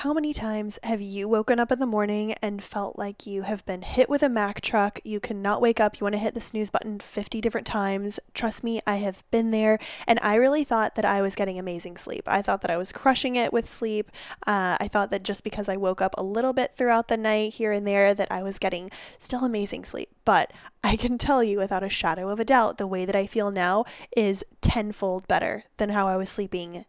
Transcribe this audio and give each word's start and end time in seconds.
How 0.00 0.14
many 0.14 0.32
times 0.32 0.78
have 0.82 1.02
you 1.02 1.28
woken 1.28 1.60
up 1.60 1.70
in 1.70 1.78
the 1.78 1.84
morning 1.84 2.32
and 2.40 2.64
felt 2.64 2.98
like 2.98 3.26
you 3.26 3.42
have 3.42 3.66
been 3.66 3.82
hit 3.82 4.08
with 4.08 4.22
a 4.22 4.30
Mack 4.30 4.62
truck? 4.62 4.98
You 5.04 5.20
cannot 5.20 5.60
wake 5.60 5.78
up. 5.78 6.00
You 6.00 6.06
want 6.06 6.14
to 6.14 6.18
hit 6.18 6.32
the 6.32 6.40
snooze 6.40 6.70
button 6.70 7.00
50 7.00 7.38
different 7.42 7.66
times. 7.66 8.18
Trust 8.32 8.64
me, 8.64 8.80
I 8.86 8.96
have 8.96 9.22
been 9.30 9.50
there. 9.50 9.78
And 10.06 10.18
I 10.22 10.36
really 10.36 10.64
thought 10.64 10.94
that 10.94 11.04
I 11.04 11.20
was 11.20 11.34
getting 11.34 11.58
amazing 11.58 11.98
sleep. 11.98 12.22
I 12.26 12.40
thought 12.40 12.62
that 12.62 12.70
I 12.70 12.78
was 12.78 12.92
crushing 12.92 13.36
it 13.36 13.52
with 13.52 13.68
sleep. 13.68 14.10
Uh, 14.46 14.78
I 14.80 14.88
thought 14.88 15.10
that 15.10 15.22
just 15.22 15.44
because 15.44 15.68
I 15.68 15.76
woke 15.76 16.00
up 16.00 16.14
a 16.16 16.22
little 16.22 16.54
bit 16.54 16.74
throughout 16.74 17.08
the 17.08 17.18
night 17.18 17.52
here 17.52 17.70
and 17.70 17.86
there, 17.86 18.14
that 18.14 18.32
I 18.32 18.42
was 18.42 18.58
getting 18.58 18.90
still 19.18 19.44
amazing 19.44 19.84
sleep. 19.84 20.08
But 20.24 20.50
I 20.82 20.96
can 20.96 21.18
tell 21.18 21.44
you 21.44 21.58
without 21.58 21.82
a 21.82 21.90
shadow 21.90 22.30
of 22.30 22.40
a 22.40 22.44
doubt, 22.46 22.78
the 22.78 22.86
way 22.86 23.04
that 23.04 23.16
I 23.16 23.26
feel 23.26 23.50
now 23.50 23.84
is 24.16 24.46
tenfold 24.62 25.28
better 25.28 25.64
than 25.76 25.90
how 25.90 26.08
I 26.08 26.16
was 26.16 26.30
sleeping 26.30 26.86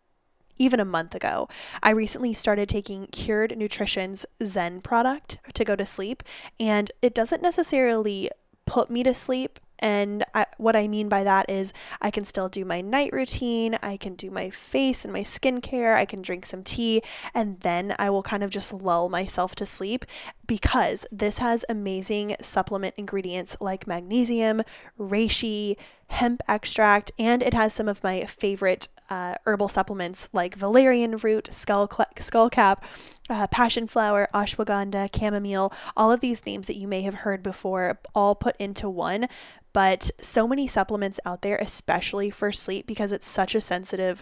even 0.62 0.80
a 0.80 0.86
month 0.86 1.16
ago. 1.16 1.50
I 1.82 1.90
recently 1.90 2.34
started 2.34 2.70
taking 2.70 3.08
Cured 3.08 3.58
Nutrition's 3.58 4.28
Zen 4.44 4.82
product 4.82 5.40
to 5.56 5.66
go 5.66 5.76
to 5.76 5.86
sleep, 5.86 6.22
and 6.60 6.92
it 7.02 7.16
doesn't 7.16 7.42
necessarily 7.42 8.30
put 8.68 8.92
me 8.92 9.02
to 9.04 9.14
sleep. 9.14 9.60
And 9.80 10.24
I, 10.36 10.46
what 10.60 10.76
I 10.76 10.88
mean 10.88 11.10
by 11.10 11.24
that 11.24 11.50
is, 11.50 11.74
I 12.00 12.12
can 12.12 12.24
still 12.24 12.48
do 12.48 12.64
my 12.64 12.82
night 12.82 13.12
routine, 13.12 13.80
I 13.82 13.98
can 13.98 14.14
do 14.14 14.30
my 14.30 14.52
face 14.52 15.04
and 15.04 15.12
my 15.12 15.22
skincare, 15.22 15.96
I 15.96 16.06
can 16.06 16.22
drink 16.22 16.46
some 16.46 16.64
tea, 16.64 17.02
and 17.34 17.60
then 17.62 17.96
I 17.98 18.12
will 18.12 18.22
kind 18.22 18.44
of 18.44 18.52
just 18.52 18.72
lull 18.72 19.10
myself 19.10 19.56
to 19.56 19.66
sleep 19.66 20.06
because 20.52 21.06
this 21.14 21.38
has 21.38 21.64
amazing 21.70 22.36
supplement 22.42 22.94
ingredients 22.98 23.56
like 23.62 23.88
magnesium, 23.88 24.62
reishi, 25.00 25.78
hemp 26.08 26.42
extract, 26.46 27.10
and 27.18 27.42
it 27.42 27.54
has 27.54 27.74
some 27.74 27.88
of 27.88 28.04
my 28.04 28.26
favorite 28.26 28.90
uh, 29.10 29.36
herbal 29.46 29.70
supplements 29.70 30.28
like 30.34 30.56
valerian 30.56 31.16
root, 31.16 31.48
skull, 31.50 31.90
cl- 31.90 32.10
skullcap, 32.18 32.84
uh, 33.30 33.48
passion 33.48 33.88
flower, 33.88 34.28
ashwagandha, 34.34 35.08
chamomile, 35.18 35.72
all 35.96 36.12
of 36.12 36.20
these 36.20 36.46
names 36.46 36.68
that 36.68 36.76
you 36.76 36.86
may 36.86 37.02
have 37.02 37.24
heard 37.24 37.42
before, 37.42 37.98
all 38.14 38.36
put 38.36 38.58
into 38.58 38.90
one. 38.90 39.30
But 39.72 40.12
so 40.20 40.50
many 40.50 40.68
supplements 40.68 41.18
out 41.26 41.44
there, 41.44 41.56
especially 41.62 42.30
for 42.30 42.52
sleep, 42.52 42.86
because 42.86 43.14
it's 43.14 43.26
such 43.26 43.56
a 43.56 43.62
sensitive 43.62 44.22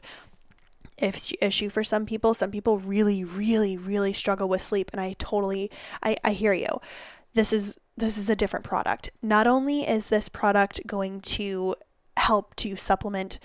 issue 1.02 1.69
for 1.69 1.83
some 1.83 2.05
people. 2.05 2.33
Some 2.33 2.52
people 2.52 2.80
really, 2.80 3.23
really, 3.23 3.78
really 3.78 4.14
struggle 4.14 4.50
with 4.50 4.61
sleep, 4.61 4.89
and 4.92 5.02
I 5.02 5.14
totally, 5.17 5.72
I, 6.03 6.17
I 6.23 6.33
hear 6.33 6.53
you. 6.53 6.80
This 7.33 7.53
is 7.53 7.80
this 7.97 8.17
is 8.17 8.30
a 8.30 8.36
different 8.36 8.66
product. 8.66 9.09
Not 9.22 9.45
only 9.45 9.81
is 9.81 10.08
this 10.08 10.30
product 10.30 10.88
going 10.88 11.20
to 11.22 11.75
help 12.16 12.55
to 12.55 12.75
supplement 12.75 13.39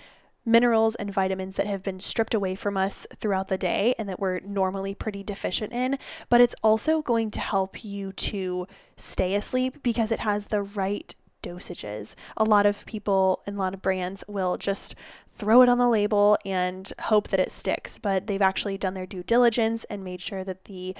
minerals 0.45 0.95
and 0.95 1.11
vitamins 1.11 1.55
that 1.55 1.67
have 1.67 1.83
been 1.83 1.99
stripped 1.99 2.33
away 2.33 2.55
from 2.55 2.77
us 2.77 3.07
throughout 3.15 3.47
the 3.47 3.57
day 3.57 3.95
and 3.97 4.07
that 4.07 4.19
we're 4.19 4.39
normally 4.41 4.93
pretty 4.93 5.23
deficient 5.23 5.73
in, 5.73 5.97
but 6.29 6.39
it's 6.39 6.55
also 6.63 7.01
going 7.01 7.31
to 7.31 7.39
help 7.39 7.83
you 7.83 8.13
to 8.13 8.67
stay 8.95 9.33
asleep 9.33 9.81
because 9.81 10.11
it 10.11 10.19
has 10.19 10.47
the 10.47 10.61
right 10.61 11.15
dosages. 11.45 12.15
A 12.35 12.43
lot 12.43 12.65
of 12.65 12.85
people 12.85 13.41
and 13.45 13.55
a 13.55 13.59
lot 13.59 13.73
of 13.73 13.81
brands 13.81 14.23
will 14.27 14.57
just 14.57 14.95
throw 15.31 15.61
it 15.61 15.69
on 15.69 15.77
the 15.77 15.89
label 15.89 16.37
and 16.45 16.91
hope 17.03 17.27
that 17.27 17.39
it 17.39 17.51
sticks, 17.51 17.97
but 17.97 18.25
they've 18.25 18.41
actually 18.41 18.77
done 18.77 18.93
their 18.93 19.05
due 19.05 19.23
diligence 19.23 19.83
and 19.85 20.03
made 20.03 20.21
sure 20.21 20.43
that 20.43 20.65
the 20.65 20.95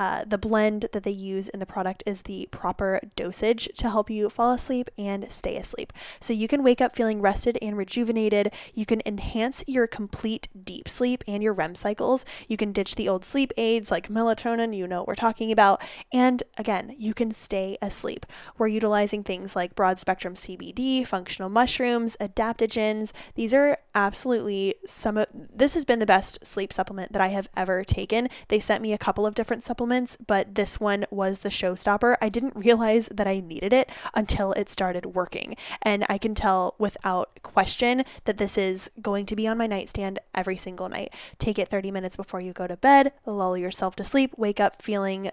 uh, 0.00 0.24
the 0.26 0.38
blend 0.38 0.86
that 0.94 1.02
they 1.02 1.10
use 1.10 1.50
in 1.50 1.60
the 1.60 1.66
product 1.66 2.02
is 2.06 2.22
the 2.22 2.48
proper 2.50 3.00
dosage 3.16 3.68
to 3.76 3.90
help 3.90 4.08
you 4.08 4.30
fall 4.30 4.52
asleep 4.52 4.88
and 4.96 5.30
stay 5.30 5.58
asleep. 5.58 5.92
So 6.20 6.32
you 6.32 6.48
can 6.48 6.62
wake 6.62 6.80
up 6.80 6.96
feeling 6.96 7.20
rested 7.20 7.58
and 7.60 7.76
rejuvenated. 7.76 8.50
You 8.72 8.86
can 8.86 9.02
enhance 9.04 9.62
your 9.66 9.86
complete 9.86 10.48
deep 10.64 10.88
sleep 10.88 11.22
and 11.28 11.42
your 11.42 11.52
REM 11.52 11.74
cycles. 11.74 12.24
You 12.48 12.56
can 12.56 12.72
ditch 12.72 12.94
the 12.94 13.10
old 13.10 13.26
sleep 13.26 13.52
aids 13.58 13.90
like 13.90 14.08
melatonin, 14.08 14.74
you 14.74 14.86
know 14.86 15.00
what 15.00 15.08
we're 15.08 15.14
talking 15.16 15.52
about. 15.52 15.82
And 16.10 16.42
again, 16.56 16.94
you 16.96 17.12
can 17.12 17.30
stay 17.30 17.76
asleep. 17.82 18.24
We're 18.56 18.68
utilizing 18.68 19.22
things 19.22 19.54
like 19.54 19.74
broad 19.74 19.98
spectrum 19.98 20.32
CBD, 20.32 21.06
functional 21.06 21.50
mushrooms, 21.50 22.16
adaptogens. 22.22 23.12
These 23.34 23.52
are 23.52 23.76
absolutely 23.94 24.76
some 24.86 25.18
of 25.18 25.26
this 25.30 25.74
has 25.74 25.84
been 25.84 25.98
the 25.98 26.06
best 26.06 26.46
sleep 26.46 26.72
supplement 26.72 27.12
that 27.12 27.20
I 27.20 27.28
have 27.28 27.50
ever 27.54 27.84
taken. 27.84 28.30
They 28.48 28.60
sent 28.60 28.80
me 28.80 28.94
a 28.94 28.98
couple 28.98 29.26
of 29.26 29.34
different 29.34 29.62
supplements 29.62 29.89
supplements, 29.90 30.16
but 30.16 30.54
this 30.54 30.78
one 30.78 31.04
was 31.10 31.40
the 31.40 31.48
showstopper. 31.48 32.16
I 32.20 32.28
didn't 32.28 32.54
realize 32.56 33.08
that 33.08 33.26
I 33.26 33.40
needed 33.40 33.72
it 33.72 33.90
until 34.14 34.52
it 34.52 34.68
started 34.68 35.14
working. 35.14 35.56
And 35.82 36.04
I 36.08 36.18
can 36.18 36.34
tell 36.34 36.74
without 36.78 37.42
question 37.42 38.04
that 38.24 38.38
this 38.38 38.56
is 38.56 38.90
going 39.02 39.26
to 39.26 39.36
be 39.36 39.48
on 39.48 39.58
my 39.58 39.66
nightstand 39.66 40.20
every 40.34 40.56
single 40.56 40.88
night. 40.88 41.12
Take 41.38 41.58
it 41.58 41.68
30 41.68 41.90
minutes 41.90 42.16
before 42.16 42.40
you 42.40 42.52
go 42.52 42.66
to 42.66 42.76
bed, 42.76 43.12
lull 43.26 43.56
yourself 43.56 43.96
to 43.96 44.04
sleep, 44.04 44.32
wake 44.36 44.60
up 44.60 44.80
feeling 44.80 45.30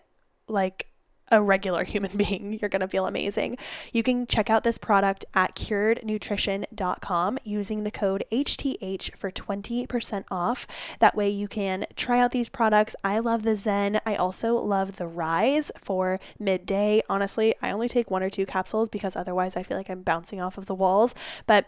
like 0.47 0.87
a 1.31 1.41
regular 1.41 1.83
human 1.83 2.11
being. 2.17 2.57
You're 2.59 2.69
going 2.69 2.81
to 2.81 2.87
feel 2.87 3.05
amazing. 3.05 3.57
You 3.91 4.03
can 4.03 4.27
check 4.27 4.49
out 4.49 4.63
this 4.63 4.77
product 4.77 5.25
at 5.33 5.55
curednutrition.com 5.55 7.39
using 7.43 7.83
the 7.83 7.91
code 7.91 8.23
HTH 8.31 9.15
for 9.15 9.31
20% 9.31 10.23
off. 10.31 10.67
That 10.99 11.15
way 11.15 11.29
you 11.29 11.47
can 11.47 11.85
try 11.95 12.19
out 12.19 12.31
these 12.31 12.49
products. 12.49 12.95
I 13.03 13.19
love 13.19 13.43
the 13.43 13.55
Zen. 13.55 13.99
I 14.05 14.15
also 14.15 14.55
love 14.55 14.97
the 14.97 15.07
Rise 15.07 15.71
for 15.79 16.19
midday. 16.39 17.01
Honestly, 17.09 17.53
I 17.61 17.71
only 17.71 17.87
take 17.87 18.11
one 18.11 18.23
or 18.23 18.29
two 18.29 18.45
capsules 18.45 18.89
because 18.89 19.15
otherwise 19.15 19.55
I 19.55 19.63
feel 19.63 19.77
like 19.77 19.89
I'm 19.89 20.01
bouncing 20.01 20.41
off 20.41 20.57
of 20.57 20.65
the 20.65 20.75
walls. 20.75 21.15
But 21.45 21.67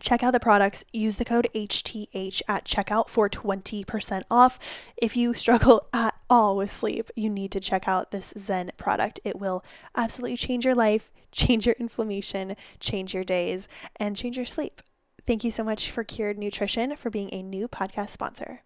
Check 0.00 0.22
out 0.22 0.32
the 0.32 0.40
products. 0.40 0.84
Use 0.92 1.16
the 1.16 1.24
code 1.24 1.48
HTH 1.54 2.42
at 2.48 2.64
checkout 2.64 3.08
for 3.08 3.28
20% 3.28 4.22
off. 4.30 4.58
If 4.96 5.16
you 5.16 5.34
struggle 5.34 5.88
at 5.92 6.14
all 6.30 6.56
with 6.56 6.70
sleep, 6.70 7.10
you 7.16 7.30
need 7.30 7.52
to 7.52 7.60
check 7.60 7.88
out 7.88 8.10
this 8.10 8.32
Zen 8.36 8.72
product. 8.76 9.20
It 9.24 9.38
will 9.38 9.64
absolutely 9.96 10.36
change 10.36 10.64
your 10.64 10.74
life, 10.74 11.10
change 11.32 11.66
your 11.66 11.76
inflammation, 11.78 12.56
change 12.80 13.14
your 13.14 13.24
days, 13.24 13.68
and 13.96 14.16
change 14.16 14.36
your 14.36 14.46
sleep. 14.46 14.82
Thank 15.26 15.44
you 15.44 15.50
so 15.50 15.62
much 15.62 15.90
for 15.90 16.04
Cured 16.04 16.38
Nutrition 16.38 16.96
for 16.96 17.10
being 17.10 17.28
a 17.32 17.42
new 17.42 17.68
podcast 17.68 18.08
sponsor. 18.10 18.62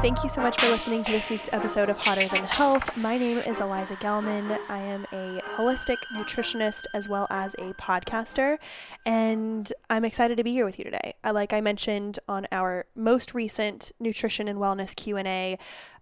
Thank 0.00 0.22
you 0.22 0.30
so 0.30 0.40
much 0.40 0.58
for 0.58 0.70
listening 0.70 1.02
to 1.02 1.12
this 1.12 1.28
week's 1.28 1.52
episode 1.52 1.90
of 1.90 1.98
Hotter 1.98 2.26
Than 2.26 2.44
Health. 2.44 3.02
My 3.02 3.18
name 3.18 3.36
is 3.36 3.60
Eliza 3.60 3.96
Gelman. 3.96 4.58
I 4.70 4.78
am 4.78 5.04
a 5.12 5.42
holistic 5.56 5.98
nutritionist 6.14 6.84
as 6.94 7.06
well 7.06 7.26
as 7.28 7.52
a 7.58 7.74
podcaster, 7.74 8.56
and 9.04 9.70
I'm 9.90 10.06
excited 10.06 10.38
to 10.38 10.42
be 10.42 10.52
here 10.52 10.64
with 10.64 10.78
you 10.78 10.86
today. 10.86 11.12
Like 11.22 11.52
I 11.52 11.60
mentioned 11.60 12.18
on 12.26 12.46
our 12.50 12.86
most 12.96 13.34
recent 13.34 13.92
nutrition 14.00 14.48
and 14.48 14.58
wellness 14.58 14.96
Q&A, 14.96 15.58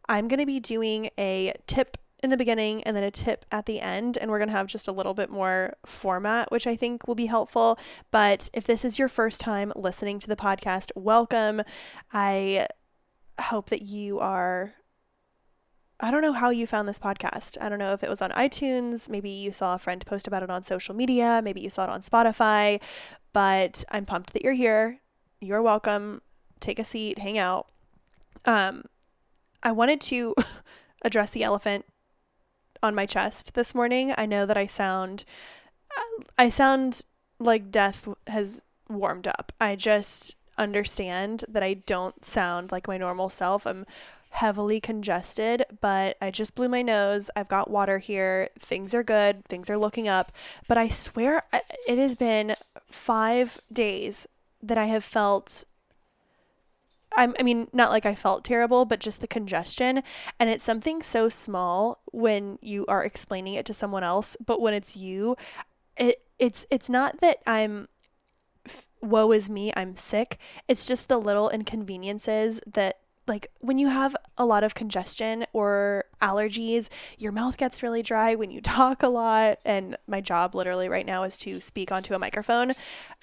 I'm 0.09 0.29
going 0.29 0.39
to 0.39 0.47
be 0.47 0.61
doing 0.61 1.11
a 1.19 1.53
tip 1.67 1.97
in 2.23 2.31
the 2.31 2.37
beginning 2.37 2.83
and 2.85 2.97
then 2.97 3.05
a 3.05 3.11
tip 3.11 3.45
at 3.51 3.67
the 3.67 3.81
end. 3.81 4.17
And 4.17 4.31
we're 4.31 4.39
going 4.39 4.49
to 4.49 4.57
have 4.57 4.67
just 4.67 4.89
a 4.89 4.93
little 4.93 5.15
bit 5.15 5.31
more 5.31 5.75
format, 5.87 6.51
which 6.51 6.67
I 6.67 6.77
think 6.77 7.07
will 7.07 7.15
be 7.15 7.27
helpful. 7.27 7.79
But 8.11 8.49
if 8.53 8.65
this 8.65 8.85
is 8.85 8.99
your 8.99 9.09
first 9.09 9.41
time 9.41 9.73
listening 9.77 10.19
to 10.21 10.29
the 10.29 10.37
podcast, 10.37 10.91
welcome. 10.95 11.63
I 12.13 12.67
hope 13.41 13.71
that 13.71 13.83
you 13.83 14.19
are 14.19 14.75
I 16.01 16.13
don't 16.13 16.23
know 16.23 16.33
how 16.33 16.51
you 16.51 16.69
found 16.69 16.87
this 16.87 17.01
podcast. 17.01 17.59
I 17.61 17.69
don't 17.69 17.81
know 17.81 17.93
if 17.93 18.05
it 18.05 18.09
was 18.09 18.23
on 18.23 18.31
iTunes, 18.31 19.09
maybe 19.09 19.31
you 19.31 19.53
saw 19.53 19.75
a 19.75 19.79
friend 19.79 20.05
post 20.07 20.29
about 20.29 20.45
it 20.45 20.51
on 20.51 20.63
social 20.63 20.95
media, 20.95 21.41
maybe 21.43 21.61
you 21.61 21.71
saw 21.71 21.85
it 21.85 21.91
on 21.91 22.03
Spotify, 22.03 22.81
but 23.33 23.85
I'm 23.91 24.07
pumped 24.07 24.33
that 24.33 24.43
you're 24.43 24.53
here. 24.53 25.01
You're 25.41 25.63
welcome. 25.63 26.23
Take 26.61 26.79
a 26.79 26.85
seat, 26.85 27.19
hang 27.19 27.39
out. 27.39 27.69
Um 28.45 28.85
I 29.63 29.73
wanted 29.73 30.01
to 30.03 30.35
address 31.03 31.31
the 31.31 31.43
elephant 31.43 31.85
on 32.83 32.95
my 32.95 33.07
chest 33.07 33.55
this 33.55 33.75
morning. 33.75 34.15
I 34.17 34.27
know 34.27 34.47
that 34.47 34.57
I 34.57 34.67
sound 34.67 35.25
I 36.37 36.49
sound 36.49 37.05
like 37.39 37.71
death 37.71 38.09
has 38.27 38.63
warmed 38.89 39.27
up. 39.27 39.53
I 39.61 39.77
just 39.77 40.37
understand 40.59 41.45
that 41.49 41.63
I 41.63 41.75
don't 41.75 42.25
sound 42.25 42.73
like 42.73 42.89
my 42.89 42.99
normal 42.99 43.29
self. 43.29 43.67
I'm 43.67 43.87
heavily 44.31 44.81
congested, 44.81 45.65
but 45.81 46.17
I 46.21 46.31
just 46.31 46.55
blew 46.55 46.69
my 46.69 46.83
nose. 46.83 47.31
I've 47.35 47.49
got 47.49 47.71
water 47.71 47.99
here. 47.99 48.51
Things 48.59 48.95
are 48.95 49.03
good. 49.03 49.45
Things 49.47 49.71
are 49.71 49.79
looking 49.79 50.09
up. 50.09 50.33
But 50.67 50.79
I 50.79 50.89
swear 50.89 51.43
it 51.53 51.99
has 51.99 52.15
been 52.15 52.55
five 52.91 53.61
days 53.73 54.27
that 54.63 54.79
I 54.79 54.87
have 54.87 55.05
felt. 55.05 55.65
I'm, 57.17 57.35
I 57.41 57.43
mean, 57.43 57.69
not 57.73 57.91
like 57.91 58.05
I 58.05 58.15
felt 58.15 58.45
terrible, 58.45 58.85
but 58.85 59.01
just 59.01 59.21
the 59.21 59.27
congestion. 59.27 60.03
And 60.39 60.51
it's 60.51 60.65
something 60.65 61.03
so 61.03 61.29
small 61.29 62.01
when 62.13 62.59
you 62.61 62.85
are 62.87 63.03
explaining 63.03 63.55
it 63.55 63.65
to 63.67 63.75
someone 63.75 64.05
else, 64.05 64.37
but 64.45 64.61
when 64.61 64.75
it's 64.75 64.97
you, 64.97 65.37
it 65.97 66.23
it's 66.39 66.67
it's 66.71 66.89
not 66.89 67.21
that 67.21 67.39
I'm 67.47 67.89
woe 69.01 69.33
is 69.33 69.49
me, 69.49 69.73
I'm 69.77 69.97
sick. 69.97 70.39
It's 70.67 70.87
just 70.87 71.09
the 71.09 71.19
little 71.19 71.51
inconveniences 71.51 72.61
that 72.67 72.99
like 73.29 73.49
when 73.61 73.79
you 73.79 73.89
have 73.89 74.17
a 74.37 74.47
lot 74.47 74.65
of 74.65 74.75
congestion 74.75 75.45
or 75.53 76.07
allergies, 76.21 76.89
your 77.19 77.31
mouth 77.31 77.57
gets 77.57 77.83
really 77.83 78.03
dry 78.03 78.35
when 78.35 78.51
you 78.51 78.61
talk 78.63 79.03
a 79.03 79.09
lot. 79.09 79.59
And 79.65 79.97
my 80.07 80.21
job 80.21 80.55
literally 80.55 80.89
right 80.89 81.07
now 81.07 81.23
is 81.25 81.37
to 81.39 81.61
speak 81.61 81.93
onto 81.93 82.15
a 82.15 82.19
microphone. 82.19 82.73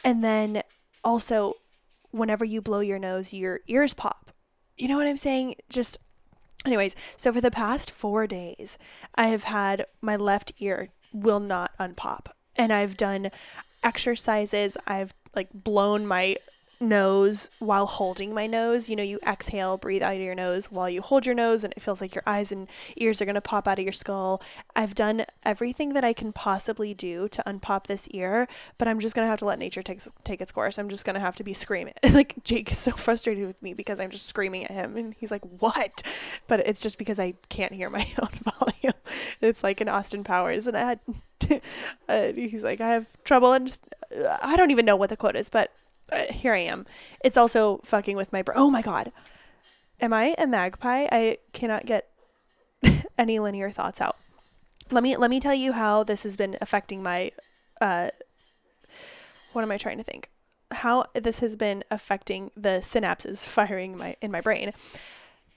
And 0.04 0.24
then 0.24 0.62
also, 1.04 1.56
whenever 2.12 2.46
you 2.46 2.62
blow 2.62 2.80
your 2.80 3.00
nose, 3.00 3.34
your 3.34 3.60
ears 3.68 3.94
pop. 3.94 4.32
You 4.78 4.88
know 4.88 4.98
what 4.98 5.08
I'm 5.08 5.18
saying? 5.18 5.56
Just, 5.70 5.98
anyways, 6.66 6.96
so 7.18 7.32
for 7.34 7.42
the 7.42 7.52
past 7.52 7.92
four 7.92 8.28
days, 8.28 8.78
I 9.16 9.28
have 9.28 9.46
had 9.46 9.86
my 10.02 10.16
left 10.16 10.54
ear 10.60 10.90
will 11.14 11.40
not 11.40 11.72
unpop. 11.80 12.28
And 12.58 12.72
I've 12.72 12.98
done 12.98 13.32
exercises, 13.84 14.78
I've 14.88 15.14
like 15.36 15.50
blown 15.54 16.06
my 16.08 16.38
nose 16.80 17.50
while 17.60 17.86
holding 17.86 18.34
my 18.34 18.48
nose. 18.48 18.90
You 18.90 18.96
know, 18.96 19.04
you 19.04 19.20
exhale, 19.26 19.78
breathe 19.78 20.02
out 20.02 20.16
of 20.16 20.22
your 20.22 20.36
nose 20.36 20.72
while 20.72 20.90
you 20.90 21.02
hold 21.02 21.26
your 21.26 21.36
nose, 21.36 21.64
and 21.64 21.74
it 21.76 21.82
feels 21.82 22.02
like 22.02 22.16
your 22.16 22.24
eyes 22.26 22.52
and 22.52 22.68
ears 22.96 23.22
are 23.22 23.26
going 23.26 23.36
to 23.36 23.42
pop 23.42 23.68
out 23.68 23.80
of 23.80 23.84
your 23.84 23.94
skull. 23.94 24.42
I've 24.76 24.96
done 24.96 25.26
everything 25.44 25.94
that 25.94 26.04
I 26.04 26.14
can 26.14 26.34
possibly 26.34 26.94
do 26.94 27.28
to 27.30 27.44
unpop 27.46 27.88
this 27.88 28.08
ear, 28.10 28.48
but 28.78 28.88
I'm 28.88 29.00
just 29.00 29.16
going 29.16 29.26
to 29.26 29.30
have 29.30 29.40
to 29.40 29.46
let 29.46 29.60
nature 29.60 29.82
take, 29.82 30.02
take 30.24 30.42
its 30.42 30.52
course. 30.52 30.78
I'm 30.78 30.90
just 30.90 31.06
going 31.06 31.16
to 31.16 31.20
have 31.20 31.36
to 31.38 31.44
be 31.44 31.54
screaming. 31.54 31.94
like, 32.12 32.44
Jake 32.44 32.72
is 32.72 32.78
so 32.78 32.92
frustrated 32.92 33.48
with 33.48 33.62
me 33.62 33.74
because 33.74 34.00
I'm 34.00 34.12
just 34.12 34.26
screaming 34.26 34.66
at 34.66 34.72
him, 34.72 34.98
and 34.98 35.16
he's 35.18 35.32
like, 35.32 35.44
What? 35.60 36.04
But 36.48 36.62
it's 36.62 36.82
just 36.82 36.98
because 36.98 37.20
I 37.20 37.34
can't 37.50 37.74
hear 37.74 37.90
my 37.90 38.08
own 38.22 38.30
volume. 38.60 38.94
It's 39.42 39.64
like 39.64 39.82
an 39.82 39.90
Austin 39.90 40.24
Powers, 40.24 40.68
and 40.68 40.78
I 40.78 40.82
had. 40.82 41.00
uh, 42.10 42.32
he's 42.34 42.64
like, 42.64 42.82
I 42.82 42.90
have 42.90 43.08
trouble, 43.24 43.54
and 43.54 43.68
just, 43.68 43.86
uh, 44.16 44.38
I 44.42 44.56
don't 44.56 44.72
even 44.72 44.86
know 44.86 44.96
what 44.96 45.10
the 45.10 45.18
quote 45.18 45.36
is, 45.36 45.50
but 45.50 45.72
uh, 46.12 46.32
here 46.32 46.54
I 46.54 46.60
am. 46.60 46.86
It's 47.24 47.38
also 47.38 47.80
fucking 47.84 48.16
with 48.16 48.32
my 48.32 48.42
brain. 48.42 48.58
Oh 48.60 48.70
my 48.70 48.82
god. 48.82 49.12
Am 50.02 50.14
I 50.14 50.36
a 50.38 50.46
magpie? 50.46 51.08
I 51.12 51.38
cannot 51.54 51.86
get 51.86 52.10
any 53.18 53.40
linear 53.40 53.70
thoughts 53.70 54.02
out. 54.02 54.18
Let 54.92 55.04
me 55.04 55.18
let 55.18 55.30
me 55.30 55.40
tell 55.40 55.54
you 55.54 55.72
how 55.72 56.04
this 56.04 56.24
has 56.24 56.38
been 56.38 56.58
affecting 56.62 57.02
my 57.02 57.32
uh 57.82 58.10
what 59.54 59.64
am 59.64 59.72
I 59.72 59.78
trying 59.78 59.98
to 59.98 60.04
think? 60.04 60.30
How 60.72 61.06
this 61.14 61.40
has 61.40 61.56
been 61.56 61.84
affecting 61.90 62.52
the 62.56 62.80
synapses 62.82 63.48
firing 63.48 63.98
my 63.98 64.16
in 64.22 64.32
my 64.32 64.42
brain. 64.42 64.74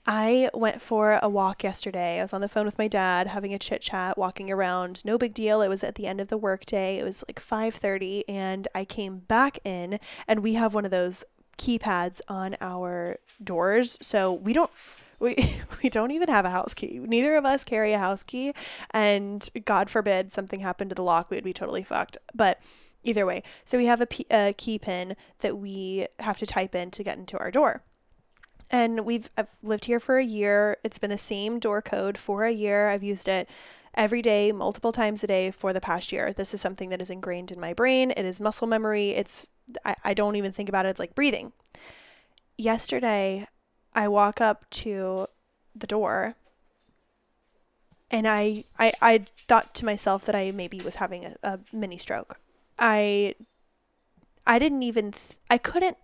I 0.05 0.49
went 0.53 0.81
for 0.81 1.19
a 1.21 1.29
walk 1.29 1.63
yesterday. 1.63 2.19
I 2.19 2.21
was 2.21 2.33
on 2.33 2.41
the 2.41 2.49
phone 2.49 2.65
with 2.65 2.77
my 2.77 2.87
dad 2.87 3.27
having 3.27 3.53
a 3.53 3.59
chit 3.59 3.81
chat, 3.81 4.17
walking 4.17 4.49
around. 4.49 5.03
No 5.05 5.17
big 5.17 5.33
deal. 5.33 5.61
It 5.61 5.67
was 5.67 5.83
at 5.83 5.95
the 5.95 6.07
end 6.07 6.19
of 6.21 6.29
the 6.29 6.37
workday. 6.37 6.97
It 6.97 7.03
was 7.03 7.23
like 7.27 7.39
5:30 7.39 8.23
and 8.27 8.67
I 8.73 8.85
came 8.85 9.19
back 9.19 9.59
in 9.63 9.99
and 10.27 10.41
we 10.41 10.53
have 10.55 10.73
one 10.73 10.85
of 10.85 10.91
those 10.91 11.23
keypads 11.57 12.21
on 12.27 12.55
our 12.61 13.17
doors. 13.43 13.97
So 14.01 14.33
we 14.33 14.53
don't 14.53 14.71
we 15.19 15.35
we 15.83 15.89
don't 15.89 16.11
even 16.11 16.29
have 16.29 16.45
a 16.45 16.49
house 16.49 16.73
key. 16.73 16.99
Neither 16.99 17.35
of 17.35 17.45
us 17.45 17.63
carry 17.63 17.93
a 17.93 17.99
house 17.99 18.23
key 18.23 18.53
and 18.91 19.47
god 19.65 19.89
forbid 19.89 20.33
something 20.33 20.61
happened 20.61 20.89
to 20.91 20.95
the 20.95 21.03
lock, 21.03 21.29
we 21.29 21.37
would 21.37 21.43
be 21.43 21.53
totally 21.53 21.83
fucked. 21.83 22.17
But 22.33 22.59
either 23.03 23.25
way, 23.25 23.43
so 23.63 23.77
we 23.77 23.85
have 23.85 24.01
a, 24.01 24.05
p- 24.05 24.25
a 24.31 24.53
key 24.57 24.79
pin 24.79 25.15
that 25.39 25.57
we 25.57 26.07
have 26.19 26.37
to 26.37 26.45
type 26.45 26.73
in 26.73 26.91
to 26.91 27.03
get 27.03 27.17
into 27.17 27.37
our 27.37 27.51
door 27.51 27.83
and 28.71 29.05
we've 29.05 29.29
I've 29.37 29.47
lived 29.63 29.85
here 29.85 29.99
for 29.99 30.17
a 30.17 30.23
year. 30.23 30.77
It's 30.83 30.99
been 30.99 31.09
the 31.09 31.17
same 31.17 31.59
door 31.59 31.81
code 31.81 32.17
for 32.17 32.45
a 32.45 32.51
year. 32.51 32.89
I've 32.89 33.03
used 33.03 33.27
it 33.27 33.49
every 33.95 34.21
day, 34.21 34.51
multiple 34.51 34.91
times 34.91 35.23
a 35.23 35.27
day 35.27 35.51
for 35.51 35.73
the 35.73 35.81
past 35.81 36.11
year. 36.11 36.33
This 36.33 36.53
is 36.53 36.61
something 36.61 36.89
that 36.89 37.01
is 37.01 37.09
ingrained 37.09 37.51
in 37.51 37.59
my 37.59 37.73
brain. 37.73 38.11
It 38.11 38.25
is 38.25 38.39
muscle 38.41 38.67
memory. 38.67 39.11
It's 39.11 39.51
I, 39.83 39.95
I 40.03 40.13
don't 40.13 40.35
even 40.35 40.51
think 40.51 40.69
about 40.69 40.85
it. 40.85 40.89
It's 40.89 40.99
like 40.99 41.15
breathing. 41.15 41.53
Yesterday, 42.57 43.47
I 43.95 44.07
walk 44.07 44.41
up 44.41 44.69
to 44.71 45.27
the 45.75 45.87
door 45.87 46.35
and 48.11 48.27
I, 48.27 48.65
I 48.77 48.91
I 49.01 49.25
thought 49.47 49.73
to 49.75 49.85
myself 49.85 50.25
that 50.25 50.35
I 50.35 50.51
maybe 50.51 50.81
was 50.83 50.95
having 50.95 51.25
a, 51.25 51.35
a 51.43 51.59
mini 51.71 51.97
stroke. 51.97 52.39
I 52.77 53.35
I 54.45 54.59
didn't 54.59 54.83
even 54.83 55.11
th- 55.11 55.37
I 55.49 55.57
couldn't 55.57 55.97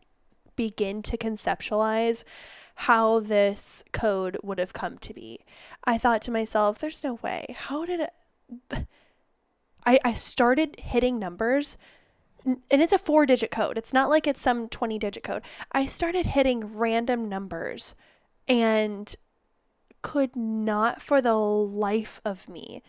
begin 0.55 1.01
to 1.03 1.17
conceptualize 1.17 2.23
how 2.75 3.19
this 3.19 3.83
code 3.91 4.37
would 4.43 4.59
have 4.59 4.73
come 4.73 4.97
to 4.97 5.13
be. 5.13 5.39
I 5.85 5.97
thought 5.97 6.21
to 6.23 6.31
myself, 6.31 6.79
there's 6.79 7.03
no 7.03 7.15
way. 7.15 7.55
How 7.57 7.85
did 7.85 8.01
it? 8.01 8.13
I, 9.85 9.99
I 10.03 10.13
started 10.13 10.79
hitting 10.79 11.19
numbers 11.19 11.77
and 12.45 12.59
it's 12.69 12.93
a 12.93 12.99
four 12.99 13.25
digit 13.25 13.49
code. 13.49 13.77
It's 13.77 13.93
not 13.93 14.09
like 14.09 14.27
it's 14.27 14.41
some 14.41 14.69
20 14.69 14.99
digit 14.99 15.23
code. 15.23 15.41
I 15.71 15.85
started 15.85 16.27
hitting 16.27 16.77
random 16.77 17.27
numbers 17.27 17.95
and 18.47 19.13
could 20.01 20.35
not 20.35 21.01
for 21.01 21.21
the 21.21 21.35
life 21.35 22.21
of 22.23 22.47
me 22.47 22.83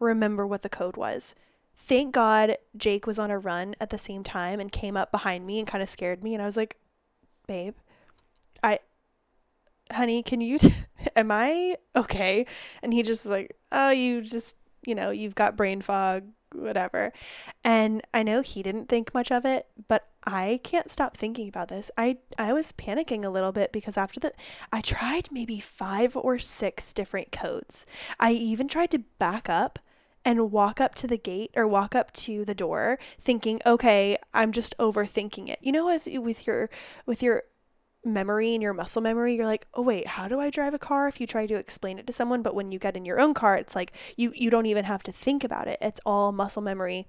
remember 0.00 0.46
what 0.46 0.62
the 0.62 0.68
code 0.68 0.96
was. 0.96 1.34
Thank 1.76 2.14
God 2.14 2.56
Jake 2.76 3.06
was 3.06 3.18
on 3.18 3.30
a 3.30 3.38
run 3.38 3.76
at 3.80 3.90
the 3.90 3.98
same 3.98 4.24
time 4.24 4.58
and 4.58 4.72
came 4.72 4.96
up 4.96 5.12
behind 5.12 5.46
me 5.46 5.60
and 5.60 5.68
kind 5.68 5.82
of 5.82 5.88
scared 5.88 6.24
me. 6.24 6.34
And 6.34 6.42
I 6.42 6.46
was 6.46 6.56
like, 6.56 6.76
babe, 7.46 7.74
I, 8.62 8.80
honey, 9.92 10.22
can 10.22 10.40
you, 10.40 10.58
t- 10.58 10.72
am 11.16 11.30
I 11.30 11.76
okay? 11.94 12.46
And 12.82 12.92
he 12.92 13.02
just 13.02 13.24
was 13.24 13.30
like, 13.30 13.56
oh, 13.72 13.90
you 13.90 14.22
just, 14.22 14.56
you 14.86 14.94
know, 14.94 15.10
you've 15.10 15.34
got 15.34 15.56
brain 15.56 15.80
fog, 15.80 16.24
whatever. 16.54 17.12
And 17.64 18.02
I 18.14 18.22
know 18.22 18.40
he 18.42 18.62
didn't 18.62 18.88
think 18.88 19.14
much 19.14 19.30
of 19.30 19.44
it, 19.44 19.66
but 19.88 20.08
I 20.24 20.60
can't 20.64 20.90
stop 20.90 21.16
thinking 21.16 21.48
about 21.48 21.68
this. 21.68 21.90
I 21.96 22.18
I 22.36 22.52
was 22.52 22.72
panicking 22.72 23.24
a 23.24 23.28
little 23.28 23.52
bit 23.52 23.72
because 23.72 23.96
after 23.96 24.18
that 24.20 24.34
I 24.72 24.80
tried 24.80 25.28
maybe 25.30 25.60
5 25.60 26.16
or 26.16 26.38
6 26.38 26.92
different 26.92 27.30
codes. 27.30 27.86
I 28.18 28.32
even 28.32 28.68
tried 28.68 28.90
to 28.92 29.00
back 29.18 29.48
up 29.48 29.78
and 30.26 30.50
walk 30.50 30.80
up 30.80 30.96
to 30.96 31.06
the 31.06 31.16
gate 31.16 31.52
or 31.54 31.68
walk 31.68 31.94
up 31.94 32.12
to 32.12 32.44
the 32.44 32.54
door 32.54 32.98
thinking, 33.20 33.60
okay, 33.64 34.18
I'm 34.34 34.50
just 34.50 34.76
overthinking 34.76 35.48
it. 35.48 35.60
You 35.62 35.70
know, 35.70 35.86
with, 35.86 36.08
with 36.08 36.48
your, 36.48 36.68
with 37.06 37.22
your 37.22 37.44
memory 38.04 38.52
and 38.52 38.60
your 38.60 38.72
muscle 38.72 39.00
memory, 39.00 39.36
you're 39.36 39.46
like, 39.46 39.68
oh 39.74 39.82
wait, 39.82 40.08
how 40.08 40.26
do 40.26 40.40
I 40.40 40.50
drive 40.50 40.74
a 40.74 40.80
car? 40.80 41.06
If 41.06 41.20
you 41.20 41.28
try 41.28 41.46
to 41.46 41.54
explain 41.54 42.00
it 42.00 42.08
to 42.08 42.12
someone, 42.12 42.42
but 42.42 42.56
when 42.56 42.72
you 42.72 42.80
get 42.80 42.96
in 42.96 43.04
your 43.04 43.20
own 43.20 43.34
car, 43.34 43.54
it's 43.56 43.76
like 43.76 43.92
you, 44.16 44.32
you 44.34 44.50
don't 44.50 44.66
even 44.66 44.84
have 44.84 45.04
to 45.04 45.12
think 45.12 45.44
about 45.44 45.68
it. 45.68 45.78
It's 45.80 46.00
all 46.04 46.32
muscle 46.32 46.62
memory. 46.62 47.06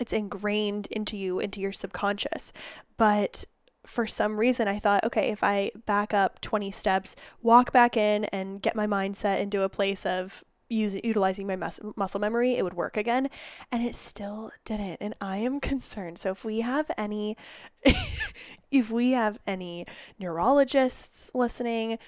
It's 0.00 0.14
ingrained 0.14 0.86
into 0.86 1.18
you, 1.18 1.40
into 1.40 1.60
your 1.60 1.72
subconscious. 1.72 2.54
But 2.96 3.44
for 3.84 4.06
some 4.06 4.40
reason 4.40 4.68
I 4.68 4.78
thought, 4.78 5.04
okay, 5.04 5.30
if 5.30 5.44
I 5.44 5.70
back 5.84 6.14
up 6.14 6.40
20 6.40 6.70
steps, 6.70 7.14
walk 7.42 7.74
back 7.74 7.94
in 7.94 8.24
and 8.26 8.62
get 8.62 8.74
my 8.74 8.86
mindset 8.86 9.38
into 9.40 9.62
a 9.62 9.68
place 9.68 10.06
of 10.06 10.42
using 10.68 11.00
utilizing 11.04 11.46
my 11.46 11.56
mus- 11.56 11.80
muscle 11.96 12.20
memory 12.20 12.54
it 12.54 12.62
would 12.62 12.74
work 12.74 12.96
again 12.96 13.28
and 13.72 13.82
it 13.82 13.94
still 13.94 14.50
didn't 14.64 14.96
and 15.00 15.14
i 15.20 15.36
am 15.38 15.60
concerned 15.72 16.18
so 16.18 16.30
if 16.30 16.44
we 16.44 16.60
have 16.60 16.90
any 16.96 17.36
if 18.70 18.90
we 18.90 19.12
have 19.12 19.38
any 19.46 19.84
neurologists 20.18 21.30
listening 21.34 21.98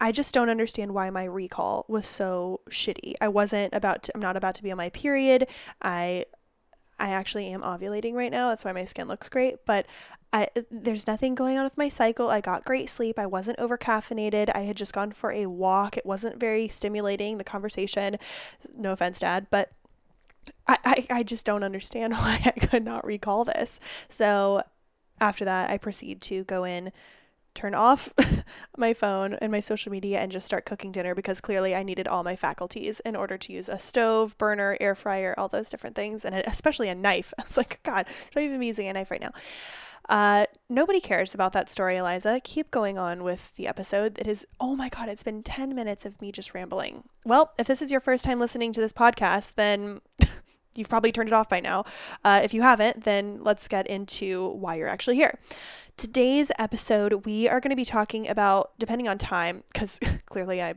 I 0.00 0.12
just 0.12 0.34
don't 0.34 0.48
understand 0.48 0.92
why 0.92 1.10
my 1.10 1.22
recall 1.22 1.84
was 1.88 2.06
so 2.06 2.60
shitty. 2.68 3.14
I 3.20 3.28
wasn't 3.28 3.72
about 3.72 4.02
to 4.04 4.12
I'm 4.14 4.20
not 4.20 4.36
about 4.36 4.56
to 4.56 4.62
be 4.62 4.72
on 4.72 4.76
my 4.76 4.90
period. 4.90 5.46
I 5.80 6.24
I 6.98 7.10
actually 7.10 7.48
am 7.48 7.62
ovulating 7.62 8.14
right 8.14 8.30
now. 8.30 8.48
That's 8.48 8.64
why 8.64 8.72
my 8.72 8.84
skin 8.84 9.08
looks 9.08 9.28
great, 9.28 9.64
but 9.64 9.86
I, 10.32 10.48
there's 10.70 11.06
nothing 11.06 11.34
going 11.34 11.56
on 11.56 11.64
with 11.64 11.78
my 11.78 11.88
cycle. 11.88 12.30
I 12.30 12.40
got 12.40 12.64
great 12.64 12.90
sleep. 12.90 13.18
I 13.18 13.26
wasn't 13.26 13.58
over 13.58 13.78
caffeinated. 13.78 14.50
I 14.54 14.60
had 14.60 14.76
just 14.76 14.92
gone 14.92 15.12
for 15.12 15.32
a 15.32 15.46
walk. 15.46 15.96
It 15.96 16.04
wasn't 16.04 16.38
very 16.38 16.68
stimulating, 16.68 17.38
the 17.38 17.44
conversation. 17.44 18.18
No 18.76 18.92
offense, 18.92 19.20
Dad, 19.20 19.46
but 19.50 19.72
I, 20.66 20.78
I, 20.84 21.06
I 21.10 21.22
just 21.22 21.46
don't 21.46 21.62
understand 21.64 22.12
why 22.16 22.40
I 22.44 22.50
could 22.50 22.84
not 22.84 23.06
recall 23.06 23.44
this. 23.44 23.80
So 24.08 24.62
after 25.20 25.44
that, 25.44 25.70
I 25.70 25.78
proceed 25.78 26.20
to 26.22 26.44
go 26.44 26.64
in 26.64 26.92
turn 27.54 27.74
off 27.74 28.12
my 28.76 28.94
phone 28.94 29.34
and 29.34 29.50
my 29.50 29.58
social 29.60 29.90
media 29.90 30.20
and 30.20 30.30
just 30.30 30.46
start 30.46 30.64
cooking 30.64 30.92
dinner 30.92 31.14
because 31.14 31.40
clearly 31.40 31.74
I 31.74 31.82
needed 31.82 32.06
all 32.06 32.22
my 32.22 32.36
faculties 32.36 33.00
in 33.00 33.16
order 33.16 33.36
to 33.36 33.52
use 33.52 33.68
a 33.68 33.78
stove, 33.78 34.38
burner, 34.38 34.76
air 34.80 34.94
fryer, 34.94 35.34
all 35.36 35.48
those 35.48 35.70
different 35.70 35.96
things, 35.96 36.24
and 36.24 36.36
especially 36.36 36.88
a 36.88 36.94
knife. 36.94 37.34
I 37.38 37.42
was 37.42 37.56
like, 37.56 37.80
God, 37.82 38.06
should 38.32 38.40
I 38.40 38.44
even 38.44 38.60
be 38.60 38.66
using 38.66 38.88
a 38.88 38.92
knife 38.92 39.10
right 39.10 39.20
now? 39.20 39.32
Uh, 40.08 40.46
nobody 40.70 41.00
cares 41.00 41.34
about 41.34 41.52
that 41.52 41.68
story, 41.68 41.96
Eliza. 41.96 42.40
Keep 42.42 42.70
going 42.70 42.98
on 42.98 43.22
with 43.22 43.54
the 43.56 43.66
episode. 43.66 44.18
It 44.18 44.26
is, 44.26 44.46
oh 44.58 44.74
my 44.74 44.88
God, 44.88 45.08
it's 45.08 45.22
been 45.22 45.42
10 45.42 45.74
minutes 45.74 46.06
of 46.06 46.20
me 46.20 46.32
just 46.32 46.54
rambling. 46.54 47.04
Well, 47.24 47.52
if 47.58 47.66
this 47.66 47.82
is 47.82 47.90
your 47.90 48.00
first 48.00 48.24
time 48.24 48.40
listening 48.40 48.72
to 48.72 48.80
this 48.80 48.92
podcast, 48.92 49.54
then 49.54 50.00
you've 50.74 50.88
probably 50.88 51.12
turned 51.12 51.28
it 51.28 51.34
off 51.34 51.48
by 51.48 51.60
now. 51.60 51.84
Uh, 52.24 52.40
if 52.42 52.54
you 52.54 52.62
haven't, 52.62 53.04
then 53.04 53.40
let's 53.42 53.68
get 53.68 53.86
into 53.86 54.48
why 54.48 54.76
you're 54.76 54.88
actually 54.88 55.16
here. 55.16 55.38
Today's 55.98 56.50
episode, 56.58 57.26
we 57.26 57.48
are 57.48 57.60
going 57.60 57.70
to 57.70 57.76
be 57.76 57.84
talking 57.84 58.28
about, 58.28 58.70
depending 58.78 59.08
on 59.08 59.18
time, 59.18 59.64
because 59.72 60.00
clearly 60.26 60.62
I, 60.62 60.74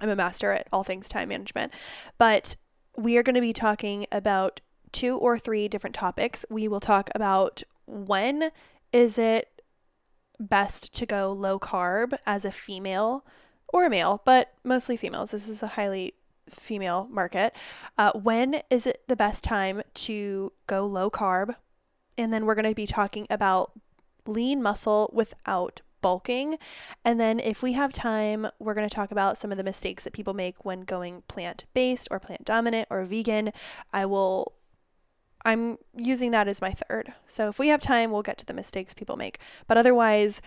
I'm 0.00 0.10
a 0.10 0.16
master 0.16 0.52
at 0.52 0.68
all 0.70 0.84
things 0.84 1.08
time 1.08 1.28
management, 1.30 1.72
but 2.18 2.56
we 2.96 3.16
are 3.16 3.22
going 3.22 3.36
to 3.36 3.40
be 3.40 3.52
talking 3.52 4.06
about 4.12 4.60
two 4.92 5.16
or 5.16 5.38
three 5.38 5.66
different 5.66 5.94
topics. 5.94 6.44
We 6.50 6.68
will 6.68 6.80
talk 6.80 7.10
about 7.14 7.62
when 7.86 8.50
is 8.92 9.18
it 9.18 9.62
best 10.40 10.94
to 10.94 11.06
go 11.06 11.32
low 11.32 11.58
carb 11.58 12.16
as 12.26 12.44
a 12.44 12.52
female 12.52 13.24
or 13.68 13.86
a 13.86 13.90
male, 13.90 14.22
but 14.24 14.52
mostly 14.62 14.96
females. 14.96 15.32
This 15.32 15.48
is 15.48 15.62
a 15.62 15.68
highly 15.68 16.14
female 16.48 17.08
market. 17.10 17.54
Uh, 17.98 18.12
when 18.12 18.62
is 18.70 18.86
it 18.86 19.02
the 19.08 19.16
best 19.16 19.42
time 19.42 19.82
to 19.94 20.52
go 20.66 20.86
low 20.86 21.10
carb? 21.10 21.56
And 22.16 22.32
then 22.32 22.46
we're 22.46 22.54
going 22.54 22.68
to 22.68 22.74
be 22.74 22.86
talking 22.86 23.26
about 23.30 23.72
lean 24.26 24.62
muscle 24.62 25.10
without 25.12 25.80
bulking. 26.00 26.58
And 27.04 27.18
then, 27.18 27.40
if 27.40 27.62
we 27.62 27.72
have 27.72 27.92
time, 27.92 28.46
we're 28.58 28.74
going 28.74 28.88
to 28.88 28.94
talk 28.94 29.10
about 29.10 29.38
some 29.38 29.50
of 29.50 29.56
the 29.56 29.64
mistakes 29.64 30.04
that 30.04 30.12
people 30.12 30.34
make 30.34 30.64
when 30.64 30.82
going 30.82 31.22
plant 31.28 31.64
based 31.72 32.08
or 32.10 32.20
plant 32.20 32.44
dominant 32.44 32.88
or 32.90 33.04
vegan. 33.04 33.52
I 33.92 34.06
will 34.06 34.52
I'm 35.44 35.78
using 35.94 36.30
that 36.30 36.48
as 36.48 36.60
my 36.60 36.72
third. 36.72 37.12
So 37.26 37.48
if 37.48 37.58
we 37.58 37.68
have 37.68 37.80
time, 37.80 38.10
we'll 38.10 38.22
get 38.22 38.38
to 38.38 38.46
the 38.46 38.54
mistakes 38.54 38.94
people 38.94 39.16
make. 39.16 39.38
But 39.66 39.76
otherwise, 39.76 40.40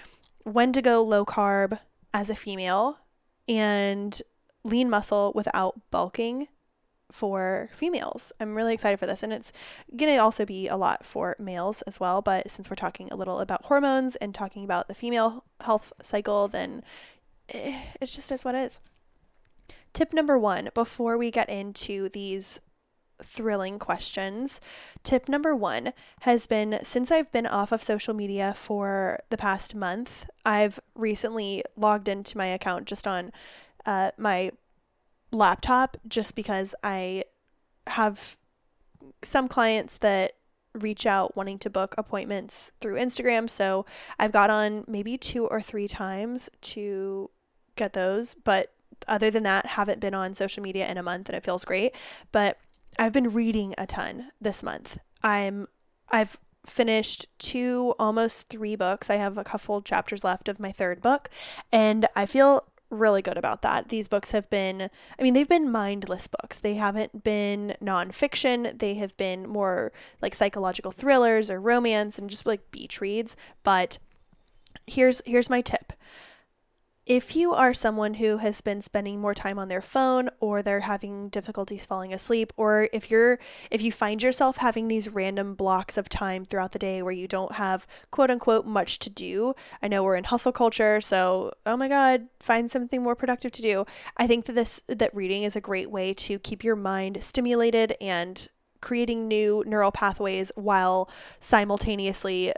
when 0.44 0.74
to 0.74 0.82
go 0.82 1.04
low 1.04 1.26
carb 1.26 1.80
as 2.14 2.30
a 2.30 2.36
female 2.36 3.00
and 3.48 4.22
lean 4.64 4.90
muscle 4.90 5.32
without 5.36 5.80
bulking 5.92 6.48
for 7.12 7.70
females. 7.74 8.34
I'm 8.40 8.56
really 8.56 8.74
excited 8.74 9.00
for 9.00 9.06
this. 9.06 9.24
And 9.24 9.32
it's 9.32 9.54
going 9.96 10.14
to 10.14 10.22
also 10.22 10.46
be 10.46 10.68
a 10.68 10.76
lot 10.76 11.06
for 11.06 11.36
males 11.40 11.82
as 11.84 12.00
well. 12.00 12.22
But 12.22 12.50
since 12.52 12.70
we're 12.70 12.76
talking 12.76 13.10
a 13.10 13.16
little 13.16 13.40
about 13.40 13.66
hormones 13.66 14.16
and 14.18 14.36
talking 14.36 14.64
about 14.64 14.88
the 14.88 14.96
female 14.96 15.46
health 15.62 15.94
cycle, 16.02 16.48
then 16.48 16.84
eh, 17.50 17.80
it's 18.02 18.16
just 18.16 18.32
as 18.32 18.44
what 18.44 18.56
it 18.56 18.60
is. 18.60 18.80
Tip 19.94 20.14
number 20.14 20.38
one 20.38 20.70
before 20.74 21.18
we 21.18 21.32
get 21.32 21.50
into 21.50 22.10
these 22.10 22.62
thrilling 23.22 23.80
questions. 23.80 24.62
Tip 25.04 25.28
number 25.28 25.56
one 25.56 25.94
has 26.22 26.48
been 26.48 26.80
since 26.84 27.12
I've 27.12 27.32
been 27.32 27.48
off 27.48 27.72
of 27.72 27.84
social 27.84 28.14
media 28.14 28.54
for 28.56 29.20
the 29.30 29.38
past 29.38 29.76
month, 29.76 30.30
I've 30.46 30.80
recently 30.96 31.64
logged 31.76 32.08
into 32.08 32.38
my 32.38 32.48
account 32.48 32.86
just 32.86 33.08
on 33.08 33.32
uh, 33.86 34.12
my 34.18 34.52
laptop 35.32 35.98
just 36.08 36.36
because 36.36 36.76
I 36.84 37.26
have 37.88 38.38
some 39.24 39.48
clients 39.48 39.98
that 40.00 40.34
reach 40.74 41.06
out 41.06 41.36
wanting 41.36 41.58
to 41.60 41.70
book 41.70 41.96
appointments 41.98 42.72
through 42.80 42.96
Instagram. 42.96 43.50
So 43.50 43.86
I've 44.20 44.32
got 44.32 44.50
on 44.50 44.84
maybe 44.88 45.18
two 45.18 45.46
or 45.48 45.62
three 45.62 45.88
times 45.88 46.50
to 46.62 47.30
get 47.76 47.94
those, 47.94 48.36
but 48.36 48.74
other 49.08 49.32
than 49.32 49.44
that, 49.44 49.66
haven't 49.66 50.00
been 50.00 50.14
on 50.14 50.34
social 50.34 50.64
media 50.64 50.88
in 50.88 50.98
a 50.98 51.04
month 51.04 51.30
and 51.30 51.36
it 51.36 51.44
feels 51.44 51.66
great. 51.66 51.94
But 52.32 52.58
I've 53.00 53.14
been 53.14 53.30
reading 53.30 53.74
a 53.78 53.86
ton 53.86 54.32
this 54.42 54.64
month. 54.64 54.98
I'm 55.24 55.68
I've 56.10 56.40
finished 56.66 57.28
two 57.40 57.94
almost 57.98 58.50
three 58.50 58.76
books. 58.76 59.10
I 59.10 59.16
have 59.16 59.38
a 59.38 59.44
couple 59.44 59.82
chapters 59.82 60.24
left 60.24 60.50
of 60.50 60.60
my 60.60 60.72
third 60.72 61.02
book 61.02 61.30
and 61.72 62.08
I 62.16 62.26
feel 62.26 62.66
really 62.90 63.22
good 63.22 63.38
about 63.38 63.62
that. 63.62 63.90
These 63.90 64.08
books 64.08 64.32
have 64.32 64.50
been 64.50 64.90
I 65.20 65.24
mean 65.24 65.34
they've 65.34 65.48
been 65.48 65.72
mindless 65.72 66.28
books. 66.28 66.60
They 66.60 66.76
haven't 66.76 67.24
been 67.24 67.76
nonfiction. 67.82 68.80
They 68.80 68.96
have 68.96 69.16
been 69.18 69.48
more 69.48 69.92
like 70.22 70.36
psychological 70.36 70.92
thrillers 70.92 71.52
or 71.52 71.60
romance 71.60 72.18
and 72.18 72.30
just 72.30 72.46
like 72.46 72.72
beach 72.72 73.02
reads, 73.02 73.36
but 73.64 73.98
here's 74.86 75.22
here's 75.26 75.50
my 75.50 75.62
tip 75.62 75.94
if 77.08 77.36
you 77.36 77.54
are 77.54 77.74
someone 77.74 78.16
who 78.16 78.38
has 78.38 78.62
been 78.62 78.82
spending 78.82 79.20
more 79.20 79.34
time 79.34 79.58
on 79.58 79.68
their 79.68 79.82
phone 79.82 80.30
or 80.40 80.62
they're 80.62 80.82
having 80.82 81.30
difficulties 81.30 81.86
falling 81.86 82.14
asleep 82.14 82.52
or 82.58 82.90
if 82.92 83.10
you're 83.10 83.40
if 83.72 83.82
you 83.82 83.92
find 83.92 84.22
yourself 84.22 84.58
having 84.58 84.88
these 84.88 85.10
random 85.10 85.56
blocks 85.56 85.98
of 85.98 86.10
time 86.10 86.46
throughout 86.46 86.74
the 86.74 86.80
day 86.80 87.02
where 87.02 87.14
you 87.14 87.28
don't 87.28 87.54
have 87.54 87.88
quote 88.12 88.30
unquote 88.30 88.66
much 88.66 89.00
to 89.00 89.10
do 89.10 89.54
i 89.82 89.88
know 89.88 90.04
we're 90.04 90.16
in 90.16 90.26
hustle 90.26 90.52
culture 90.52 91.00
so 91.02 91.52
oh 91.66 91.78
my 91.78 91.88
god 91.88 92.28
find 92.48 92.72
something 92.72 93.04
more 93.04 93.16
productive 93.16 93.52
to 93.52 93.62
do. 93.62 93.86
I 94.16 94.26
think 94.26 94.46
that 94.46 94.54
this 94.54 94.82
that 94.88 95.16
reading 95.16 95.44
is 95.44 95.56
a 95.56 95.62
great 95.62 95.92
way 95.92 96.14
to 96.16 96.40
keep 96.40 96.64
your 96.64 96.76
mind 96.76 97.22
stimulated 97.22 97.96
and 98.02 98.48
creating 98.82 99.28
new 99.28 99.64
neural 99.68 99.92
pathways 99.92 100.52
while 100.56 101.10
simultaneously 101.40 102.54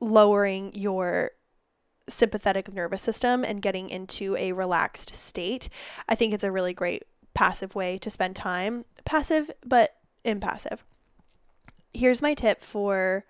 lowering 0.00 0.72
your 0.74 1.32
sympathetic 2.08 2.72
nervous 2.72 3.02
system 3.02 3.44
and 3.44 3.62
getting 3.62 3.90
into 3.90 4.36
a 4.36 4.52
relaxed 4.52 5.14
state. 5.14 5.68
I 6.08 6.14
think 6.14 6.32
it's 6.34 6.44
a 6.44 6.52
really 6.52 6.72
great 6.72 7.04
passive 7.34 7.74
way 7.74 7.98
to 7.98 8.10
spend 8.10 8.36
time. 8.36 8.84
Passive, 9.04 9.50
but 9.64 9.94
impassive. 10.24 10.84
Here's 11.92 12.22
my 12.22 12.34
tip 12.34 12.60
for 12.60 13.24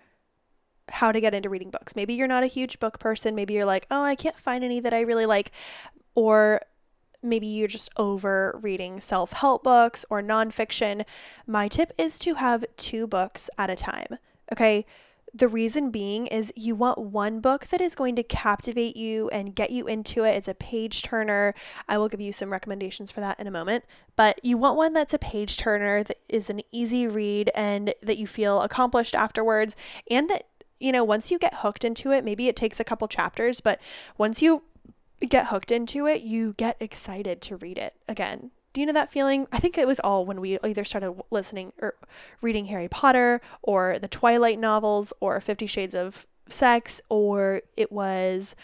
how 0.89 1.11
to 1.11 1.21
get 1.21 1.35
into 1.35 1.49
reading 1.49 1.69
books. 1.69 1.95
Maybe 1.95 2.13
you're 2.13 2.27
not 2.27 2.43
a 2.43 2.47
huge 2.47 2.79
book 2.79 2.99
person. 2.99 3.35
Maybe 3.35 3.53
you're 3.53 3.65
like, 3.65 3.85
oh, 3.91 4.03
I 4.03 4.15
can't 4.15 4.39
find 4.39 4.63
any 4.63 4.79
that 4.79 4.93
I 4.93 5.01
really 5.01 5.25
like. 5.25 5.51
Or 6.15 6.61
maybe 7.21 7.47
you're 7.47 7.67
just 7.67 7.89
over 7.97 8.59
reading 8.61 8.99
self 8.99 9.33
help 9.33 9.63
books 9.63 10.05
or 10.09 10.21
nonfiction. 10.21 11.05
My 11.45 11.67
tip 11.67 11.93
is 11.97 12.17
to 12.19 12.35
have 12.35 12.65
two 12.77 13.07
books 13.07 13.49
at 13.57 13.69
a 13.69 13.75
time. 13.75 14.17
Okay. 14.51 14.85
The 15.33 15.47
reason 15.47 15.91
being 15.91 16.27
is 16.27 16.51
you 16.55 16.75
want 16.75 16.99
one 16.99 17.39
book 17.39 17.67
that 17.67 17.81
is 17.81 17.93
going 17.93 18.15
to 18.15 18.23
captivate 18.23 18.97
you 18.97 19.29
and 19.29 19.55
get 19.55 19.69
you 19.69 19.87
into 19.87 20.23
it. 20.23 20.31
It's 20.31 20.47
a 20.47 20.55
page 20.55 21.03
turner. 21.03 21.53
I 21.87 21.97
will 21.97 22.09
give 22.09 22.21
you 22.21 22.31
some 22.31 22.51
recommendations 22.51 23.11
for 23.11 23.19
that 23.19 23.39
in 23.39 23.45
a 23.45 23.51
moment. 23.51 23.85
But 24.15 24.43
you 24.43 24.57
want 24.57 24.77
one 24.77 24.93
that's 24.93 25.13
a 25.13 25.19
page 25.19 25.57
turner, 25.57 26.03
that 26.03 26.17
is 26.27 26.49
an 26.49 26.61
easy 26.71 27.07
read, 27.07 27.51
and 27.53 27.93
that 28.01 28.17
you 28.17 28.27
feel 28.27 28.61
accomplished 28.61 29.13
afterwards. 29.13 29.75
And 30.09 30.29
that, 30.29 30.47
you 30.79 30.91
know, 30.91 31.03
once 31.03 31.29
you 31.29 31.37
get 31.37 31.57
hooked 31.57 31.85
into 31.85 32.11
it, 32.11 32.25
maybe 32.25 32.47
it 32.47 32.55
takes 32.55 32.79
a 32.79 32.83
couple 32.83 33.07
chapters, 33.07 33.61
but 33.61 33.79
once 34.17 34.41
you 34.41 34.63
get 35.27 35.47
hooked 35.47 35.71
into 35.71 36.07
it, 36.07 36.21
you 36.21 36.53
get 36.57 36.77
excited 36.79 37.41
to 37.41 37.57
read 37.57 37.77
it 37.77 37.93
again 38.07 38.51
do 38.73 38.81
you 38.81 38.87
know 38.87 38.93
that 38.93 39.11
feeling? 39.11 39.47
I 39.51 39.59
think 39.59 39.77
it 39.77 39.87
was 39.87 39.99
all 39.99 40.25
when 40.25 40.41
we 40.41 40.59
either 40.59 40.83
started 40.83 41.13
listening 41.31 41.73
or 41.81 41.95
reading 42.41 42.65
Harry 42.65 42.87
Potter 42.87 43.41
or 43.61 43.97
the 43.99 44.07
Twilight 44.07 44.59
novels 44.59 45.13
or 45.19 45.39
Fifty 45.41 45.65
Shades 45.65 45.95
of 45.95 46.27
Sex 46.47 47.01
or 47.09 47.61
it 47.75 47.91
was 47.91 48.55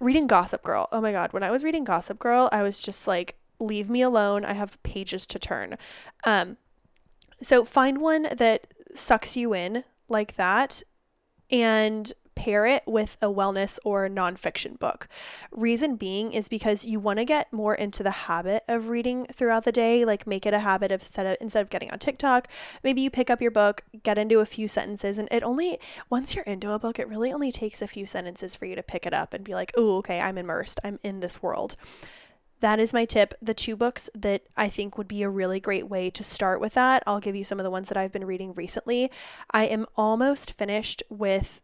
reading 0.00 0.26
Gossip 0.26 0.62
Girl. 0.62 0.88
Oh 0.92 1.00
my 1.00 1.12
God. 1.12 1.32
When 1.32 1.42
I 1.42 1.50
was 1.50 1.64
reading 1.64 1.84
Gossip 1.84 2.18
Girl, 2.18 2.48
I 2.52 2.62
was 2.62 2.82
just 2.82 3.08
like, 3.08 3.36
leave 3.58 3.90
me 3.90 4.02
alone. 4.02 4.44
I 4.44 4.52
have 4.52 4.80
pages 4.82 5.26
to 5.26 5.38
turn. 5.38 5.76
Um, 6.24 6.56
so 7.42 7.64
find 7.64 8.00
one 8.00 8.28
that 8.36 8.68
sucks 8.94 9.36
you 9.36 9.54
in 9.54 9.84
like 10.08 10.36
that 10.36 10.82
and 11.50 12.12
pair 12.38 12.66
it 12.66 12.84
with 12.86 13.18
a 13.20 13.26
wellness 13.26 13.80
or 13.84 14.08
nonfiction 14.08 14.78
book. 14.78 15.08
Reason 15.50 15.96
being 15.96 16.32
is 16.32 16.48
because 16.48 16.86
you 16.86 17.00
want 17.00 17.18
to 17.18 17.24
get 17.24 17.52
more 17.52 17.74
into 17.74 18.04
the 18.04 18.12
habit 18.12 18.62
of 18.68 18.88
reading 18.88 19.26
throughout 19.26 19.64
the 19.64 19.72
day, 19.72 20.04
like 20.04 20.24
make 20.24 20.46
it 20.46 20.54
a 20.54 20.60
habit 20.60 20.92
of 20.92 21.02
instead 21.02 21.26
of, 21.26 21.36
instead 21.40 21.60
of 21.62 21.68
getting 21.68 21.90
on 21.90 21.98
TikTok, 21.98 22.46
maybe 22.84 23.00
you 23.00 23.10
pick 23.10 23.28
up 23.28 23.42
your 23.42 23.50
book, 23.50 23.82
get 24.04 24.18
into 24.18 24.38
a 24.38 24.46
few 24.46 24.68
sentences, 24.68 25.18
and 25.18 25.28
it 25.32 25.42
only 25.42 25.80
once 26.08 26.36
you're 26.36 26.44
into 26.44 26.70
a 26.70 26.78
book, 26.78 27.00
it 27.00 27.08
really 27.08 27.32
only 27.32 27.50
takes 27.50 27.82
a 27.82 27.88
few 27.88 28.06
sentences 28.06 28.54
for 28.54 28.66
you 28.66 28.76
to 28.76 28.82
pick 28.82 29.04
it 29.04 29.12
up 29.12 29.34
and 29.34 29.42
be 29.42 29.54
like, 29.54 29.72
oh, 29.76 29.96
okay, 29.96 30.20
I'm 30.20 30.38
immersed, 30.38 30.78
I'm 30.84 31.00
in 31.02 31.18
this 31.18 31.42
world 31.42 31.76
that 32.60 32.80
is 32.80 32.92
my 32.92 33.04
tip. 33.04 33.34
The 33.40 33.54
two 33.54 33.76
books 33.76 34.10
that 34.14 34.42
I 34.56 34.68
think 34.68 34.98
would 34.98 35.08
be 35.08 35.22
a 35.22 35.28
really 35.28 35.60
great 35.60 35.88
way 35.88 36.10
to 36.10 36.24
start 36.24 36.60
with 36.60 36.74
that, 36.74 37.02
I'll 37.06 37.20
give 37.20 37.36
you 37.36 37.44
some 37.44 37.60
of 37.60 37.64
the 37.64 37.70
ones 37.70 37.88
that 37.88 37.96
I've 37.96 38.12
been 38.12 38.24
reading 38.24 38.52
recently. 38.54 39.10
I 39.50 39.64
am 39.64 39.86
almost 39.96 40.52
finished 40.52 41.02
with 41.08 41.60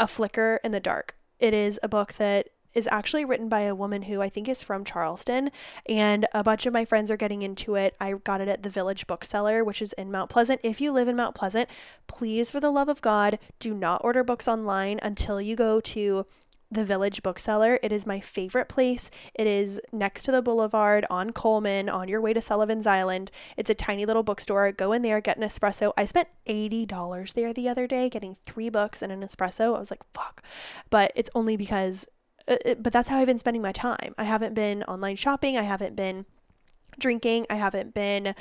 a 0.00 0.08
Flicker 0.08 0.58
in 0.64 0.72
the 0.72 0.80
Dark. 0.80 1.14
It 1.38 1.54
is 1.54 1.78
a 1.82 1.88
book 1.88 2.14
that 2.14 2.48
is 2.72 2.88
actually 2.90 3.24
written 3.24 3.48
by 3.48 3.60
a 3.60 3.74
woman 3.74 4.02
who 4.02 4.22
I 4.22 4.28
think 4.28 4.48
is 4.48 4.62
from 4.62 4.84
Charleston, 4.84 5.50
and 5.86 6.26
a 6.32 6.42
bunch 6.42 6.66
of 6.66 6.72
my 6.72 6.84
friends 6.84 7.10
are 7.10 7.16
getting 7.16 7.42
into 7.42 7.74
it. 7.74 7.96
I 8.00 8.12
got 8.12 8.40
it 8.40 8.48
at 8.48 8.62
the 8.62 8.70
Village 8.70 9.06
Bookseller, 9.06 9.62
which 9.62 9.82
is 9.82 9.92
in 9.94 10.10
Mount 10.10 10.30
Pleasant. 10.30 10.60
If 10.62 10.80
you 10.80 10.92
live 10.92 11.08
in 11.08 11.16
Mount 11.16 11.34
Pleasant, 11.34 11.68
please, 12.06 12.48
for 12.50 12.60
the 12.60 12.70
love 12.70 12.88
of 12.88 13.02
God, 13.02 13.38
do 13.58 13.74
not 13.74 14.02
order 14.04 14.24
books 14.24 14.48
online 14.48 15.00
until 15.02 15.40
you 15.40 15.56
go 15.56 15.80
to 15.80 16.26
the 16.70 16.84
Village 16.84 17.22
Bookseller. 17.22 17.78
It 17.82 17.90
is 17.90 18.06
my 18.06 18.20
favorite 18.20 18.68
place. 18.68 19.10
It 19.34 19.46
is 19.46 19.80
next 19.92 20.22
to 20.24 20.32
the 20.32 20.42
boulevard 20.42 21.04
on 21.10 21.32
Coleman 21.32 21.88
on 21.88 22.08
your 22.08 22.20
way 22.20 22.32
to 22.32 22.40
Sullivan's 22.40 22.86
Island. 22.86 23.30
It's 23.56 23.70
a 23.70 23.74
tiny 23.74 24.06
little 24.06 24.22
bookstore. 24.22 24.70
Go 24.72 24.92
in 24.92 25.02
there, 25.02 25.20
get 25.20 25.36
an 25.36 25.42
espresso. 25.42 25.92
I 25.96 26.04
spent 26.04 26.28
$80 26.46 27.34
there 27.34 27.52
the 27.52 27.68
other 27.68 27.86
day 27.86 28.08
getting 28.08 28.36
three 28.44 28.68
books 28.68 29.02
and 29.02 29.10
an 29.10 29.22
espresso. 29.22 29.74
I 29.74 29.78
was 29.78 29.90
like, 29.90 30.02
fuck. 30.14 30.42
But 30.90 31.12
it's 31.16 31.30
only 31.34 31.56
because, 31.56 32.08
uh, 32.46 32.74
but 32.78 32.92
that's 32.92 33.08
how 33.08 33.18
I've 33.18 33.26
been 33.26 33.38
spending 33.38 33.62
my 33.62 33.72
time. 33.72 34.14
I 34.16 34.24
haven't 34.24 34.54
been 34.54 34.84
online 34.84 35.16
shopping. 35.16 35.58
I 35.58 35.62
haven't 35.62 35.96
been 35.96 36.24
drinking. 36.98 37.46
I 37.50 37.56
haven't 37.56 37.94
been, 37.94 38.34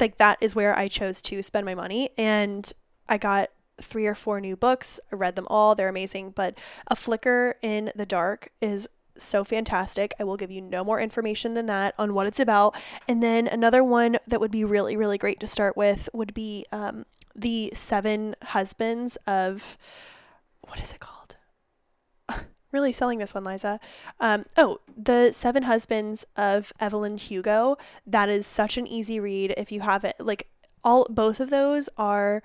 like, 0.00 0.16
that 0.16 0.38
is 0.40 0.54
where 0.54 0.78
I 0.78 0.88
chose 0.88 1.20
to 1.22 1.42
spend 1.42 1.66
my 1.66 1.74
money. 1.74 2.10
And 2.16 2.70
I 3.08 3.18
got 3.18 3.50
three 3.80 4.06
or 4.06 4.14
four 4.14 4.40
new 4.40 4.56
books. 4.56 5.00
I 5.12 5.16
read 5.16 5.36
them 5.36 5.46
all, 5.48 5.74
they're 5.74 5.88
amazing. 5.88 6.32
But 6.32 6.56
A 6.88 6.96
Flicker 6.96 7.56
in 7.62 7.92
the 7.94 8.06
Dark 8.06 8.50
is 8.60 8.88
so 9.16 9.44
fantastic. 9.44 10.14
I 10.18 10.24
will 10.24 10.36
give 10.36 10.50
you 10.50 10.60
no 10.60 10.84
more 10.84 11.00
information 11.00 11.54
than 11.54 11.66
that 11.66 11.94
on 11.98 12.14
what 12.14 12.26
it's 12.26 12.40
about. 12.40 12.74
And 13.08 13.22
then 13.22 13.46
another 13.46 13.84
one 13.84 14.18
that 14.26 14.40
would 14.40 14.50
be 14.50 14.64
really, 14.64 14.96
really 14.96 15.18
great 15.18 15.40
to 15.40 15.46
start 15.46 15.76
with 15.76 16.08
would 16.12 16.34
be 16.34 16.64
um, 16.72 17.04
The 17.34 17.70
Seven 17.74 18.34
Husbands 18.42 19.16
of, 19.26 19.76
what 20.62 20.80
is 20.80 20.92
it 20.92 21.00
called? 21.00 21.36
really 22.72 22.92
selling 22.92 23.18
this 23.18 23.34
one, 23.34 23.44
Liza. 23.44 23.80
Um, 24.18 24.44
oh, 24.56 24.80
The 24.96 25.32
Seven 25.32 25.64
Husbands 25.64 26.24
of 26.36 26.72
Evelyn 26.80 27.18
Hugo. 27.18 27.76
That 28.06 28.28
is 28.28 28.46
such 28.46 28.76
an 28.78 28.86
easy 28.86 29.20
read 29.20 29.54
if 29.56 29.70
you 29.72 29.80
have 29.80 30.04
it. 30.04 30.16
Like, 30.18 30.48
all 30.82 31.06
both 31.10 31.40
of 31.40 31.50
those 31.50 31.88
are 31.98 32.42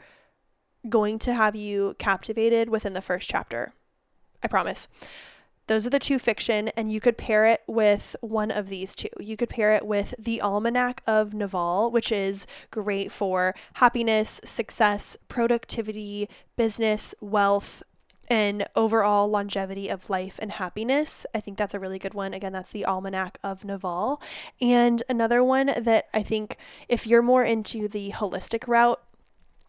going 0.89 1.19
to 1.19 1.33
have 1.33 1.55
you 1.55 1.95
captivated 1.97 2.69
within 2.69 2.93
the 2.93 3.01
first 3.01 3.29
chapter. 3.29 3.73
I 4.43 4.47
promise. 4.47 4.87
Those 5.67 5.87
are 5.87 5.89
the 5.89 5.97
two 5.97 6.19
fiction, 6.19 6.67
and 6.69 6.91
you 6.91 7.01
could 7.01 7.17
pair 7.17 7.45
it 7.45 7.63
with 7.65 8.15
one 8.21 8.51
of 8.51 8.69
these 8.69 8.95
two. 8.95 9.09
You 9.19 9.35
could 9.35 9.49
pair 9.49 9.73
it 9.73 9.87
with 9.87 10.13
The 10.19 10.39
Almanac 10.39 11.01
of 11.07 11.33
Naval, 11.33 11.89
which 11.89 12.11
is 12.11 12.45
great 12.69 13.11
for 13.11 13.55
happiness, 13.73 14.41
success, 14.43 15.17
productivity, 15.27 16.29
business, 16.55 17.15
wealth, 17.19 17.81
and 18.27 18.67
overall 18.75 19.27
longevity 19.27 19.89
of 19.89 20.09
life 20.09 20.39
and 20.39 20.53
happiness. 20.53 21.25
I 21.33 21.39
think 21.39 21.57
that's 21.57 21.73
a 21.73 21.79
really 21.79 21.99
good 21.99 22.13
one. 22.13 22.33
Again, 22.33 22.53
that's 22.53 22.71
the 22.71 22.85
Almanac 22.85 23.39
of 23.43 23.65
Naval. 23.65 24.21
And 24.61 25.01
another 25.09 25.43
one 25.43 25.73
that 25.77 26.07
I 26.13 26.23
think 26.23 26.57
if 26.87 27.05
you're 27.05 27.21
more 27.21 27.43
into 27.43 27.87
the 27.87 28.11
holistic 28.11 28.67
route, 28.67 29.01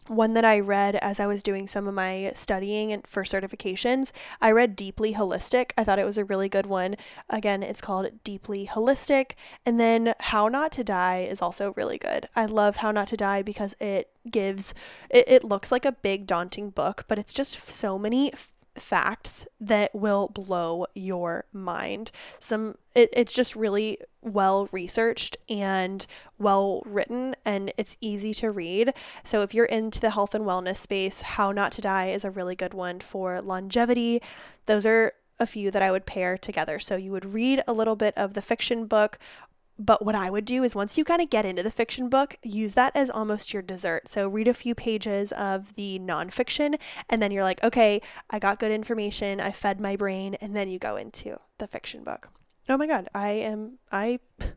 one 0.07 0.33
that 0.33 0.45
I 0.45 0.59
read 0.59 0.95
as 0.97 1.19
I 1.19 1.27
was 1.27 1.43
doing 1.43 1.67
some 1.67 1.87
of 1.87 1.93
my 1.93 2.31
studying 2.35 2.91
and 2.91 3.05
for 3.05 3.23
certifications. 3.23 4.11
I 4.41 4.51
read 4.51 4.75
Deeply 4.75 5.13
Holistic. 5.13 5.71
I 5.77 5.83
thought 5.83 5.99
it 5.99 6.05
was 6.05 6.17
a 6.17 6.25
really 6.25 6.49
good 6.49 6.65
one. 6.65 6.95
Again, 7.29 7.63
it's 7.63 7.81
called 7.81 8.23
Deeply 8.23 8.67
Holistic. 8.67 9.31
And 9.65 9.79
then 9.79 10.13
How 10.19 10.47
Not 10.47 10.71
to 10.73 10.83
Die 10.83 11.19
is 11.19 11.41
also 11.41 11.73
really 11.75 11.97
good. 11.97 12.27
I 12.35 12.45
love 12.45 12.77
How 12.77 12.91
Not 12.91 13.07
to 13.07 13.17
Die 13.17 13.41
because 13.41 13.75
it 13.79 14.09
gives 14.29 14.73
it, 15.09 15.25
it 15.27 15.43
looks 15.43 15.71
like 15.71 15.85
a 15.85 15.91
big 15.91 16.27
daunting 16.27 16.69
book, 16.69 17.05
but 17.07 17.17
it's 17.17 17.33
just 17.33 17.69
so 17.69 17.97
many 17.97 18.31
facts 18.77 19.47
that 19.59 19.93
will 19.93 20.27
blow 20.29 20.85
your 20.93 21.45
mind. 21.51 22.11
Some 22.39 22.75
it, 22.93 23.09
it's 23.13 23.33
just 23.33 23.55
really 23.55 23.99
well 24.21 24.67
researched 24.71 25.37
and 25.49 26.05
well 26.37 26.81
written 26.85 27.35
and 27.45 27.71
it's 27.77 27.97
easy 28.01 28.33
to 28.35 28.51
read. 28.51 28.93
So 29.23 29.41
if 29.41 29.53
you're 29.53 29.65
into 29.65 29.99
the 29.99 30.11
health 30.11 30.33
and 30.33 30.45
wellness 30.45 30.77
space, 30.77 31.21
How 31.21 31.51
Not 31.51 31.71
to 31.73 31.81
Die 31.81 32.07
is 32.07 32.25
a 32.25 32.31
really 32.31 32.55
good 32.55 32.73
one 32.73 32.99
for 32.99 33.41
longevity. 33.41 34.21
Those 34.65 34.85
are 34.85 35.13
a 35.39 35.45
few 35.45 35.69
that 35.71 35.81
I 35.81 35.91
would 35.91 36.05
pair 36.05 36.37
together. 36.37 36.79
So 36.79 36.95
you 36.95 37.11
would 37.11 37.25
read 37.25 37.63
a 37.67 37.73
little 37.73 37.95
bit 37.95 38.17
of 38.17 38.33
the 38.33 38.41
fiction 38.41 38.87
book 38.87 39.19
but 39.79 40.03
what 40.03 40.15
I 40.15 40.29
would 40.29 40.45
do 40.45 40.63
is 40.63 40.75
once 40.75 40.97
you 40.97 41.03
kind 41.03 41.21
of 41.21 41.29
get 41.29 41.45
into 41.45 41.61
the 41.61 41.71
fiction 41.71 42.09
book, 42.09 42.35
use 42.41 42.73
that 42.73 42.95
as 42.95 43.09
almost 43.09 43.53
your 43.53 43.61
dessert. 43.61 44.07
So 44.07 44.27
read 44.27 44.47
a 44.47 44.53
few 44.53 44.73
pages 44.73 45.31
of 45.31 45.75
the 45.75 45.99
nonfiction, 45.99 46.79
and 47.09 47.21
then 47.21 47.31
you're 47.31 47.43
like, 47.43 47.63
okay, 47.63 48.01
I 48.29 48.39
got 48.39 48.59
good 48.59 48.71
information, 48.71 49.39
I 49.39 49.51
fed 49.51 49.79
my 49.79 49.95
brain, 49.95 50.35
and 50.35 50.55
then 50.55 50.67
you 50.69 50.79
go 50.79 50.95
into 50.95 51.39
the 51.59 51.67
fiction 51.67 52.03
book. 52.03 52.29
Oh 52.67 52.77
my 52.77 52.87
God, 52.87 53.07
I 53.13 53.29
am, 53.29 53.77
I, 53.91 54.19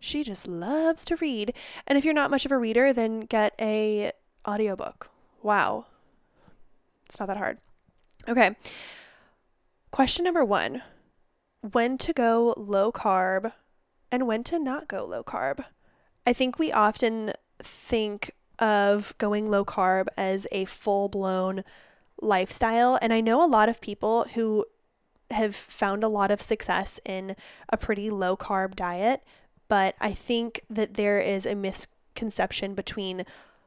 she 0.00 0.22
just 0.22 0.46
loves 0.46 1.04
to 1.06 1.16
read. 1.16 1.52
And 1.86 1.98
if 1.98 2.04
you're 2.04 2.14
not 2.14 2.30
much 2.30 2.46
of 2.46 2.52
a 2.52 2.58
reader, 2.58 2.92
then 2.92 3.20
get 3.20 3.54
a 3.60 4.12
audiobook. 4.46 5.10
Wow. 5.42 5.86
It's 7.06 7.18
not 7.18 7.26
that 7.26 7.36
hard. 7.38 7.58
Okay. 8.28 8.56
Question 9.90 10.24
number 10.24 10.44
one 10.44 10.82
When 11.60 11.98
to 11.98 12.12
go 12.12 12.54
low 12.56 12.92
carb 12.92 13.52
and 14.10 14.26
when 14.26 14.44
to 14.44 14.58
not 14.58 14.88
go 14.88 15.04
low 15.04 15.22
carb. 15.22 15.64
I 16.26 16.32
think 16.32 16.58
we 16.58 16.72
often 16.72 17.32
think 17.58 18.32
of 18.58 19.14
going 19.18 19.50
low 19.50 19.64
carb 19.64 20.06
as 20.16 20.46
a 20.52 20.64
full 20.64 21.08
blown 21.08 21.64
lifestyle. 22.20 22.98
And 23.00 23.12
I 23.12 23.20
know 23.20 23.44
a 23.44 23.46
lot 23.46 23.68
of 23.68 23.80
people 23.80 24.26
who 24.34 24.66
have 25.30 25.54
found 25.54 26.02
a 26.02 26.08
lot 26.08 26.30
of 26.30 26.42
success 26.42 26.98
in 27.04 27.36
a 27.68 27.76
pretty 27.76 28.10
low 28.10 28.36
carb 28.36 28.74
diet, 28.74 29.22
but 29.68 29.94
I 30.00 30.12
think 30.12 30.62
that 30.70 30.94
there 30.94 31.20
is 31.20 31.46
a 31.46 31.54
misconception 31.54 32.74
between 32.74 33.24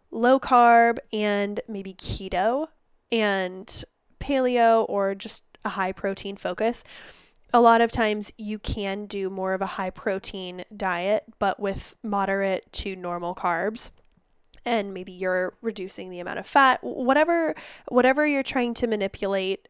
low 0.10 0.40
carb 0.40 0.98
and 1.14 1.60
maybe 1.68 1.94
keto 1.94 2.68
and 3.12 3.84
paleo 4.20 4.86
or 4.90 5.16
just 5.16 5.46
a 5.64 5.70
high 5.70 5.92
protein 5.92 6.36
focus 6.36 6.84
a 7.54 7.62
lot 7.62 7.82
of 7.82 7.92
times 7.92 8.32
you 8.38 8.60
can 8.60 9.06
do 9.06 9.30
more 9.30 9.54
of 9.54 9.62
a 9.62 9.66
high 9.66 9.90
protein 9.90 10.64
diet, 10.76 11.24
but 11.40 11.60
with 11.60 11.96
moderate 12.04 12.72
to 12.74 12.96
normal 12.96 13.36
carbs. 13.36 13.92
And 14.64 14.94
maybe 14.94 15.12
you're 15.12 15.54
reducing 15.62 16.10
the 16.10 16.20
amount 16.20 16.40
of 16.40 16.46
fat, 16.46 16.80
whatever 16.84 17.56
whatever 17.88 18.28
you're 18.28 18.44
trying 18.44 18.74
to 18.76 18.88
manipulate 18.88 19.68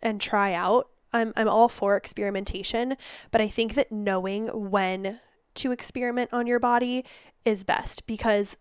and 0.00 0.20
try 0.20 0.54
out. 0.54 0.88
I'm 1.12 1.32
I'm 1.36 1.48
all 1.48 1.68
for 1.68 1.96
experimentation, 1.96 2.96
but 3.30 3.40
I 3.40 3.48
think 3.48 3.74
that 3.74 3.90
knowing 3.90 4.46
when 4.70 5.20
to 5.56 5.72
experiment 5.72 6.30
on 6.32 6.46
your 6.46 6.60
body 6.60 7.04
is 7.44 7.64
best 7.64 8.06
because 8.06 8.56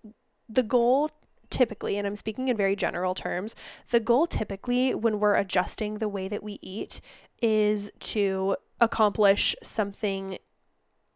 the 0.49 0.63
goal 0.63 1.11
typically, 1.49 1.97
and 1.97 2.05
I'm 2.05 2.15
speaking 2.15 2.47
in 2.47 2.57
very 2.57 2.75
general 2.75 3.15
terms, 3.15 3.55
the 3.91 3.99
goal 3.99 4.27
typically 4.27 4.93
when 4.93 5.19
we're 5.19 5.35
adjusting 5.35 5.95
the 5.95 6.09
way 6.09 6.27
that 6.27 6.43
we 6.43 6.59
eat 6.61 7.01
is 7.41 7.91
to 7.99 8.55
accomplish 8.79 9.55
something 9.63 10.37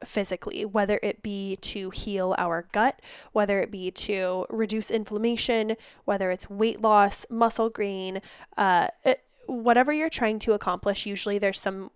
physically, 0.04 0.66
whether 0.66 1.00
it 1.04 1.22
be 1.22 1.58
to 1.58 1.90
heal 1.92 2.36
our 2.38 2.68
gut, 2.72 3.00
whether 3.34 3.60
it 3.60 3.72
be 3.72 3.92
to 3.92 4.46
reduce 4.50 4.90
inflammation, 4.90 5.76
whether 6.06 6.32
it's 6.32 6.50
weight 6.50 6.82
loss, 6.82 7.26
muscle 7.30 7.70
gain, 7.70 8.22
uh, 8.58 8.88
it, 9.04 9.24
whatever 9.48 9.94
you're 9.94 10.10
trying 10.10 10.40
to 10.40 10.54
accomplish. 10.54 11.06
Usually, 11.06 11.38
there's 11.38 11.60
some 11.60 11.92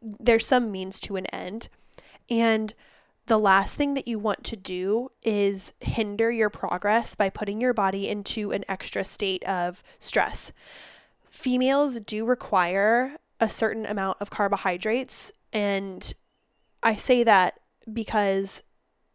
there's 0.00 0.46
some 0.46 0.70
means 0.70 1.00
to 1.00 1.16
an 1.16 1.26
end, 1.26 1.68
and 2.30 2.74
the 3.26 3.38
last 3.38 3.76
thing 3.76 3.94
that 3.94 4.08
you 4.08 4.18
want 4.18 4.44
to 4.44 4.56
do 4.56 5.10
is 5.22 5.72
hinder 5.80 6.30
your 6.30 6.50
progress 6.50 7.14
by 7.14 7.30
putting 7.30 7.60
your 7.60 7.72
body 7.72 8.08
into 8.08 8.52
an 8.52 8.64
extra 8.68 9.04
state 9.04 9.42
of 9.44 9.82
stress. 9.98 10.52
Females 11.24 12.00
do 12.00 12.24
require 12.24 13.16
a 13.42 13.48
certain 13.48 13.84
amount 13.84 14.18
of 14.20 14.30
carbohydrates. 14.30 15.32
And 15.52 16.14
I 16.82 16.94
say 16.94 17.24
that 17.24 17.58
because 17.92 18.62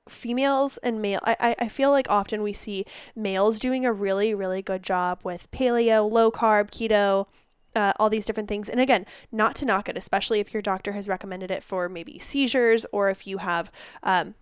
females 0.10 0.78
and 0.78 1.02
male 1.02 1.20
I, 1.24 1.54
I 1.60 1.68
feel 1.68 1.92
like 1.92 2.10
often 2.10 2.42
we 2.42 2.54
see 2.54 2.86
males 3.14 3.60
doing 3.60 3.86
a 3.86 3.92
really 3.92 4.34
really 4.34 4.62
good 4.62 4.82
job 4.82 5.20
with 5.24 5.52
paleo 5.52 6.10
low 6.10 6.32
carb 6.32 6.72
keto 6.72 7.28
uh, 7.76 7.92
all 8.00 8.10
these 8.10 8.26
different 8.26 8.48
things 8.48 8.70
and 8.70 8.80
again 8.80 9.06
not 9.34 9.54
to 9.56 9.66
knock 9.66 9.90
it 9.90 9.98
especially 9.98 10.40
if 10.40 10.54
your 10.54 10.62
doctor 10.62 10.94
has 10.94 11.10
recommended 11.10 11.52
it 11.52 11.62
for 11.62 11.90
maybe 11.90 12.18
seizures 12.18 12.86
or 12.94 13.10
if 13.10 13.28
you 13.28 13.40
have 13.40 13.70
um, 14.02 14.34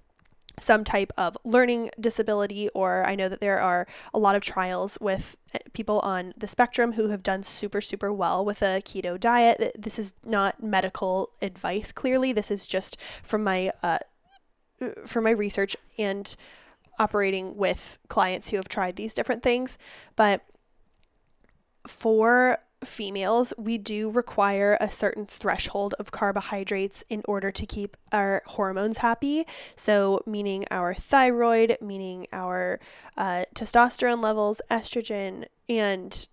some 0.57 0.83
type 0.83 1.11
of 1.17 1.37
learning 1.43 1.91
disability, 1.99 2.69
or 2.69 3.05
I 3.05 3.15
know 3.15 3.29
that 3.29 3.41
there 3.41 3.59
are 3.59 3.87
a 4.13 4.19
lot 4.19 4.35
of 4.35 4.41
trials 4.41 4.97
with 5.01 5.35
eh, 5.53 5.59
people 5.73 5.99
on 5.99 6.33
the 6.37 6.47
spectrum 6.47 6.93
who 6.93 7.09
have 7.09 7.23
done 7.23 7.43
super, 7.43 7.81
super 7.81 8.11
well 8.11 8.43
with 8.45 8.61
a 8.61 8.81
keto 8.81 9.19
diet. 9.19 9.73
This 9.77 9.99
is 9.99 10.13
not 10.25 10.63
medical 10.63 11.29
advice, 11.41 11.91
clearly. 11.91 12.31
This 12.31 12.51
is 12.51 12.67
just 12.67 12.97
from 13.23 13.43
my, 13.43 13.71
uh, 13.83 13.99
from 15.05 15.23
my 15.23 15.31
research 15.31 15.75
and 15.97 16.35
operating 16.99 17.57
with 17.57 17.99
clients 18.07 18.49
who 18.49 18.57
have 18.57 18.69
tried 18.69 18.95
these 18.95 19.13
different 19.13 19.43
things. 19.43 19.77
But 20.15 20.41
for 21.85 22.59
females, 22.87 23.53
we 23.57 23.77
do 23.77 24.09
require 24.09 24.77
a 24.79 24.91
certain 24.91 25.25
threshold 25.25 25.93
of 25.99 26.11
carbohydrates 26.11 27.03
in 27.09 27.21
order 27.27 27.51
to 27.51 27.65
keep 27.65 27.97
our 28.11 28.41
hormones 28.45 28.99
happy. 28.99 29.45
So, 29.75 30.21
meaning 30.25 30.65
our 30.71 30.93
thyroid, 30.93 31.77
meaning 31.81 32.27
our 32.31 32.79
uh, 33.17 33.45
testosterone 33.53 34.21
levels, 34.21 34.61
estrogen, 34.69 35.45
and 35.67 36.27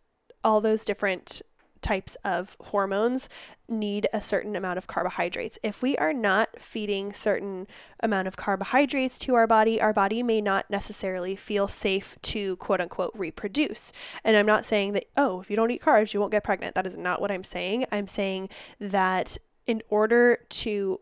all 0.44 0.60
those 0.60 0.84
different 0.84 1.42
types 1.82 2.16
of 2.24 2.56
hormones 2.60 3.28
need 3.68 4.06
a 4.12 4.20
certain 4.20 4.56
amount 4.56 4.78
of 4.78 4.86
carbohydrates. 4.86 5.58
If 5.62 5.82
we 5.82 5.96
are 5.98 6.12
not 6.12 6.60
feeding 6.60 7.12
certain 7.12 7.66
amount 8.00 8.28
of 8.28 8.36
carbohydrates 8.36 9.18
to 9.20 9.34
our 9.34 9.46
body, 9.46 9.80
our 9.80 9.92
body 9.92 10.22
may 10.22 10.40
not 10.40 10.70
necessarily 10.70 11.36
feel 11.36 11.68
safe 11.68 12.16
to 12.22 12.56
quote 12.56 12.80
unquote 12.80 13.12
reproduce. 13.14 13.92
And 14.24 14.36
I'm 14.36 14.46
not 14.46 14.64
saying 14.64 14.92
that 14.94 15.04
oh, 15.16 15.40
if 15.40 15.50
you 15.50 15.56
don't 15.56 15.70
eat 15.70 15.82
carbs, 15.82 16.14
you 16.14 16.20
won't 16.20 16.32
get 16.32 16.44
pregnant. 16.44 16.74
That 16.74 16.86
is 16.86 16.96
not 16.96 17.20
what 17.20 17.30
I'm 17.30 17.44
saying. 17.44 17.86
I'm 17.92 18.08
saying 18.08 18.48
that 18.78 19.36
in 19.66 19.82
order 19.88 20.38
to 20.48 21.00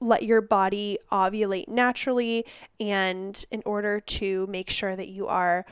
let 0.00 0.22
your 0.22 0.40
body 0.40 0.98
ovulate 1.10 1.68
naturally 1.68 2.44
and 2.78 3.44
in 3.50 3.62
order 3.64 4.00
to 4.00 4.46
make 4.46 4.70
sure 4.70 4.94
that 4.94 5.08
you 5.08 5.26
are 5.26 5.64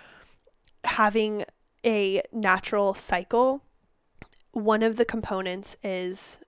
having 0.84 1.44
a 1.84 2.22
natural 2.32 2.94
cycle, 2.94 3.62
one 4.56 4.82
of 4.82 4.96
the 4.96 5.04
components 5.04 5.76
is 5.82 6.38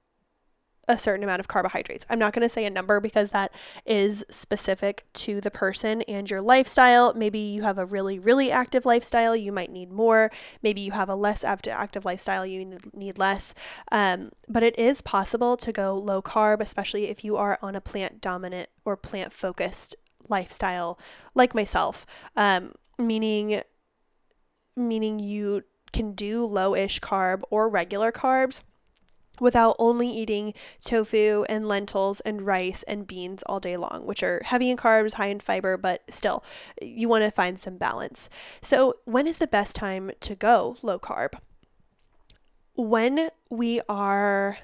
a 0.88 0.97
certain 0.97 1.23
amount 1.23 1.40
of 1.40 1.49
carbohydrates. 1.49 2.07
I'm 2.09 2.18
not 2.18 2.33
going 2.33 2.42
to 2.42 2.49
say 2.49 2.64
a 2.64 2.71
number 2.71 3.01
because 3.01 3.29
that 3.31 3.53
is 3.85 4.25
specific 4.31 5.05
to 5.12 5.42
the 5.42 5.51
person 5.51 6.01
and 6.09 6.31
your 6.31 6.40
lifestyle. 6.40 7.12
Maybe 7.12 7.38
you 7.38 7.61
have 7.64 7.77
a 7.77 7.85
really, 7.85 8.18
really 8.18 8.51
active 8.51 8.87
lifestyle, 8.87 9.37
you 9.37 9.53
might 9.53 9.71
need 9.71 9.92
more. 9.92 10.31
Maybe 10.62 10.81
you 10.81 10.92
have 10.92 11.11
a 11.11 11.14
less 11.14 11.44
active 11.44 12.07
lifestyle, 12.07 12.47
you 12.47 12.79
need 12.94 13.18
less. 13.18 13.55
Um, 13.92 14.31
but 14.49 14.62
it 14.62 14.79
is 14.79 15.03
possible 15.03 15.59
to 15.59 15.71
go 15.71 15.94
low 15.94 16.23
carb, 16.23 16.61
especially 16.61 17.09
if 17.09 17.23
you 17.23 17.37
are 17.37 17.59
on 17.61 17.77
a 17.77 17.81
plant 17.83 18.23
dominant 18.23 18.71
or 18.87 18.97
plant 18.97 19.35
focused 19.35 19.97
lifestyle 20.31 20.99
like 21.35 21.55
myself, 21.55 22.07
um, 22.37 22.73
meaning 22.99 23.61
meaning 24.75 25.18
you 25.18 25.64
can 25.92 26.12
do 26.12 26.44
low-ish 26.44 27.01
carb 27.01 27.42
or 27.51 27.68
regular 27.68 28.12
carbs 28.12 28.62
without 29.40 29.77
only 29.79 30.09
eating 30.09 30.53
tofu 30.81 31.44
and 31.48 31.68
lentils 31.68 32.20
and 32.20 32.42
rice 32.42 32.83
and 32.85 33.07
beans 33.07 33.42
all 33.44 33.61
day 33.61 33.77
long, 33.77 34.05
which 34.05 34.22
are 34.22 34.42
heavy 34.44 34.68
in 34.70 34.77
carbs, 34.77 35.14
high 35.14 35.29
in 35.29 35.38
fiber, 35.38 35.77
but 35.77 36.03
still, 36.11 36.42
you 36.83 37.09
want 37.09 37.22
to 37.22 37.31
find 37.31 37.61
some 37.61 37.77
balance. 37.77 38.29
So, 38.61 38.94
when 39.05 39.27
is 39.27 39.38
the 39.38 39.46
best 39.46 39.77
time 39.77 40.11
to 40.20 40.35
go 40.35 40.77
low 40.83 40.98
carb? 40.98 41.35
When 42.74 43.29
we 43.48 43.81
are 43.88 44.59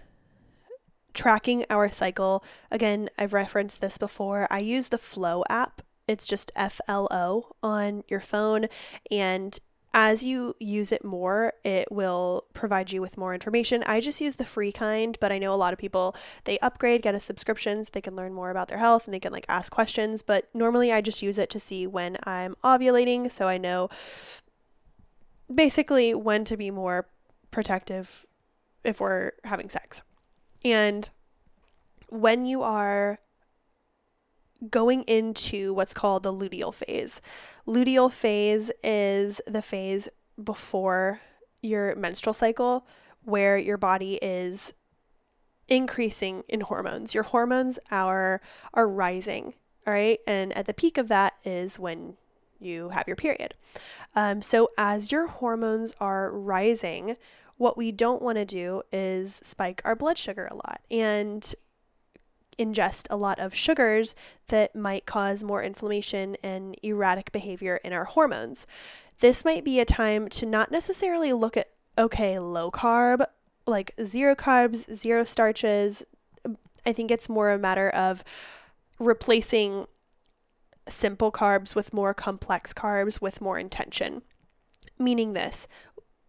tracking 1.12 1.64
our 1.70 1.88
cycle, 1.88 2.44
again, 2.70 3.08
I've 3.16 3.32
referenced 3.32 3.80
this 3.80 3.98
before, 3.98 4.48
I 4.50 4.58
use 4.58 4.88
the 4.88 4.98
Flo 4.98 5.44
app. 5.48 5.82
It's 6.08 6.26
just 6.26 6.50
F 6.56 6.80
L 6.87 7.06
O 7.10 7.52
on 7.62 8.02
your 8.08 8.20
phone, 8.20 8.66
and 9.10 9.58
as 9.94 10.24
you 10.24 10.57
use 10.59 10.90
it 10.90 11.04
more, 11.04 11.52
it 11.62 11.90
will 11.90 12.44
provide 12.52 12.90
you 12.90 13.00
with 13.00 13.16
more 13.16 13.33
information. 13.33 13.85
I 13.87 14.00
just 14.00 14.20
use 14.20 14.35
the 14.35 14.44
free 14.44 14.72
kind, 14.72 15.16
but 15.20 15.30
I 15.30 15.38
know 15.38 15.54
a 15.54 15.57
lot 15.57 15.72
of 15.72 15.78
people 15.78 16.16
they 16.42 16.59
upgrade, 16.59 17.00
get 17.00 17.14
a 17.14 17.20
subscription 17.20 17.85
so 17.85 17.90
they 17.92 18.00
can 18.00 18.16
learn 18.16 18.35
more 18.35 18.50
about 18.50 18.66
their 18.66 18.78
health 18.78 19.07
and 19.07 19.14
they 19.14 19.20
can 19.20 19.33
like 19.33 19.46
ask 19.48 19.72
questions. 19.72 20.20
But 20.20 20.52
normally 20.52 20.92
I 20.92 21.00
just 21.00 21.22
use 21.22 21.38
it 21.38 21.48
to 21.50 21.61
see 21.61 21.87
when 21.87 22.16
I'm 22.24 22.57
ovulating, 22.64 23.30
so 23.30 23.46
I 23.46 23.57
know 23.57 23.88
basically 25.54 26.12
when 26.12 26.44
to 26.44 26.57
be 26.57 26.72
more 26.72 27.07
protective 27.52 28.26
if 28.83 29.00
we're 29.00 29.30
having 29.44 29.68
sex. 29.68 30.02
And 30.64 31.09
when 32.09 32.46
you 32.46 32.62
are 32.62 33.20
going 34.70 35.03
into 35.05 35.74
what's 35.74 35.94
called 35.94 36.22
the 36.22 36.33
luteal 36.33 36.72
phase. 36.72 37.20
Luteal 37.66 38.11
phase 38.11 38.70
is 38.83 39.40
the 39.46 39.62
phase 39.62 40.09
before 40.42 41.20
your 41.62 41.94
menstrual 41.96 42.35
cycle 42.35 42.87
where 43.22 43.57
your 43.57 43.79
body 43.79 44.18
is 44.22 44.74
increasing 45.68 46.44
in 46.48 46.61
hormones. 46.61 47.14
Your 47.14 47.22
hormones 47.24 47.79
are 47.90 48.40
are 48.72 48.88
rising, 48.88 49.55
all 49.87 49.94
right? 49.94 50.18
And 50.27 50.53
at 50.53 50.66
the 50.66 50.74
peak 50.74 50.98
of 50.98 51.09
that 51.09 51.35
is 51.44 51.79
when 51.79 52.16
you 52.61 52.90
have 52.90 53.07
your 53.07 53.16
period. 53.16 53.55
Um, 54.14 54.42
so 54.42 54.70
as 54.77 55.11
your 55.11 55.27
hormones 55.27 55.94
are 56.00 56.31
rising, 56.31 57.16
what 57.57 57.77
we 57.77 57.92
don't 57.92 58.22
want 58.22 58.38
to 58.38 58.44
do 58.44 58.83
is 58.92 59.35
spike 59.35 59.81
our 59.85 59.94
blood 59.94 60.18
sugar 60.18 60.48
a 60.50 60.55
lot. 60.55 60.81
And 60.90 61.55
ingest 62.59 63.07
a 63.11 63.17
lot 63.17 63.38
of 63.38 63.55
sugars 63.55 64.14
that 64.49 64.75
might 64.75 65.07
cause 65.07 65.43
more 65.43 65.62
inflammation 65.62 66.37
and 66.43 66.77
erratic 66.83 67.33
behavior 67.33 67.81
in 67.85 67.93
our 67.93 68.05
hormones. 68.05 68.67
This 69.21 69.45
might 69.45 69.64
be 69.64 69.81
a 69.81 69.85
time 69.85 70.29
to 70.31 70.47
not 70.47 70.71
necessarily 70.71 71.33
look 71.33 71.57
at, 71.57 71.71
okay, 71.97 72.38
low 72.38 72.71
carb, 72.71 73.25
like 73.67 73.95
zero 74.03 74.35
carbs, 74.35 74.93
zero 74.93 75.25
starches. 75.25 76.05
I 76.85 76.93
think 76.93 77.11
it's 77.11 77.29
more 77.29 77.51
a 77.51 77.59
matter 77.59 77.88
of 77.90 78.25
replacing 78.99 79.87
simple 80.88 81.33
carbs 81.33 81.75
with 81.75 81.95
more 81.95 82.12
complex 82.12 82.75
carbs 82.75 83.21
with 83.21 83.40
more 83.40 83.59
intention. 83.59 84.23
Meaning 84.99 85.33
this, 85.33 85.67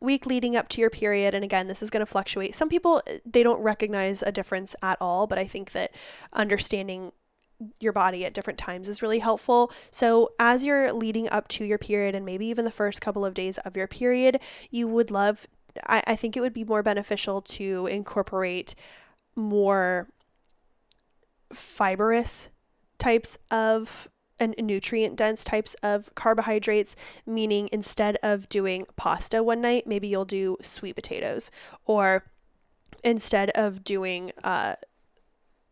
week 0.06 0.26
leading 0.26 0.56
up 0.56 0.70
to 0.70 0.80
your 0.80 0.90
period 0.90 1.34
and 1.34 1.44
again 1.44 1.68
this 1.68 1.82
is 1.82 1.90
going 1.90 2.00
to 2.00 2.06
fluctuate 2.06 2.56
some 2.56 2.70
people 2.70 3.02
uh, 3.10 3.14
they 3.26 3.44
don't 3.44 3.62
recognize 3.62 4.24
a 4.24 4.32
difference 4.32 4.76
at 4.82 4.98
all 5.02 5.28
but 5.28 5.38
i 5.38 5.46
think 5.46 5.72
that 5.72 5.92
understanding 6.34 7.12
your 7.80 7.94
body 7.94 8.26
at 8.26 8.34
different 8.34 8.60
times 8.60 8.88
is 8.88 9.02
really 9.02 9.20
helpful. 9.20 9.72
So, 9.92 10.32
as 10.40 10.64
you're 10.64 10.92
leading 10.92 11.30
up 11.30 11.48
to 11.50 11.66
your 11.66 11.78
period, 11.78 12.16
and 12.16 12.26
maybe 12.26 12.46
even 12.48 12.66
the 12.66 12.72
first 12.72 13.02
couple 13.02 13.26
of 13.26 13.34
days 13.34 13.58
of 13.60 13.78
your 13.78 13.88
period, 13.88 14.40
you 14.70 14.88
would 14.88 15.12
love, 15.12 15.48
I, 15.88 16.04
I 16.08 16.16
think 16.16 16.36
it 16.36 16.42
would 16.42 16.54
be 16.54 16.64
more 16.64 16.84
beneficial 16.84 17.42
to 17.42 17.88
incorporate 17.88 18.76
more 19.36 20.10
fibrous 21.54 22.50
types 22.98 23.38
of 23.52 24.08
and 24.40 24.56
nutrient 24.58 25.16
dense 25.16 25.44
types 25.44 25.76
of 25.84 26.14
carbohydrates, 26.16 26.96
meaning 27.26 27.70
instead 27.72 28.18
of 28.22 28.50
doing 28.50 28.86
pasta 28.96 29.42
one 29.44 29.62
night, 29.62 29.88
maybe 29.88 30.08
you'll 30.08 30.26
do 30.26 30.58
sweet 30.62 30.96
potatoes. 30.96 31.52
Or 31.86 32.26
instead 33.04 33.50
of 33.52 33.84
doing 33.84 34.32
uh, 34.44 34.76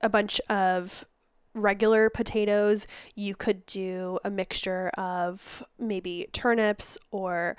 a 0.02 0.10
bunch 0.10 0.40
of 0.50 1.06
regular 1.54 2.10
potatoes, 2.10 2.88
you 3.16 3.36
could 3.36 3.66
do 3.66 4.20
a 4.24 4.30
mixture 4.30 4.90
of 4.98 5.64
maybe 5.78 6.28
turnips 6.32 6.98
or 7.12 7.58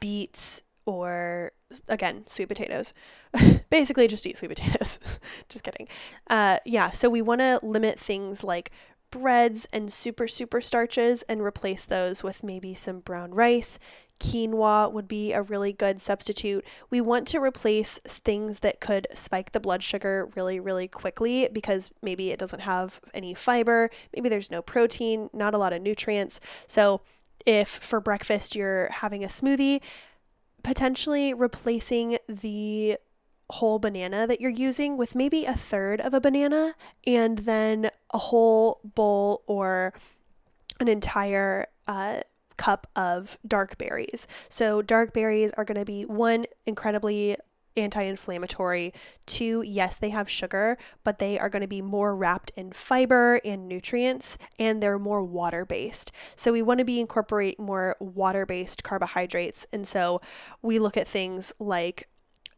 beets 0.00 0.62
or 0.86 1.52
again 1.88 2.24
sweet 2.26 2.48
potatoes. 2.48 2.94
Basically 3.70 4.06
just 4.06 4.26
eat 4.26 4.36
sweet 4.36 4.48
potatoes. 4.48 5.18
Just 5.48 5.64
kidding. 5.64 5.88
Uh, 6.28 6.58
yeah 6.64 6.90
so 6.92 7.10
we 7.10 7.20
want 7.20 7.40
to 7.40 7.58
limit 7.62 7.98
things 7.98 8.44
like 8.44 8.70
breads 9.16 9.66
and 9.72 9.92
super, 9.92 10.28
super 10.28 10.60
starches 10.60 11.22
and 11.24 11.42
replace 11.42 11.84
those 11.84 12.22
with 12.22 12.42
maybe 12.42 12.74
some 12.74 13.00
brown 13.00 13.32
rice. 13.32 13.78
Quinoa 14.20 14.90
would 14.90 15.08
be 15.08 15.32
a 15.32 15.42
really 15.42 15.72
good 15.72 16.00
substitute. 16.00 16.64
We 16.88 17.00
want 17.00 17.28
to 17.28 17.38
replace 17.38 17.98
things 17.98 18.60
that 18.60 18.80
could 18.80 19.06
spike 19.12 19.52
the 19.52 19.60
blood 19.60 19.82
sugar 19.82 20.28
really, 20.36 20.58
really 20.58 20.88
quickly 20.88 21.48
because 21.52 21.90
maybe 22.02 22.30
it 22.30 22.38
doesn't 22.38 22.60
have 22.60 23.00
any 23.12 23.34
fiber, 23.34 23.90
maybe 24.14 24.28
there's 24.28 24.50
no 24.50 24.62
protein, 24.62 25.28
not 25.32 25.54
a 25.54 25.58
lot 25.58 25.72
of 25.72 25.82
nutrients. 25.82 26.40
So, 26.66 27.02
if 27.44 27.68
for 27.68 28.00
breakfast 28.00 28.56
you're 28.56 28.88
having 28.90 29.22
a 29.22 29.28
smoothie, 29.28 29.80
potentially 30.62 31.32
replacing 31.32 32.18
the 32.28 32.96
whole 33.50 33.78
banana 33.78 34.26
that 34.26 34.40
you're 34.40 34.50
using 34.50 34.96
with 34.96 35.14
maybe 35.14 35.44
a 35.44 35.54
third 35.54 36.00
of 36.00 36.12
a 36.12 36.20
banana 36.20 36.74
and 37.06 37.38
then 37.38 37.90
a 38.16 38.18
whole 38.18 38.80
bowl 38.82 39.42
or 39.46 39.92
an 40.80 40.88
entire 40.88 41.66
uh, 41.86 42.20
cup 42.56 42.86
of 42.96 43.36
dark 43.46 43.76
berries. 43.76 44.26
So, 44.48 44.80
dark 44.80 45.12
berries 45.12 45.52
are 45.52 45.66
going 45.66 45.78
to 45.78 45.84
be 45.84 46.04
one, 46.04 46.46
incredibly 46.64 47.36
anti 47.76 48.02
inflammatory. 48.02 48.94
Two, 49.26 49.62
yes, 49.66 49.98
they 49.98 50.08
have 50.08 50.30
sugar, 50.30 50.78
but 51.04 51.18
they 51.18 51.38
are 51.38 51.50
going 51.50 51.60
to 51.60 51.68
be 51.68 51.82
more 51.82 52.16
wrapped 52.16 52.52
in 52.56 52.72
fiber 52.72 53.38
and 53.44 53.68
nutrients, 53.68 54.38
and 54.58 54.82
they're 54.82 54.98
more 54.98 55.22
water 55.22 55.66
based. 55.66 56.10
So, 56.36 56.52
we 56.52 56.62
want 56.62 56.78
to 56.78 56.86
be 56.86 57.00
incorporate 57.00 57.60
more 57.60 57.96
water 58.00 58.46
based 58.46 58.82
carbohydrates. 58.82 59.66
And 59.74 59.86
so, 59.86 60.22
we 60.62 60.78
look 60.78 60.96
at 60.96 61.06
things 61.06 61.52
like 61.58 62.08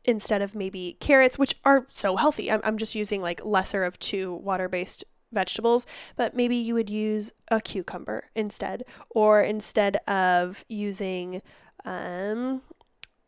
instead 0.04 0.40
of 0.40 0.54
maybe 0.54 0.96
carrots, 1.00 1.38
which 1.38 1.54
are 1.64 1.84
so 1.88 2.16
healthy. 2.16 2.50
I'm, 2.50 2.60
I'm 2.64 2.78
just 2.78 2.94
using 2.94 3.20
like 3.20 3.44
lesser 3.44 3.84
of 3.84 3.98
two 3.98 4.34
water 4.34 4.68
based 4.68 5.04
vegetables, 5.32 5.86
but 6.16 6.34
maybe 6.34 6.56
you 6.56 6.74
would 6.74 6.90
use 6.90 7.32
a 7.50 7.60
cucumber 7.60 8.26
instead, 8.34 8.84
or 9.10 9.40
instead 9.40 9.96
of 10.06 10.64
using, 10.68 11.42
um, 11.84 12.62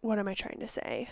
what 0.00 0.18
am 0.18 0.28
I 0.28 0.34
trying 0.34 0.60
to 0.60 0.66
say? 0.66 1.08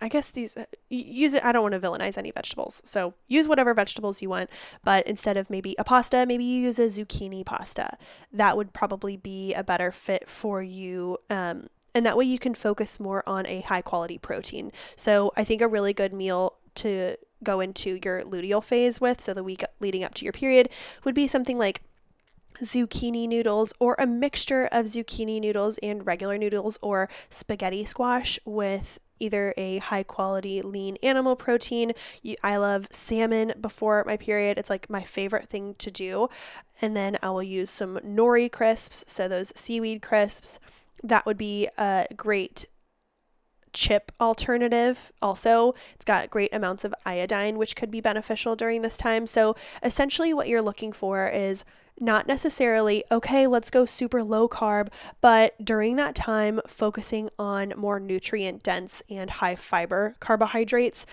I 0.00 0.08
guess 0.08 0.30
these 0.30 0.56
use 0.88 1.34
it. 1.34 1.44
I 1.44 1.52
don't 1.52 1.62
want 1.62 1.74
to 1.74 1.80
villainize 1.80 2.16
any 2.16 2.30
vegetables, 2.30 2.80
so 2.86 3.12
use 3.28 3.46
whatever 3.46 3.74
vegetables 3.74 4.22
you 4.22 4.30
want. 4.30 4.48
But 4.82 5.06
instead 5.06 5.36
of 5.36 5.50
maybe 5.50 5.74
a 5.78 5.84
pasta, 5.84 6.24
maybe 6.26 6.44
you 6.44 6.62
use 6.62 6.78
a 6.78 6.86
zucchini 6.86 7.44
pasta. 7.44 7.98
That 8.32 8.56
would 8.56 8.72
probably 8.72 9.18
be 9.18 9.52
a 9.52 9.62
better 9.62 9.92
fit 9.92 10.28
for 10.28 10.62
you. 10.62 11.18
Um, 11.28 11.66
and 11.94 12.06
that 12.06 12.16
way 12.16 12.24
you 12.24 12.38
can 12.38 12.54
focus 12.54 12.98
more 12.98 13.22
on 13.28 13.46
a 13.46 13.60
high 13.60 13.82
quality 13.82 14.16
protein. 14.16 14.72
So 14.96 15.32
I 15.36 15.44
think 15.44 15.60
a 15.60 15.68
really 15.68 15.92
good 15.92 16.14
meal 16.14 16.54
to 16.76 17.16
go 17.42 17.60
into 17.60 17.98
your 18.04 18.22
luteal 18.22 18.62
phase 18.62 19.00
with, 19.00 19.20
so 19.20 19.34
the 19.34 19.44
week 19.44 19.64
leading 19.80 20.04
up 20.04 20.14
to 20.14 20.24
your 20.24 20.32
period, 20.32 20.68
would 21.04 21.14
be 21.14 21.26
something 21.26 21.58
like 21.58 21.82
zucchini 22.62 23.26
noodles 23.26 23.72
or 23.78 23.96
a 23.98 24.06
mixture 24.06 24.66
of 24.66 24.86
zucchini 24.86 25.40
noodles 25.40 25.78
and 25.78 26.06
regular 26.06 26.36
noodles 26.36 26.78
or 26.82 27.08
spaghetti 27.30 27.84
squash 27.84 28.38
with 28.44 28.98
either 29.18 29.54
a 29.56 29.78
high 29.78 30.02
quality 30.02 30.62
lean 30.62 30.96
animal 31.02 31.36
protein. 31.36 31.92
I 32.42 32.56
love 32.56 32.88
salmon 32.90 33.52
before 33.60 34.02
my 34.06 34.16
period. 34.16 34.58
It's 34.58 34.70
like 34.70 34.90
my 34.90 35.02
favorite 35.02 35.48
thing 35.48 35.74
to 35.78 35.90
do. 35.90 36.28
And 36.80 36.96
then 36.96 37.18
I 37.22 37.30
will 37.30 37.42
use 37.42 37.70
some 37.70 37.98
nori 37.98 38.50
crisps, 38.50 39.04
so 39.06 39.28
those 39.28 39.52
seaweed 39.54 40.02
crisps. 40.02 40.58
That 41.02 41.26
would 41.26 41.38
be 41.38 41.68
a 41.78 42.06
great 42.16 42.66
chip 43.72 44.12
alternative. 44.20 45.12
Also, 45.22 45.74
it's 45.94 46.04
got 46.04 46.30
great 46.30 46.52
amounts 46.54 46.84
of 46.84 46.94
iodine, 47.04 47.58
which 47.58 47.76
could 47.76 47.90
be 47.90 48.00
beneficial 48.00 48.56
during 48.56 48.82
this 48.82 48.98
time. 48.98 49.26
So, 49.26 49.56
essentially, 49.82 50.34
what 50.34 50.48
you're 50.48 50.62
looking 50.62 50.92
for 50.92 51.28
is 51.28 51.64
not 51.98 52.26
necessarily, 52.26 53.04
okay, 53.10 53.46
let's 53.46 53.70
go 53.70 53.84
super 53.84 54.22
low 54.22 54.48
carb, 54.48 54.88
but 55.20 55.62
during 55.62 55.96
that 55.96 56.14
time, 56.14 56.60
focusing 56.66 57.28
on 57.38 57.74
more 57.76 58.00
nutrient 58.00 58.62
dense 58.62 59.02
and 59.10 59.28
high 59.28 59.54
fiber 59.54 60.16
carbohydrates 60.18 61.06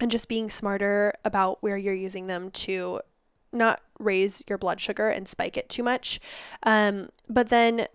and 0.00 0.10
just 0.10 0.28
being 0.28 0.48
smarter 0.48 1.12
about 1.24 1.60
where 1.62 1.76
you're 1.76 1.92
using 1.92 2.28
them 2.28 2.50
to 2.52 3.00
not 3.52 3.80
raise 3.98 4.44
your 4.48 4.58
blood 4.58 4.80
sugar 4.80 5.08
and 5.08 5.26
spike 5.26 5.56
it 5.56 5.68
too 5.68 5.82
much. 5.82 6.20
Um, 6.62 7.08
but 7.28 7.48
then 7.48 7.86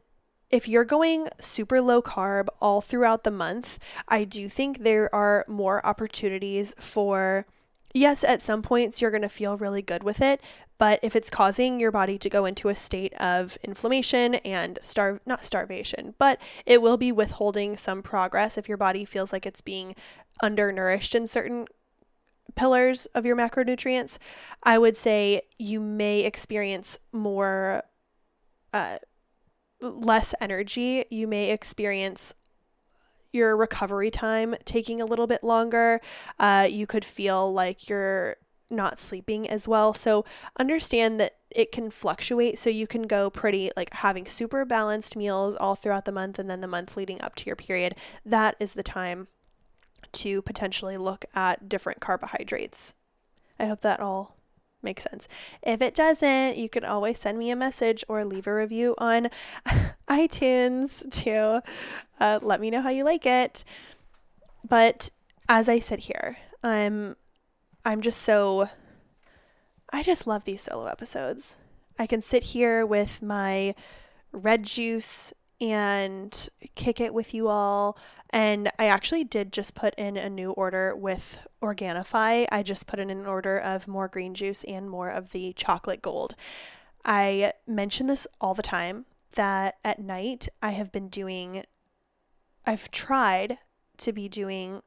if 0.54 0.68
you're 0.68 0.86
going 0.86 1.30
super 1.40 1.82
low 1.82 2.00
carb 2.00 2.48
all 2.62 2.80
throughout 2.80 3.24
the 3.24 3.32
month, 3.32 3.80
I 4.08 4.24
do 4.24 4.48
think 4.48 4.84
there 4.84 5.14
are 5.14 5.46
more 5.48 5.84
opportunities 5.84 6.76
for 6.78 7.48
yes, 7.92 8.24
at 8.24 8.44
some 8.44 8.62
points 8.62 9.02
you're 9.02 9.10
going 9.10 9.24
to 9.24 9.30
feel 9.30 9.58
really 9.58 9.82
good 9.82 10.04
with 10.04 10.22
it, 10.22 10.42
but 10.78 11.00
if 11.02 11.16
it's 11.16 11.32
causing 11.32 11.80
your 11.80 11.92
body 11.92 12.20
to 12.20 12.30
go 12.30 12.46
into 12.46 12.70
a 12.70 12.76
state 12.76 13.16
of 13.16 13.58
inflammation 13.64 14.36
and 14.36 14.78
starve 14.84 15.20
not 15.26 15.44
starvation, 15.44 16.14
but 16.20 16.40
it 16.68 16.84
will 16.84 16.98
be 16.98 17.12
withholding 17.12 17.76
some 17.76 18.04
progress 18.04 18.56
if 18.56 18.70
your 18.70 18.78
body 18.78 19.06
feels 19.06 19.34
like 19.34 19.48
it's 19.48 19.62
being 19.62 19.96
undernourished 20.44 21.16
in 21.16 21.26
certain 21.26 21.66
pillars 22.56 23.08
of 23.08 23.26
your 23.26 23.36
macronutrients, 23.36 24.20
I 24.62 24.78
would 24.78 24.98
say 24.98 25.42
you 25.58 25.80
may 25.80 26.20
experience 26.20 27.00
more 27.12 27.84
uh, 28.72 28.98
less 29.84 30.34
energy. 30.40 31.06
You 31.10 31.28
may 31.28 31.52
experience 31.52 32.34
your 33.32 33.58
recovery 33.58 34.12
time 34.12 34.56
taking 34.64 35.02
a 35.02 35.06
little 35.06 35.28
bit 35.28 35.44
longer. 35.44 36.00
Uh, 36.40 36.68
you 36.70 36.88
could 36.88 37.04
feel 37.04 37.52
like 37.52 37.90
you're 37.90 38.38
not 38.70 39.00
sleeping 39.00 39.50
as 39.50 39.68
well. 39.68 39.94
So 39.94 40.26
understand 40.58 41.20
that 41.20 41.36
it 41.50 41.72
can 41.72 41.92
fluctuate. 41.92 42.58
So 42.58 42.70
you 42.70 42.88
can 42.88 43.04
go 43.04 43.30
pretty 43.30 43.72
like 43.76 43.94
having 43.94 44.26
super 44.26 44.66
balanced 44.66 45.16
meals 45.16 45.56
all 45.56 45.76
throughout 45.76 46.06
the 46.06 46.12
month 46.12 46.40
and 46.40 46.50
then 46.50 46.62
the 46.62 46.68
month 46.68 46.96
leading 46.98 47.22
up 47.22 47.36
to 47.36 47.46
your 47.46 47.56
period. 47.56 47.96
That 48.26 48.56
is 48.60 48.74
the 48.74 48.84
time 48.84 49.28
to 50.14 50.42
potentially 50.42 50.98
look 50.98 51.26
at 51.36 51.68
different 51.68 52.00
carbohydrates. 52.00 52.94
I 53.60 53.66
hope 53.66 53.82
that 53.82 54.00
all 54.00 54.33
makes 54.84 55.04
sense. 55.04 55.28
If 55.62 55.82
it 55.82 55.96
doesn't, 55.96 56.58
you 56.58 56.70
can 56.70 56.84
always 56.84 57.20
send 57.20 57.38
me 57.38 57.52
a 57.52 57.56
message 57.56 58.04
or 58.08 58.26
leave 58.26 58.48
a 58.48 58.54
review 58.54 58.96
on 58.98 59.30
iTunes 60.08 61.10
to 61.24 61.64
uh, 62.20 62.40
let 62.42 62.62
me 62.62 62.70
know 62.70 62.82
how 62.82 62.90
you 62.90 63.04
like 63.04 63.26
it. 63.26 63.64
But 64.68 65.10
as 65.50 65.68
I 65.68 65.80
sit 65.80 66.00
here, 66.00 66.38
I'm 66.64 67.16
I'm 67.86 68.02
just 68.02 68.22
so 68.22 68.70
I 69.92 70.02
just 70.02 70.26
love 70.26 70.46
these 70.46 70.62
solo 70.62 70.86
episodes. 70.86 71.58
I 72.00 72.08
can 72.08 72.22
sit 72.22 72.44
here 72.44 72.86
with 72.86 73.22
my 73.22 73.76
red 74.32 74.64
juice 74.64 75.34
and 75.62 76.50
kick 76.76 77.00
it 77.00 77.14
with 77.14 77.34
you 77.34 77.48
all. 77.48 77.98
And 78.34 78.72
I 78.80 78.88
actually 78.88 79.24
did 79.24 79.54
just 79.54 79.76
put 79.76 79.94
in 79.94 80.18
a 80.18 80.28
new 80.28 80.52
order 80.52 80.96
with 80.96 81.46
Organifi. 81.62 82.48
I 82.52 82.64
just 82.64 82.88
put 82.88 83.00
in 83.00 83.12
an 83.12 83.28
order 83.28 83.60
of 83.60 83.88
more 83.88 84.08
green 84.08 84.34
juice 84.34 84.64
and 84.64 84.90
more 84.90 85.12
of 85.12 85.30
the 85.30 85.54
chocolate 85.54 86.02
gold. 86.02 86.34
I 87.06 87.54
mention 87.68 88.08
this 88.08 88.26
all 88.42 88.56
the 88.56 88.64
time 88.64 89.06
that 89.36 89.76
at 89.84 90.00
night 90.00 90.48
I 90.64 90.72
have 90.72 90.92
been 90.92 91.10
doing, 91.10 91.64
I've 92.66 92.90
tried 92.90 93.60
to 93.98 94.12
be 94.12 94.28
doing 94.28 94.82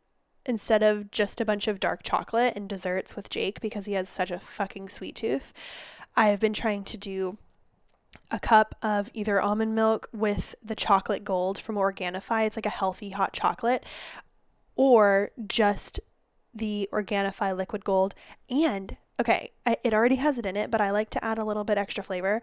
instead 0.45 0.83
of 0.83 1.13
just 1.13 1.41
a 1.41 1.45
bunch 1.45 1.69
of 1.69 1.79
dark 1.79 2.03
chocolate 2.03 2.55
and 2.57 2.69
desserts 2.69 3.15
with 3.15 3.31
Jake 3.31 3.61
because 3.61 3.87
he 3.87 3.93
has 3.93 4.09
such 4.09 4.33
a 4.33 4.41
fucking 4.41 4.89
sweet 4.89 5.15
tooth. 5.15 5.53
I 6.17 6.29
have 6.29 6.41
been 6.41 6.53
trying 6.53 6.83
to 6.85 6.99
do 6.99 7.39
a 8.31 8.39
cup 8.39 8.75
of 8.83 9.11
either 9.15 9.41
almond 9.41 9.75
milk 9.75 10.09
with 10.13 10.55
the 10.63 10.75
chocolate 10.75 11.25
gold 11.25 11.59
from 11.59 11.77
Organifi. 11.77 12.47
It's 12.47 12.57
like 12.57 12.67
a 12.67 12.71
healthy 12.71 13.11
hot 13.11 13.33
chocolate, 13.33 13.85
or 14.75 15.31
just 15.47 16.01
the 16.55 16.89
Organifi 16.93 17.57
liquid 17.57 17.85
gold. 17.85 18.15
And 18.49 18.97
okay, 19.21 19.53
it 19.83 19.95
already 19.95 20.17
has 20.17 20.39
it 20.39 20.47
in 20.47 20.57
it, 20.57 20.71
but 20.71 20.81
I 20.81 20.91
like 20.91 21.11
to 21.11 21.25
add 21.25 21.39
a 21.39 21.45
little 21.45 21.65
bit 21.65 21.79
extra 21.79 22.03
flavor 22.05 22.43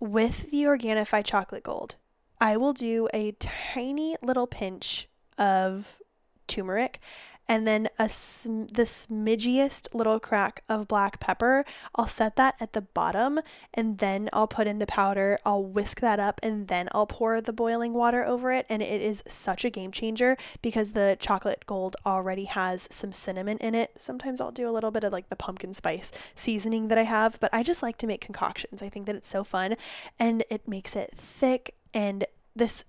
with 0.00 0.50
the 0.50 0.64
Organifi 0.64 1.24
chocolate 1.24 1.62
gold. 1.62 1.96
I 2.40 2.56
will 2.56 2.72
do 2.72 3.08
a 3.14 3.32
tiny 3.32 4.16
little 4.22 4.46
pinch 4.46 5.08
of 5.38 5.98
turmeric 6.46 7.00
and 7.48 7.66
then 7.66 7.88
a 7.98 8.08
sm- 8.08 8.64
the 8.66 8.82
smidgiest 8.82 9.94
little 9.94 10.18
crack 10.18 10.62
of 10.68 10.88
black 10.88 11.20
pepper. 11.20 11.64
I'll 11.94 12.06
set 12.06 12.36
that 12.36 12.56
at 12.60 12.72
the 12.72 12.80
bottom 12.80 13.40
and 13.74 13.98
then 13.98 14.28
I'll 14.32 14.46
put 14.46 14.66
in 14.66 14.78
the 14.78 14.86
powder. 14.86 15.38
I'll 15.44 15.62
whisk 15.62 16.00
that 16.00 16.18
up 16.20 16.40
and 16.42 16.68
then 16.68 16.88
I'll 16.92 17.06
pour 17.06 17.40
the 17.40 17.52
boiling 17.52 17.92
water 17.92 18.24
over 18.24 18.52
it 18.52 18.66
and 18.68 18.82
it 18.82 19.00
is 19.00 19.22
such 19.26 19.64
a 19.64 19.70
game 19.70 19.92
changer 19.92 20.36
because 20.62 20.92
the 20.92 21.16
chocolate 21.20 21.64
gold 21.66 21.96
already 22.04 22.44
has 22.44 22.88
some 22.90 23.12
cinnamon 23.12 23.58
in 23.58 23.74
it. 23.74 23.92
Sometimes 23.96 24.40
I'll 24.40 24.50
do 24.50 24.68
a 24.68 24.72
little 24.72 24.90
bit 24.90 25.04
of 25.04 25.12
like 25.12 25.28
the 25.28 25.36
pumpkin 25.36 25.72
spice 25.72 26.12
seasoning 26.34 26.88
that 26.88 26.98
I 26.98 27.04
have, 27.04 27.38
but 27.40 27.52
I 27.52 27.62
just 27.62 27.82
like 27.82 27.98
to 27.98 28.06
make 28.06 28.20
concoctions. 28.20 28.82
I 28.82 28.88
think 28.88 29.06
that 29.06 29.16
it's 29.16 29.28
so 29.28 29.44
fun 29.44 29.76
and 30.18 30.44
it 30.50 30.66
makes 30.68 30.96
it 30.96 31.10
thick 31.14 31.74
and 31.94 32.24
this 32.54 32.84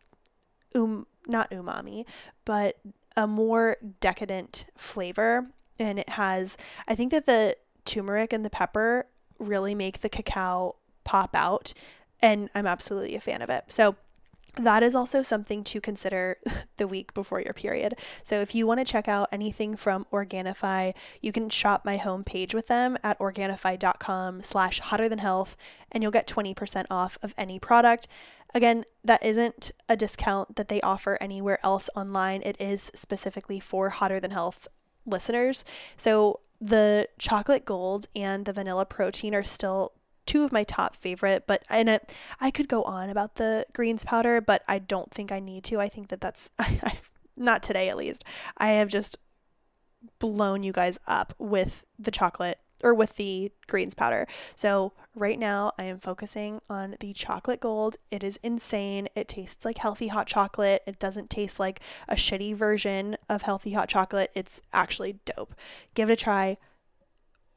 um 0.73 1.05
not 1.27 1.51
umami, 1.51 2.05
but 2.45 2.77
a 3.17 3.27
more 3.27 3.75
decadent 3.99 4.67
flavor. 4.77 5.47
And 5.79 5.99
it 5.99 6.09
has, 6.09 6.57
I 6.87 6.95
think 6.95 7.11
that 7.11 7.25
the 7.25 7.57
turmeric 7.83 8.31
and 8.31 8.45
the 8.45 8.49
pepper 8.49 9.07
really 9.39 9.75
make 9.75 9.99
the 9.99 10.09
cacao 10.09 10.75
pop 11.03 11.31
out. 11.35 11.73
And 12.21 12.49
I'm 12.55 12.65
absolutely 12.65 13.15
a 13.15 13.19
fan 13.19 13.41
of 13.41 13.49
it. 13.49 13.65
So, 13.67 13.95
that 14.57 14.83
is 14.83 14.95
also 14.95 15.21
something 15.21 15.63
to 15.63 15.81
consider 15.81 16.37
the 16.77 16.87
week 16.87 17.13
before 17.13 17.41
your 17.41 17.53
period. 17.53 17.95
So 18.23 18.41
if 18.41 18.53
you 18.53 18.67
want 18.67 18.79
to 18.79 18.85
check 18.85 19.07
out 19.07 19.29
anything 19.31 19.75
from 19.75 20.05
Organifi, 20.11 20.93
you 21.21 21.31
can 21.31 21.49
shop 21.49 21.85
my 21.85 21.97
homepage 21.97 22.53
with 22.53 22.67
them 22.67 22.97
at 23.03 23.19
Organifi.com 23.19 24.41
slash 24.41 24.79
hotter 24.79 25.09
than 25.09 25.19
health 25.19 25.57
and 25.91 26.03
you'll 26.03 26.11
get 26.11 26.27
20% 26.27 26.85
off 26.89 27.17
of 27.21 27.33
any 27.37 27.59
product. 27.59 28.07
Again, 28.53 28.85
that 29.03 29.23
isn't 29.23 29.71
a 29.89 29.95
discount 29.95 30.55
that 30.55 30.69
they 30.69 30.81
offer 30.81 31.17
anywhere 31.19 31.59
else 31.63 31.89
online. 31.95 32.41
It 32.43 32.59
is 32.59 32.91
specifically 32.95 33.59
for 33.59 33.89
hotter 33.89 34.19
than 34.19 34.31
health 34.31 34.67
listeners. 35.05 35.65
So 35.95 36.41
the 36.59 37.07
chocolate 37.19 37.65
gold 37.65 38.07
and 38.15 38.45
the 38.45 38.53
vanilla 38.53 38.85
protein 38.85 39.35
are 39.35 39.43
still 39.43 39.93
two 40.27 40.43
of 40.43 40.51
my 40.51 40.63
top 40.63 40.95
favorite, 40.95 41.45
but 41.47 41.63
and 41.69 41.89
it, 41.89 42.13
I 42.39 42.51
could 42.51 42.67
go 42.67 42.83
on 42.83 43.09
about 43.09 43.35
the 43.35 43.65
greens 43.73 44.05
powder, 44.05 44.41
but 44.41 44.63
I 44.67 44.79
don't 44.79 45.11
think 45.11 45.31
I 45.31 45.39
need 45.39 45.63
to. 45.65 45.79
I 45.79 45.89
think 45.89 46.09
that 46.09 46.21
that's 46.21 46.51
not 47.37 47.63
today 47.63 47.89
at 47.89 47.97
least. 47.97 48.23
I 48.57 48.69
have 48.69 48.89
just 48.89 49.17
blown 50.19 50.63
you 50.63 50.71
guys 50.71 50.99
up 51.07 51.33
with 51.39 51.85
the 51.97 52.11
chocolate 52.11 52.59
or 52.83 52.93
with 52.93 53.15
the 53.15 53.51
greens 53.67 53.95
powder. 53.95 54.27
So 54.55 54.93
right 55.15 55.39
now 55.39 55.71
I 55.77 55.83
am 55.85 55.99
focusing 55.99 56.61
on 56.69 56.95
the 56.99 57.13
chocolate 57.13 57.59
gold. 57.59 57.97
It 58.11 58.23
is 58.23 58.39
insane. 58.43 59.07
It 59.15 59.27
tastes 59.27 59.65
like 59.65 59.79
healthy 59.79 60.09
hot 60.09 60.27
chocolate. 60.27 60.83
It 60.85 60.99
doesn't 60.99 61.29
taste 61.29 61.59
like 61.59 61.79
a 62.07 62.15
shitty 62.15 62.55
version 62.55 63.17
of 63.29 63.41
healthy 63.43 63.73
hot 63.73 63.89
chocolate. 63.89 64.31
It's 64.35 64.61
actually 64.73 65.19
dope. 65.25 65.55
Give 65.95 66.09
it 66.09 66.13
a 66.13 66.15
try. 66.15 66.57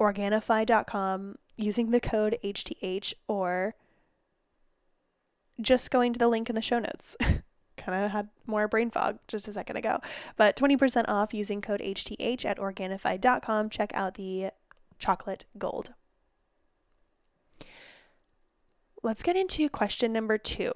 Organifi.com 0.00 1.36
using 1.62 1.90
the 1.90 2.00
code 2.00 2.38
HTH 2.42 3.14
or 3.28 3.74
just 5.60 5.90
going 5.90 6.12
to 6.12 6.18
the 6.18 6.28
link 6.28 6.48
in 6.48 6.54
the 6.54 6.62
show 6.62 6.78
notes. 6.78 7.16
kind 7.76 8.04
of 8.04 8.10
had 8.10 8.28
more 8.46 8.68
brain 8.68 8.90
fog 8.90 9.18
just 9.26 9.48
a 9.48 9.52
second 9.52 9.76
ago. 9.76 10.00
But 10.36 10.56
20% 10.56 11.04
off 11.08 11.34
using 11.34 11.60
code 11.60 11.80
HTH 11.80 12.44
at 12.44 12.58
Organifi.com. 12.58 13.70
Check 13.70 13.90
out 13.94 14.14
the 14.14 14.50
chocolate 14.98 15.46
gold. 15.58 15.92
Let's 19.02 19.22
get 19.22 19.36
into 19.36 19.68
question 19.70 20.12
number 20.12 20.36
two 20.36 20.72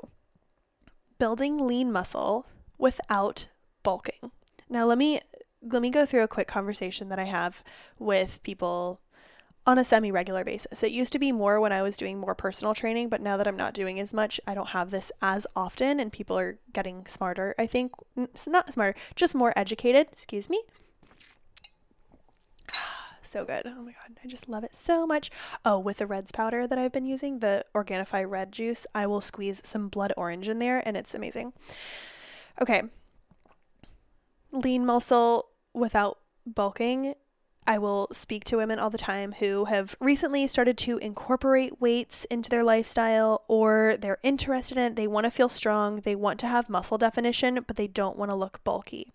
building 1.19 1.67
lean 1.67 1.93
muscle 1.93 2.47
without 2.79 3.49
bulking. 3.83 4.33
Now 4.69 4.87
let 4.87 4.99
me 4.99 5.21
let 5.63 5.83
me 5.83 5.91
go 5.91 6.05
through 6.05 6.23
a 6.23 6.29
quick 6.29 6.49
conversation 6.49 7.09
that 7.09 7.19
I 7.19 7.25
have 7.25 7.63
with 7.99 8.43
people 8.43 9.01
on 9.67 9.79
a 9.79 9.85
semi 9.85 10.11
regular 10.11 10.45
basis. 10.45 10.83
It 10.83 10.93
used 10.93 11.13
to 11.13 11.19
be 11.19 11.33
more 11.33 11.61
when 11.61 11.73
I 11.73 11.83
was 11.83 11.97
doing 11.97 12.19
more 12.19 12.35
personal 12.35 12.75
training, 12.75 13.09
but 13.09 13.21
now 13.21 13.37
that 13.37 13.47
I'm 13.49 13.57
not 13.57 13.75
doing 13.75 13.99
as 13.99 14.13
much, 14.13 14.41
I 14.47 14.55
don't 14.55 14.69
have 14.69 14.91
this 14.91 15.11
as 15.23 15.47
often, 15.57 15.99
and 16.01 16.13
people 16.13 16.39
are 16.39 16.59
getting 16.73 17.07
smarter. 17.07 17.55
I 17.59 17.67
think, 17.67 17.93
it's 18.17 18.47
not 18.47 18.73
smarter, 18.73 18.99
just 19.15 19.35
more 19.35 19.53
educated. 19.57 20.09
Excuse 20.13 20.51
me. 20.51 20.63
so 23.23 23.45
good. 23.45 23.63
Oh 23.67 23.83
my 23.83 23.93
god, 23.93 24.19
I 24.23 24.29
just 24.29 24.49
love 24.49 24.65
it 24.65 24.77
so 24.77 25.07
much. 25.07 25.31
Oh, 25.65 25.79
with 25.79 25.99
the 25.99 26.07
reds 26.07 26.33
powder 26.33 26.67
that 26.67 26.79
I've 26.79 26.93
been 26.93 27.07
using, 27.07 27.39
the 27.39 27.65
Organifi 27.75 28.29
red 28.29 28.53
juice, 28.53 28.87
I 28.95 29.07
will 29.07 29.21
squeeze 29.21 29.63
some 29.65 29.89
blood 29.89 30.13
orange 30.17 30.49
in 30.49 30.59
there 30.59 30.87
and 30.87 30.97
it's 30.97 31.15
amazing. 31.15 31.53
Okay. 32.61 32.83
Lean 34.53 34.87
muscle 34.87 35.49
without 35.73 36.19
bulking 36.47 37.15
I 37.67 37.79
will 37.79 38.09
speak 38.13 38.45
to 38.45 38.57
women 38.57 38.79
all 38.79 38.91
the 38.91 38.99
time 38.99 39.33
who 39.33 39.65
have 39.67 39.97
recently 40.01 40.47
started 40.47 40.77
to 40.79 40.99
incorporate 40.99 41.81
weights 41.81 42.25
into 42.27 42.51
their 42.51 42.65
lifestyle 42.65 43.43
or 43.49 43.97
they're 43.99 44.19
interested 44.23 44.77
in 44.77 44.85
it. 44.85 44.97
They 44.97 45.07
want 45.07 45.25
to 45.25 45.31
feel 45.31 45.49
strong, 45.49 46.01
they 46.01 46.15
want 46.15 46.39
to 46.41 46.47
have 46.47 46.69
muscle 46.69 46.99
definition, 46.99 47.61
but 47.67 47.77
they 47.77 47.87
don't 47.87 48.19
want 48.19 48.31
to 48.31 48.37
look 48.37 48.63
bulky. 48.65 49.13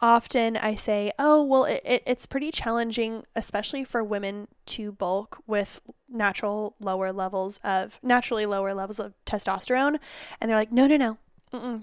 Often 0.00 0.56
I 0.56 0.74
say, 0.74 1.12
oh, 1.18 1.42
well, 1.42 1.64
it, 1.64 1.80
it, 1.84 2.02
it's 2.06 2.26
pretty 2.26 2.50
challenging, 2.50 3.24
especially 3.34 3.84
for 3.84 4.04
women 4.04 4.48
to 4.66 4.92
bulk 4.92 5.38
with 5.46 5.80
natural 6.08 6.74
lower 6.80 7.12
levels 7.12 7.58
of 7.64 7.98
naturally 8.02 8.44
lower 8.44 8.74
levels 8.74 9.00
of 9.00 9.14
testosterone. 9.24 9.98
And 10.40 10.50
they're 10.50 10.58
like, 10.58 10.72
no, 10.72 10.86
no, 10.86 10.96
no, 10.96 11.18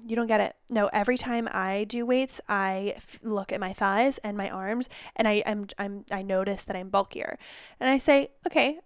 you 0.06 0.16
don't 0.16 0.28
get 0.28 0.42
it. 0.42 0.56
No, 0.70 0.88
every 0.94 1.18
time 1.18 1.48
I 1.52 1.86
do 1.86 2.06
weights, 2.06 2.42
I 2.48 2.94
f- 2.96 3.20
look 3.24 3.52
at 3.52 3.60
my 3.60 3.74
thighs 3.74 4.18
and 4.20 4.38
my 4.38 4.50
arms, 4.50 4.90
and 5.16 5.28
I 5.28 5.44
I'm, 5.46 5.68
I'm 5.78 6.06
I 6.12 6.22
notice 6.22 6.64
that 6.64 6.76
I'm 6.76 6.90
bulkier, 6.90 7.38
and 7.80 7.90
I 7.90 7.98
say, 7.98 8.32
okay, 8.48 8.80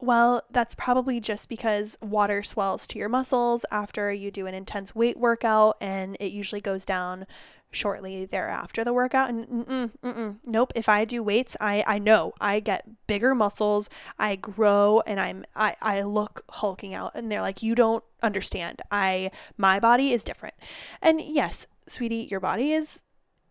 well, 0.00 0.42
that's 0.50 0.76
probably 0.76 1.18
just 1.18 1.48
because 1.48 1.98
water 2.00 2.42
swells 2.42 2.86
to 2.88 2.98
your 2.98 3.08
muscles 3.08 3.64
after 3.70 4.12
you 4.12 4.30
do 4.30 4.46
an 4.46 4.54
intense 4.54 4.94
weight 4.94 5.18
workout, 5.18 5.76
and 5.80 6.16
it 6.20 6.30
usually 6.30 6.60
goes 6.60 6.84
down 6.84 7.26
shortly 7.70 8.24
thereafter 8.24 8.82
the 8.82 8.92
workout 8.92 9.28
and 9.28 9.46
mm-mm, 9.46 9.90
mm-mm, 10.02 10.38
nope 10.46 10.72
if 10.74 10.88
i 10.88 11.04
do 11.04 11.22
weights 11.22 11.56
i 11.60 11.84
i 11.86 11.98
know 11.98 12.32
i 12.40 12.60
get 12.60 12.88
bigger 13.06 13.34
muscles 13.34 13.90
i 14.18 14.34
grow 14.34 15.02
and 15.06 15.20
i'm 15.20 15.44
i 15.54 15.76
i 15.82 16.00
look 16.02 16.44
hulking 16.50 16.94
out 16.94 17.12
and 17.14 17.30
they're 17.30 17.42
like 17.42 17.62
you 17.62 17.74
don't 17.74 18.02
understand 18.22 18.80
i 18.90 19.30
my 19.56 19.78
body 19.78 20.12
is 20.12 20.24
different. 20.24 20.54
And 21.00 21.20
yes 21.20 21.66
sweetie 21.86 22.28
your 22.30 22.40
body 22.40 22.72
is 22.72 23.02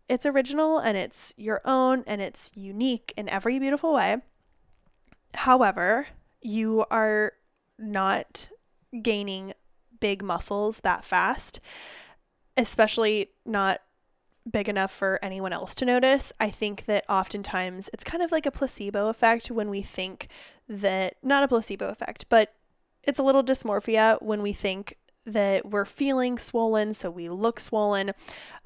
it's 0.10 0.26
original 0.26 0.80
and 0.80 0.98
it's 0.98 1.34
your 1.38 1.62
own 1.66 2.04
and 2.08 2.22
it's 2.22 2.52
unique 2.56 3.14
in 3.18 3.28
every 3.28 3.60
beautiful 3.60 3.94
way. 3.94 4.18
However 5.34 6.08
you 6.42 6.86
are 6.90 7.34
not 7.78 8.50
gaining 9.02 9.54
big 10.00 10.24
muscles 10.24 10.80
that 10.82 11.04
fast 11.04 11.60
especially 12.56 13.32
not 13.46 13.82
big 14.52 14.70
enough 14.70 14.92
for 14.92 15.20
anyone 15.22 15.54
else 15.54 15.76
to 15.76 15.86
notice. 15.86 16.34
I 16.40 16.50
think 16.50 16.86
that 16.86 17.06
oftentimes 17.10 17.90
it's 17.94 18.04
kind 18.04 18.24
of 18.24 18.32
like 18.32 18.46
a 18.46 18.52
placebo 18.52 19.10
effect 19.10 19.52
when 19.52 19.70
we 19.70 19.82
think 19.82 20.28
that, 20.68 21.16
not 21.24 21.44
a 21.44 21.48
placebo 21.48 21.90
effect, 21.90 22.26
but 22.30 22.54
it's 23.04 23.20
a 23.20 23.24
little 23.24 23.44
dysmorphia 23.44 24.22
when 24.22 24.42
we 24.42 24.54
think 24.54 24.98
that 25.28 25.70
we're 25.70 25.86
feeling 25.86 26.38
swollen, 26.38 26.94
so 26.94 27.12
we 27.12 27.28
look 27.28 27.60
swollen. 27.60 28.14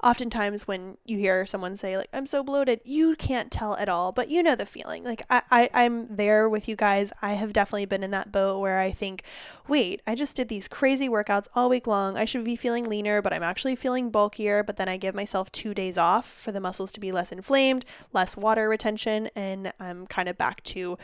Oftentimes, 0.02 0.66
when 0.68 0.96
you 1.04 1.18
hear 1.18 1.44
someone 1.44 1.76
say, 1.76 1.96
like, 1.96 2.08
I'm 2.12 2.26
so 2.26 2.42
bloated, 2.42 2.80
you 2.84 3.16
can't 3.16 3.50
tell 3.50 3.76
at 3.76 3.88
all, 3.88 4.12
but 4.12 4.30
you 4.30 4.42
know 4.42 4.54
the 4.54 4.64
feeling. 4.64 5.02
Like, 5.04 5.22
I, 5.28 5.42
I, 5.50 5.70
I'm 5.74 6.06
there 6.06 6.48
with 6.48 6.68
you 6.68 6.76
guys. 6.76 7.12
I 7.20 7.34
have 7.34 7.52
definitely 7.52 7.86
been 7.86 8.04
in 8.04 8.12
that 8.12 8.30
boat 8.30 8.60
where 8.60 8.78
I 8.78 8.92
think, 8.92 9.24
wait, 9.66 10.02
I 10.06 10.14
just 10.14 10.36
did 10.36 10.48
these 10.48 10.68
crazy 10.68 11.08
workouts 11.08 11.48
all 11.54 11.68
week 11.68 11.86
long. 11.86 12.16
I 12.16 12.24
should 12.24 12.44
be 12.44 12.56
feeling 12.56 12.88
leaner, 12.88 13.20
but 13.20 13.32
I'm 13.32 13.42
actually 13.42 13.76
feeling 13.76 14.10
bulkier. 14.10 14.62
But 14.62 14.76
then 14.76 14.88
I 14.88 14.96
give 14.96 15.14
myself 15.14 15.50
two 15.50 15.74
days 15.74 15.98
off 15.98 16.26
for 16.26 16.52
the 16.52 16.60
muscles 16.60 16.92
to 16.92 17.00
be 17.00 17.10
less 17.10 17.32
inflamed, 17.32 17.84
less 18.12 18.36
water 18.36 18.68
retention, 18.68 19.28
and 19.34 19.72
I'm 19.80 20.06
kind 20.06 20.28
of 20.28 20.38
back 20.38 20.62
to 20.64 20.96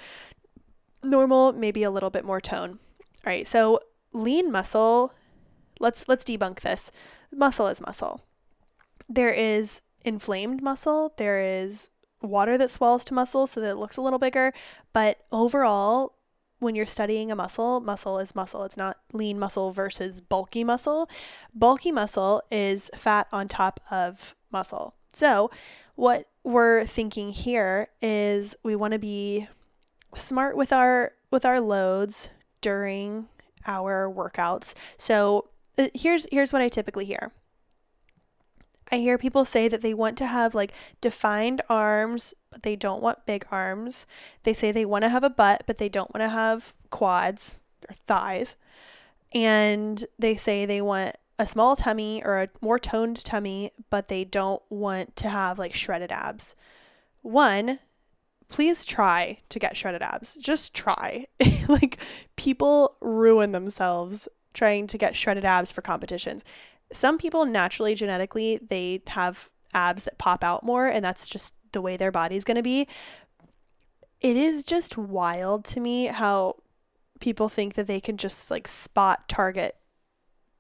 normal, 1.02 1.52
maybe 1.52 1.82
a 1.82 1.90
little 1.90 2.10
bit 2.10 2.24
more 2.24 2.40
tone. 2.40 2.78
All 3.26 3.32
right, 3.32 3.46
so 3.46 3.80
lean 4.12 4.50
muscle 4.52 5.12
let's 5.78 6.08
let's 6.08 6.24
debunk 6.24 6.60
this. 6.60 6.90
Muscle 7.34 7.68
is 7.68 7.80
muscle. 7.80 8.22
There 9.08 9.32
is 9.32 9.82
inflamed 10.04 10.62
muscle, 10.62 11.14
there 11.16 11.40
is 11.40 11.90
water 12.20 12.58
that 12.58 12.70
swells 12.70 13.04
to 13.04 13.14
muscle 13.14 13.46
so 13.46 13.60
that 13.60 13.70
it 13.70 13.76
looks 13.76 13.96
a 13.96 14.02
little 14.02 14.18
bigger, 14.18 14.52
but 14.92 15.24
overall 15.30 16.14
when 16.58 16.74
you're 16.74 16.86
studying 16.86 17.30
a 17.30 17.36
muscle, 17.36 17.80
muscle 17.80 18.18
is 18.18 18.34
muscle. 18.34 18.64
It's 18.64 18.76
not 18.76 18.98
lean 19.12 19.38
muscle 19.38 19.70
versus 19.70 20.20
bulky 20.20 20.64
muscle. 20.64 21.08
Bulky 21.54 21.92
muscle 21.92 22.42
is 22.50 22.90
fat 22.96 23.28
on 23.32 23.48
top 23.48 23.80
of 23.90 24.34
muscle. 24.50 24.94
So, 25.12 25.50
what 25.94 26.28
we're 26.44 26.84
thinking 26.84 27.30
here 27.30 27.88
is 28.02 28.56
we 28.62 28.76
want 28.76 28.92
to 28.92 28.98
be 28.98 29.48
smart 30.14 30.56
with 30.56 30.72
our 30.72 31.12
with 31.30 31.44
our 31.44 31.60
loads 31.60 32.30
during 32.60 33.28
our 33.66 34.12
workouts. 34.12 34.74
So, 34.96 35.48
Uh, 35.78 35.88
here's 35.94 36.26
here's 36.32 36.52
what 36.52 36.62
I 36.62 36.68
typically 36.68 37.04
hear. 37.04 37.30
I 38.90 38.96
hear 38.96 39.18
people 39.18 39.44
say 39.44 39.68
that 39.68 39.82
they 39.82 39.94
want 39.94 40.16
to 40.18 40.26
have 40.26 40.54
like 40.54 40.72
defined 41.00 41.60
arms, 41.68 42.34
but 42.50 42.62
they 42.62 42.74
don't 42.74 43.02
want 43.02 43.26
big 43.26 43.46
arms. 43.50 44.06
They 44.42 44.54
say 44.54 44.72
they 44.72 44.86
want 44.86 45.04
to 45.04 45.10
have 45.10 45.24
a 45.24 45.30
butt, 45.30 45.64
but 45.66 45.78
they 45.78 45.88
don't 45.88 46.12
want 46.14 46.22
to 46.22 46.30
have 46.30 46.72
quads 46.90 47.60
or 47.88 47.94
thighs. 47.94 48.56
And 49.32 50.04
they 50.18 50.36
say 50.36 50.64
they 50.64 50.80
want 50.80 51.16
a 51.38 51.46
small 51.46 51.76
tummy 51.76 52.22
or 52.24 52.42
a 52.42 52.48
more 52.62 52.78
toned 52.78 53.22
tummy, 53.24 53.70
but 53.90 54.08
they 54.08 54.24
don't 54.24 54.62
want 54.70 55.14
to 55.16 55.28
have 55.28 55.58
like 55.58 55.74
shredded 55.74 56.10
abs. 56.10 56.56
One, 57.20 57.78
please 58.48 58.86
try 58.86 59.40
to 59.50 59.58
get 59.58 59.76
shredded 59.76 60.02
abs. 60.02 60.36
Just 60.36 60.74
try. 60.74 61.26
like 61.68 61.98
people 62.36 62.96
ruin 63.02 63.52
themselves 63.52 64.28
trying 64.58 64.88
to 64.88 64.98
get 64.98 65.16
shredded 65.16 65.44
abs 65.44 65.70
for 65.70 65.82
competitions. 65.82 66.44
Some 66.92 67.16
people 67.16 67.46
naturally 67.46 67.94
genetically 67.94 68.58
they 68.68 69.02
have 69.08 69.50
abs 69.72 70.04
that 70.04 70.18
pop 70.18 70.42
out 70.42 70.64
more 70.64 70.88
and 70.88 71.04
that's 71.04 71.28
just 71.28 71.54
the 71.72 71.80
way 71.80 71.96
their 71.96 72.10
body's 72.10 72.44
going 72.44 72.56
to 72.56 72.62
be. 72.62 72.88
It 74.20 74.36
is 74.36 74.64
just 74.64 74.98
wild 74.98 75.64
to 75.66 75.80
me 75.80 76.06
how 76.06 76.56
people 77.20 77.48
think 77.48 77.74
that 77.74 77.86
they 77.86 78.00
can 78.00 78.16
just 78.16 78.50
like 78.50 78.66
spot 78.66 79.28
target 79.28 79.76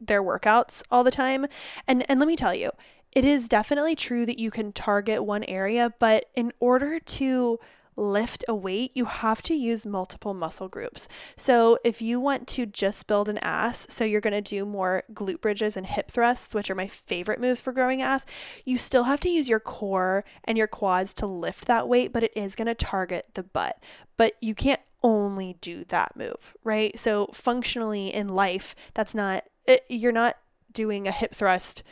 their 0.00 0.22
workouts 0.22 0.82
all 0.90 1.02
the 1.02 1.10
time. 1.10 1.46
And 1.88 2.08
and 2.08 2.20
let 2.20 2.28
me 2.28 2.36
tell 2.36 2.54
you, 2.54 2.70
it 3.10 3.24
is 3.24 3.48
definitely 3.48 3.96
true 3.96 4.24
that 4.26 4.38
you 4.38 4.52
can 4.52 4.72
target 4.72 5.24
one 5.24 5.42
area, 5.44 5.92
but 5.98 6.26
in 6.36 6.52
order 6.60 7.00
to 7.00 7.58
lift 7.98 8.44
a 8.48 8.54
weight, 8.54 8.92
you 8.94 9.06
have 9.06 9.42
to 9.42 9.54
use 9.54 9.84
multiple 9.84 10.32
muscle 10.32 10.68
groups. 10.68 11.08
So 11.36 11.78
if 11.84 12.00
you 12.00 12.20
want 12.20 12.46
to 12.48 12.64
just 12.64 13.06
build 13.06 13.28
an 13.28 13.38
ass, 13.38 13.86
so 13.90 14.04
you're 14.04 14.20
going 14.20 14.32
to 14.32 14.40
do 14.40 14.64
more 14.64 15.02
glute 15.12 15.40
bridges 15.40 15.76
and 15.76 15.86
hip 15.86 16.10
thrusts, 16.10 16.54
which 16.54 16.70
are 16.70 16.74
my 16.74 16.86
favorite 16.86 17.40
moves 17.40 17.60
for 17.60 17.72
growing 17.72 18.00
ass, 18.00 18.24
you 18.64 18.78
still 18.78 19.04
have 19.04 19.20
to 19.20 19.28
use 19.28 19.48
your 19.48 19.60
core 19.60 20.24
and 20.44 20.56
your 20.56 20.66
quads 20.66 21.12
to 21.14 21.26
lift 21.26 21.66
that 21.66 21.88
weight, 21.88 22.12
but 22.12 22.22
it 22.22 22.32
is 22.36 22.54
going 22.54 22.66
to 22.66 22.74
target 22.74 23.26
the 23.34 23.42
butt. 23.42 23.82
But 24.16 24.34
you 24.40 24.54
can't 24.54 24.80
only 25.02 25.56
do 25.60 25.84
that 25.88 26.16
move, 26.16 26.54
right? 26.64 26.98
So 26.98 27.28
functionally 27.32 28.12
in 28.12 28.28
life, 28.28 28.74
that's 28.94 29.14
not 29.14 29.44
it, 29.66 29.84
you're 29.88 30.12
not 30.12 30.36
doing 30.72 31.06
a 31.06 31.12
hip 31.12 31.34
thrust 31.34 31.82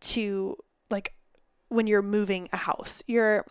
to 0.00 0.56
like 0.90 1.14
when 1.68 1.86
you're 1.86 2.02
moving 2.02 2.48
a 2.52 2.56
house. 2.56 3.02
You're 3.06 3.44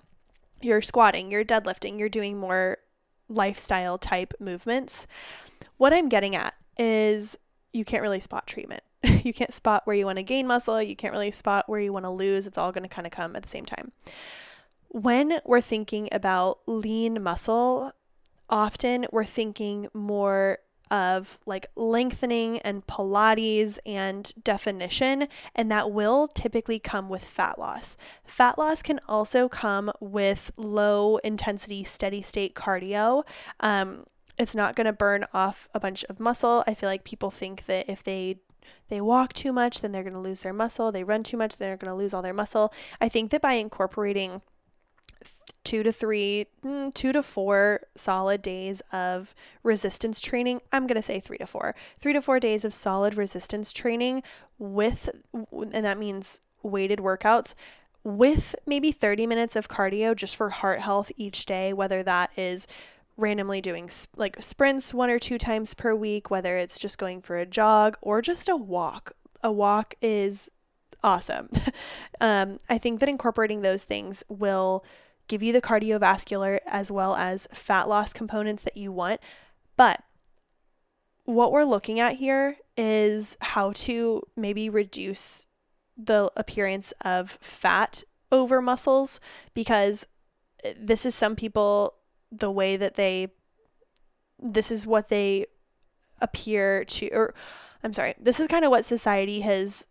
you're 0.62 0.82
squatting, 0.82 1.32
you're 1.32 1.46
deadlifting, 1.46 2.00
you're 2.00 2.10
doing 2.10 2.38
more 2.38 2.78
lifestyle 3.28 3.98
type 3.98 4.34
movements. 4.40 5.08
What 5.78 5.94
I'm 5.94 6.10
getting 6.10 6.36
at 6.36 6.56
is 6.78 7.38
you 7.74 7.86
can't 7.86 8.02
really 8.02 8.20
spot 8.20 8.48
treatment. 8.48 8.84
you 9.24 9.34
can't 9.34 9.54
spot 9.54 9.86
where 9.86 9.96
you 9.96 10.06
want 10.06 10.18
to 10.18 10.24
gain 10.24 10.48
muscle, 10.48 10.82
you 10.82 10.96
can't 10.96 11.14
really 11.14 11.32
spot 11.32 11.70
where 11.70 11.80
you 11.80 11.94
want 11.94 12.06
to 12.06 12.10
lose. 12.10 12.48
It's 12.48 12.58
all 12.58 12.72
going 12.72 12.84
to 12.84 12.94
kind 12.94 13.08
of 13.08 13.12
come 13.12 13.36
at 13.36 13.44
the 13.44 13.50
same 13.50 13.66
time. 13.66 13.92
When 14.90 15.40
we're 15.46 15.62
thinking 15.62 16.10
about 16.12 16.60
lean 16.66 17.22
muscle, 17.22 17.92
often 18.50 19.06
we're 19.12 19.26
thinking 19.26 19.88
more 19.94 20.58
of 20.92 21.40
like 21.46 21.68
lengthening 21.76 22.60
and 22.60 22.86
Pilates 22.88 23.80
and 23.86 24.32
definition, 24.44 25.28
and 25.56 25.72
that 25.72 25.92
will 25.92 26.28
typically 26.28 26.80
come 26.80 27.10
with 27.10 27.24
fat 27.24 27.60
loss. 27.60 27.98
Fat 28.26 28.58
loss 28.58 28.82
can 28.82 29.00
also 29.08 29.48
come 29.48 29.92
with 30.00 30.52
low 30.58 31.18
intensity, 31.18 31.84
steady 31.84 32.22
state 32.22 32.56
cardio. 32.56 33.24
Um, 33.60 34.06
it's 34.38 34.56
not 34.56 34.76
going 34.76 34.86
to 34.86 34.94
burn 34.94 35.26
off 35.34 35.68
a 35.74 35.80
bunch 35.80 36.06
of 36.06 36.20
muscle. 36.20 36.64
I 36.66 36.74
feel 36.74 36.90
like 36.90 37.04
people 37.04 37.30
think 37.30 37.66
that 37.66 37.90
if 37.90 38.04
they 38.04 38.40
they 38.88 39.02
walk 39.02 39.34
too 39.34 39.54
much, 39.54 39.82
then 39.82 39.92
they're 39.92 40.04
going 40.04 40.14
to 40.14 40.20
lose 40.20 40.42
their 40.42 40.54
muscle. 40.54 40.92
They 40.92 41.04
run 41.04 41.24
too 41.24 41.38
much, 41.38 41.58
then 41.58 41.70
they're 41.70 41.78
going 41.78 41.92
to 41.92 41.98
lose 41.98 42.14
all 42.14 42.22
their 42.22 42.34
muscle. 42.34 42.74
I 43.00 43.10
think 43.10 43.32
that 43.32 43.42
by 43.42 43.54
incorporating 43.54 44.42
two 45.70 45.84
to 45.84 45.92
three, 45.92 46.48
mm, 46.66 46.92
two 46.96 47.12
to 47.12 47.22
four 47.22 47.82
solid 47.94 48.42
days 48.42 48.82
of 48.92 49.36
resistance 49.62 50.20
training. 50.20 50.62
I'm 50.72 50.88
going 50.88 50.96
to 50.96 51.02
say 51.04 51.20
three 51.20 51.38
to 51.38 51.46
four, 51.46 51.76
three 52.00 52.12
to 52.14 52.24
four 52.24 52.40
days 52.40 52.66
of 52.66 52.74
solid 52.74 53.16
resistance 53.16 53.72
training 53.72 54.24
with, 54.58 55.12
and 55.32 55.86
that 55.86 56.00
means 56.00 56.42
weighted 56.64 56.98
workouts 56.98 57.54
with 58.04 58.56
maybe 58.66 58.92
30 58.92 59.28
minutes 59.28 59.56
of 59.56 59.68
cardio 59.68 60.16
just 60.16 60.36
for 60.36 60.50
heart 60.50 60.80
health 60.80 61.12
each 61.18 61.46
day, 61.46 61.72
whether 61.72 62.02
that 62.02 62.32
is 62.36 62.68
randomly 63.16 63.62
doing 63.62 63.92
like 64.16 64.42
sprints 64.42 64.92
one 64.92 65.12
or 65.12 65.20
two 65.20 65.38
times 65.38 65.76
per 65.76 65.94
week, 65.94 66.32
whether 66.32 66.58
it's 66.58 66.80
just 66.80 66.98
going 66.98 67.22
for 67.22 67.38
a 67.38 67.46
jog 67.46 67.96
or 68.02 68.24
just 68.24 68.50
a 68.50 68.56
walk. 68.56 69.12
A 69.44 69.52
walk 69.52 69.94
is 70.02 70.50
awesome. 71.04 71.48
um, 72.20 72.58
I 72.68 72.80
think 72.80 73.02
that 73.02 73.10
incorporating 73.10 73.62
those 73.62 73.84
things 73.84 74.24
will 74.30 74.84
give 75.30 75.42
you 75.42 75.54
the 75.54 75.62
cardiovascular 75.62 76.60
as 76.68 76.92
well 76.92 77.16
as 77.16 77.48
fat 77.54 77.88
loss 77.88 78.12
components 78.12 78.64
that 78.64 78.76
you 78.76 78.92
want. 78.92 79.22
But 79.78 80.04
what 81.24 81.54
we're 81.54 81.64
looking 81.64 82.00
at 82.00 82.18
here 82.18 82.58
is 82.76 83.38
how 83.40 83.72
to 83.72 84.24
maybe 84.36 84.70
reduce 84.70 85.48
the 85.96 86.32
appearance 86.36 86.92
of 87.06 87.38
fat 87.40 88.04
over 88.32 88.62
muscles 88.62 89.22
because 89.54 90.08
this 90.78 91.06
is 91.06 91.16
some 91.16 91.36
people 91.36 91.94
the 92.32 92.52
way 92.52 92.78
that 92.78 92.96
they 92.96 93.28
this 94.42 94.72
is 94.72 94.88
what 94.88 95.10
they 95.10 95.46
appear 96.22 96.84
to 96.86 97.10
or 97.10 97.34
I'm 97.84 97.94
sorry, 97.94 98.16
this 98.20 98.40
is 98.40 98.48
kind 98.48 98.66
of 98.66 98.72
what 98.72 98.84
society 98.84 99.42
has 99.42 99.88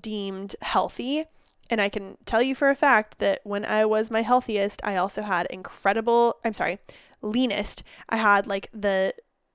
deemed 0.00 0.56
healthy 0.60 1.24
and 1.70 1.80
I 1.80 1.88
can 1.88 2.16
tell 2.24 2.42
you 2.42 2.54
for 2.54 2.70
a 2.70 2.74
fact 2.74 3.18
that 3.18 3.40
when 3.44 3.64
I 3.64 3.84
was 3.84 4.10
my 4.10 4.22
healthiest, 4.22 4.80
I 4.84 4.96
also 4.96 5.22
had 5.22 5.46
incredible, 5.46 6.36
I'm 6.44 6.54
sorry, 6.54 6.78
leanest. 7.22 7.82
I 8.08 8.16
had 8.16 8.46
like 8.46 8.68
the 8.72 9.14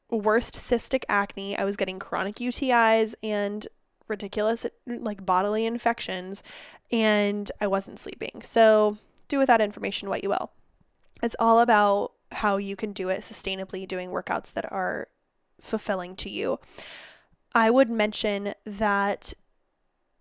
worst 0.09 0.55
cystic 0.55 1.03
acne. 1.07 1.57
I 1.57 1.63
was 1.63 1.77
getting 1.77 1.99
chronic 1.99 2.35
UTIs 2.35 3.15
and 3.23 3.67
ridiculous 4.07 4.65
like 4.85 5.25
bodily 5.25 5.65
infections 5.65 6.43
and 6.91 7.49
I 7.61 7.67
wasn't 7.67 7.99
sleeping. 7.99 8.41
So, 8.43 8.97
do 9.27 9.39
with 9.39 9.47
that 9.47 9.61
information 9.61 10.09
what 10.09 10.23
you 10.23 10.29
will. 10.29 10.51
It's 11.23 11.37
all 11.39 11.61
about 11.61 12.11
how 12.33 12.57
you 12.57 12.75
can 12.75 12.91
do 12.91 13.07
it 13.09 13.21
sustainably 13.21 13.87
doing 13.87 14.09
workouts 14.09 14.51
that 14.53 14.69
are 14.71 15.07
fulfilling 15.61 16.15
to 16.17 16.29
you. 16.29 16.59
I 17.53 17.69
would 17.69 17.89
mention 17.89 18.53
that 18.65 19.33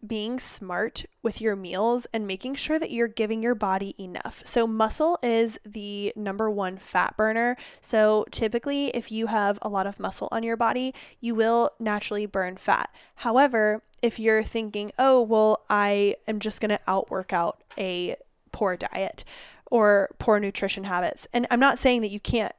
being 0.07 0.38
smart 0.38 1.05
with 1.22 1.40
your 1.40 1.55
meals 1.55 2.07
and 2.12 2.26
making 2.26 2.55
sure 2.55 2.78
that 2.78 2.90
you're 2.90 3.09
giving 3.09 3.42
your 3.42 3.55
body 3.55 3.94
enough. 3.98 4.42
So, 4.44 4.66
muscle 4.66 5.18
is 5.22 5.59
the 5.64 6.12
number 6.16 6.51
one 6.51 6.78
fat 6.78 7.16
burner. 7.16 7.57
So, 7.80 8.26
typically, 8.30 8.88
if 8.88 9.12
you 9.12 9.26
have 9.26 9.59
a 9.62 9.68
lot 9.68 9.86
of 9.86 10.01
muscle 10.01 10.28
on 10.32 10.42
your 10.42 10.57
body, 10.57 10.94
you 11.20 11.34
will 11.34 11.70
naturally 11.78 12.26
burn 12.26 12.57
fat. 12.57 12.90
However, 13.16 13.82
if 14.03 14.18
you're 14.18 14.42
thinking, 14.42 14.92
oh, 14.98 15.20
well, 15.20 15.64
I 15.68 16.16
am 16.26 16.40
just 16.40 16.61
going 16.61 16.70
to 16.70 16.80
outwork 16.86 17.32
out 17.32 17.62
a 17.78 18.16
poor 18.53 18.76
diet 18.76 19.24
or 19.70 20.11
poor 20.18 20.40
nutrition 20.40 20.84
habits, 20.84 21.28
and 21.32 21.46
I'm 21.51 21.61
not 21.61 21.78
saying 21.78 22.03
that 22.03 22.11
you 22.11 22.20
can't 22.20 22.55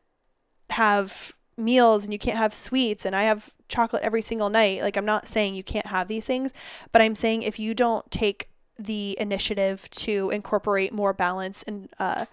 have 0.69 1.33
meals 1.57 2.05
and 2.05 2.13
you 2.13 2.19
can't 2.19 2.37
have 2.37 2.53
sweets 2.53 3.05
and 3.05 3.15
I 3.15 3.23
have 3.23 3.51
chocolate 3.71 4.03
every 4.03 4.21
single 4.21 4.49
night. 4.49 4.81
Like 4.81 4.97
I'm 4.97 5.05
not 5.05 5.27
saying 5.27 5.55
you 5.55 5.63
can't 5.63 5.87
have 5.87 6.07
these 6.07 6.27
things, 6.27 6.53
but 6.91 7.01
I'm 7.01 7.15
saying 7.15 7.41
if 7.41 7.57
you 7.57 7.73
don't 7.73 8.09
take 8.11 8.49
the 8.77 9.17
initiative 9.19 9.89
to 9.91 10.29
incorporate 10.29 10.93
more 10.93 11.13
balance 11.13 11.63
and 11.63 11.89
uh, 11.97 12.25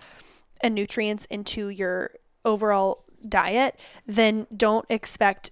and 0.60 0.74
nutrients 0.74 1.24
into 1.26 1.68
your 1.68 2.10
overall 2.44 3.04
diet, 3.26 3.78
then 4.06 4.46
don't 4.54 4.86
expect 4.88 5.50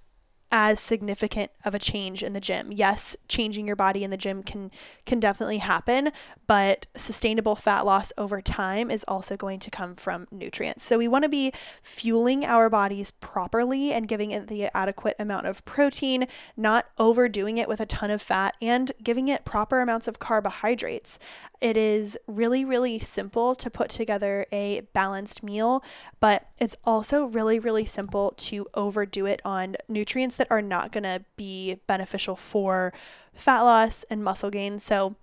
as 0.53 0.79
significant 0.79 1.51
of 1.65 1.75
a 1.75 1.79
change 1.79 2.23
in 2.23 2.33
the 2.33 2.41
gym. 2.41 2.71
Yes, 2.73 3.17
changing 3.29 3.67
your 3.67 3.77
body 3.77 4.05
in 4.05 4.11
the 4.11 4.17
gym 4.17 4.43
can 4.43 4.71
can 5.05 5.19
definitely 5.19 5.59
happen, 5.59 6.13
but 6.47 6.87
sustainable 6.95 7.57
fat 7.57 7.85
loss 7.85 8.13
over 8.17 8.41
time 8.41 8.91
is 8.91 9.05
also 9.09 9.37
going 9.37 9.59
to 9.59 9.71
come 9.71 9.97
from 9.97 10.29
nutrients. 10.31 10.85
So 10.85 10.99
we 10.99 11.09
want 11.09 11.25
to 11.25 11.29
be 11.29 11.53
fueling 11.83 12.45
our 12.45 12.71
bodies 12.71 13.11
properly 13.11 13.93
and 13.93 14.07
giving 14.07 14.31
it 14.31 14.47
the 14.47 14.67
adequate 14.77 15.17
amount 15.19 15.47
of 15.47 15.65
protein, 15.65 16.29
not 16.57 16.87
overdoing 16.99 17.59
it 17.59 17.69
with 17.69 17.81
a 17.81 17.87
ton 17.87 18.11
of 18.11 18.23
fat 18.23 18.55
and 18.63 18.93
giving 19.03 19.29
it 19.29 19.45
proper 19.45 19.81
amounts 19.81 20.07
of 20.07 20.21
carbohydrates. 20.21 21.19
It 21.61 21.77
is 21.77 22.17
really 22.27 22.65
really 22.65 23.01
simple 23.01 23.55
to 23.57 23.69
put 23.69 23.89
together 23.89 24.47
a 24.53 24.83
balanced 24.93 25.43
meal, 25.43 25.83
but 26.21 26.47
it's 26.59 26.77
also 26.85 27.25
really 27.25 27.59
really 27.59 27.85
simple 27.85 28.33
to 28.37 28.69
overdo 28.75 29.27
it 29.27 29.41
on 29.45 29.77
nutrients 29.89 30.36
that 30.37 30.49
are 30.51 30.63
not 30.63 30.93
going 30.93 31.05
to 31.05 31.25
be 31.37 31.81
beneficial 31.87 32.37
for 32.37 32.93
fat 33.35 33.61
loss 33.61 34.05
and 34.05 34.23
muscle 34.23 34.51
gain. 34.51 34.79
So, 34.79 35.17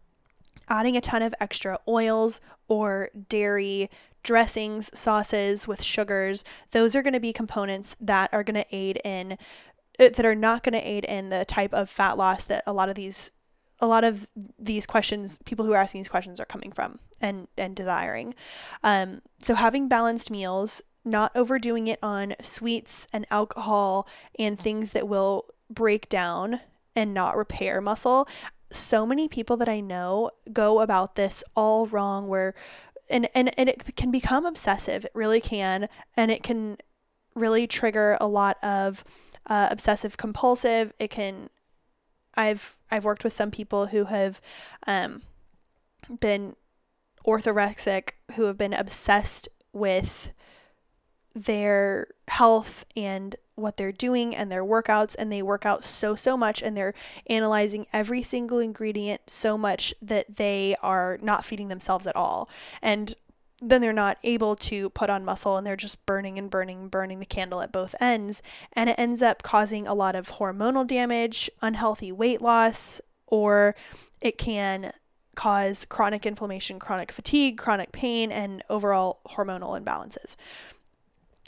adding 0.69 0.95
a 0.95 1.01
ton 1.01 1.21
of 1.21 1.35
extra 1.39 1.79
oils 1.87 2.41
or 2.67 3.09
dairy, 3.29 3.89
dressings, 4.23 4.97
sauces 4.97 5.67
with 5.67 5.83
sugars, 5.83 6.43
those 6.71 6.95
are 6.95 7.01
going 7.01 7.13
to 7.13 7.19
be 7.19 7.33
components 7.33 7.95
that 7.99 8.33
are 8.33 8.43
going 8.43 8.55
to 8.55 8.75
aid 8.75 8.99
in 9.03 9.37
uh, 9.99 10.09
that 10.09 10.25
are 10.25 10.35
not 10.35 10.63
going 10.63 10.73
to 10.73 10.87
aid 10.87 11.05
in 11.05 11.29
the 11.29 11.45
type 11.45 11.73
of 11.73 11.89
fat 11.89 12.17
loss 12.17 12.45
that 12.45 12.63
a 12.65 12.73
lot 12.73 12.89
of 12.89 12.95
these 12.95 13.31
a 13.79 13.87
lot 13.87 14.03
of 14.03 14.27
these 14.57 14.85
questions 14.85 15.39
people 15.45 15.65
who 15.65 15.73
are 15.73 15.77
asking 15.77 15.99
these 15.99 16.09
questions 16.09 16.39
are 16.39 16.45
coming 16.45 16.71
from 16.71 16.99
and 17.21 17.47
and 17.57 17.75
desiring 17.75 18.33
um, 18.83 19.21
so 19.39 19.53
having 19.55 19.87
balanced 19.87 20.31
meals 20.31 20.81
not 21.05 21.31
overdoing 21.35 21.87
it 21.87 21.99
on 22.01 22.35
sweets 22.41 23.07
and 23.11 23.25
alcohol 23.29 24.07
and 24.39 24.57
things 24.59 24.91
that 24.91 25.07
will 25.07 25.45
break 25.69 26.07
down 26.09 26.61
and 26.95 27.13
not 27.13 27.35
repair 27.35 27.81
muscle. 27.81 28.27
So 28.71 29.05
many 29.05 29.27
people 29.27 29.57
that 29.57 29.69
I 29.69 29.79
know 29.79 30.31
go 30.51 30.79
about 30.79 31.15
this 31.15 31.43
all 31.55 31.85
wrong 31.87 32.27
where 32.27 32.53
and, 33.09 33.27
and, 33.35 33.57
and 33.59 33.69
it 33.69 33.95
can 33.95 34.11
become 34.11 34.45
obsessive. 34.45 35.05
It 35.05 35.11
really 35.13 35.41
can. 35.41 35.89
And 36.15 36.31
it 36.31 36.41
can 36.41 36.77
really 37.35 37.67
trigger 37.67 38.17
a 38.21 38.27
lot 38.27 38.57
of 38.63 39.03
uh, 39.47 39.67
obsessive 39.69 40.17
compulsive. 40.17 40.93
It 40.99 41.09
can 41.09 41.49
I've 42.35 42.75
I've 42.89 43.05
worked 43.05 43.23
with 43.23 43.33
some 43.33 43.51
people 43.51 43.87
who 43.87 44.05
have 44.05 44.41
um, 44.87 45.21
been 46.19 46.55
orthorexic 47.25 48.11
who 48.35 48.43
have 48.45 48.57
been 48.57 48.73
obsessed 48.73 49.47
with 49.71 50.33
their 51.35 52.07
health 52.27 52.85
and 52.95 53.35
what 53.55 53.77
they're 53.77 53.91
doing 53.91 54.35
and 54.35 54.51
their 54.51 54.63
workouts 54.63 55.15
and 55.17 55.31
they 55.31 55.41
work 55.41 55.65
out 55.65 55.85
so 55.85 56.15
so 56.15 56.35
much 56.35 56.61
and 56.61 56.75
they're 56.75 56.93
analyzing 57.27 57.85
every 57.93 58.21
single 58.21 58.59
ingredient 58.59 59.21
so 59.27 59.57
much 59.57 59.93
that 60.01 60.37
they 60.37 60.75
are 60.81 61.19
not 61.21 61.45
feeding 61.45 61.67
themselves 61.67 62.07
at 62.07 62.15
all. 62.15 62.49
And 62.81 63.13
then 63.61 63.79
they're 63.81 63.93
not 63.93 64.17
able 64.23 64.55
to 64.57 64.89
put 64.89 65.09
on 65.09 65.23
muscle 65.23 65.55
and 65.55 65.65
they're 65.65 65.75
just 65.75 66.05
burning 66.05 66.37
and 66.37 66.49
burning 66.49 66.89
burning 66.89 67.19
the 67.19 67.25
candle 67.25 67.61
at 67.61 67.71
both 67.71 67.95
ends. 67.99 68.41
And 68.73 68.89
it 68.89 68.99
ends 68.99 69.21
up 69.21 69.43
causing 69.43 69.87
a 69.87 69.93
lot 69.93 70.15
of 70.15 70.31
hormonal 70.31 70.85
damage 70.85 71.49
unhealthy 71.61 72.11
weight 72.11 72.41
loss 72.41 72.99
or 73.27 73.75
it 74.21 74.37
can 74.37 74.91
cause 75.35 75.85
chronic 75.85 76.27
inflammation 76.27 76.77
chronic 76.77 77.11
fatigue 77.11 77.57
chronic 77.57 77.91
pain 77.91 78.31
and 78.31 78.63
overall 78.69 79.19
hormonal 79.29 79.79
imbalances 79.79 80.35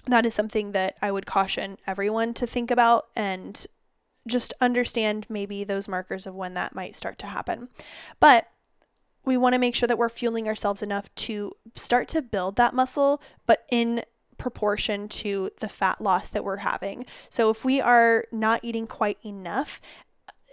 that 0.07 0.25
is 0.25 0.33
something 0.33 0.71
that 0.71 0.97
I 1.01 1.11
would 1.11 1.25
caution 1.25 1.77
everyone 1.87 2.33
to 2.35 2.47
think 2.47 2.71
about 2.71 3.07
and 3.15 3.65
just 4.27 4.53
understand 4.59 5.25
maybe 5.29 5.63
those 5.63 5.87
markers 5.87 6.25
of 6.25 6.35
when 6.35 6.53
that 6.55 6.75
might 6.75 6.95
start 6.95 7.17
to 7.19 7.27
happen. 7.27 7.69
But 8.19 8.47
we 9.23 9.37
want 9.37 9.53
to 9.53 9.59
make 9.59 9.75
sure 9.75 9.87
that 9.87 9.97
we're 9.97 10.09
fueling 10.09 10.47
ourselves 10.47 10.81
enough 10.81 11.13
to 11.15 11.53
start 11.75 12.07
to 12.09 12.21
build 12.21 12.55
that 12.55 12.73
muscle, 12.73 13.21
but 13.45 13.65
in 13.69 14.03
proportion 14.37 15.07
to 15.07 15.49
the 15.59 15.69
fat 15.69 16.01
loss 16.01 16.29
that 16.29 16.43
we're 16.43 16.57
having. 16.57 17.05
So 17.29 17.49
if 17.49 17.65
we 17.65 17.81
are 17.81 18.25
not 18.31 18.63
eating 18.63 18.87
quite 18.87 19.17
enough, 19.23 19.81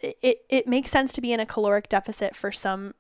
it, 0.03 0.44
it 0.48 0.66
makes 0.66 0.90
sense 0.90 1.12
to 1.14 1.20
be 1.20 1.32
in 1.32 1.40
a 1.40 1.46
caloric 1.46 1.88
deficit 1.88 2.34
for 2.34 2.50
some 2.53 2.94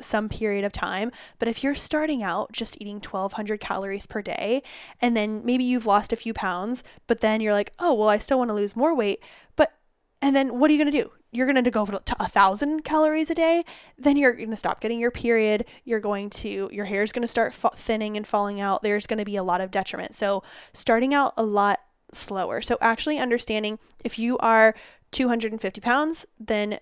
some 0.00 0.28
period 0.28 0.64
of 0.64 0.72
time. 0.72 1.10
But 1.38 1.48
if 1.48 1.62
you're 1.62 1.74
starting 1.74 2.22
out 2.22 2.52
just 2.52 2.80
eating 2.80 2.96
1200 2.96 3.60
calories 3.60 4.06
per 4.06 4.22
day, 4.22 4.62
and 5.00 5.16
then 5.16 5.44
maybe 5.44 5.64
you've 5.64 5.86
lost 5.86 6.12
a 6.12 6.16
few 6.16 6.32
pounds, 6.32 6.82
but 7.06 7.20
then 7.20 7.40
you're 7.40 7.52
like, 7.52 7.72
oh, 7.78 7.94
well, 7.94 8.08
I 8.08 8.18
still 8.18 8.38
want 8.38 8.50
to 8.50 8.54
lose 8.54 8.76
more 8.76 8.94
weight. 8.94 9.22
But, 9.56 9.72
and 10.20 10.34
then 10.34 10.58
what 10.58 10.70
are 10.70 10.74
you 10.74 10.82
going 10.82 10.92
to 10.92 11.02
do? 11.02 11.12
You're 11.32 11.46
going 11.50 11.62
to 11.62 11.70
go 11.70 11.84
to 11.84 12.16
a 12.20 12.28
thousand 12.28 12.84
calories 12.84 13.30
a 13.30 13.34
day. 13.34 13.64
Then 13.98 14.16
you're 14.16 14.32
going 14.32 14.50
to 14.50 14.56
stop 14.56 14.80
getting 14.80 15.00
your 15.00 15.10
period. 15.10 15.64
You're 15.84 16.00
going 16.00 16.30
to, 16.30 16.68
your 16.72 16.84
hair 16.84 17.02
is 17.02 17.12
going 17.12 17.22
to 17.22 17.28
start 17.28 17.54
thinning 17.54 18.16
and 18.16 18.26
falling 18.26 18.60
out. 18.60 18.82
There's 18.82 19.06
going 19.06 19.18
to 19.18 19.24
be 19.24 19.36
a 19.36 19.42
lot 19.42 19.60
of 19.60 19.72
detriment. 19.72 20.14
So, 20.14 20.44
starting 20.72 21.12
out 21.12 21.34
a 21.36 21.42
lot 21.42 21.80
slower. 22.12 22.60
So, 22.60 22.78
actually 22.80 23.18
understanding 23.18 23.80
if 24.04 24.16
you 24.16 24.38
are 24.38 24.76
250 25.10 25.80
pounds, 25.80 26.24
then 26.38 26.78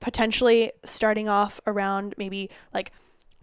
potentially 0.00 0.72
starting 0.84 1.28
off 1.28 1.60
around 1.66 2.14
maybe 2.16 2.50
like 2.72 2.92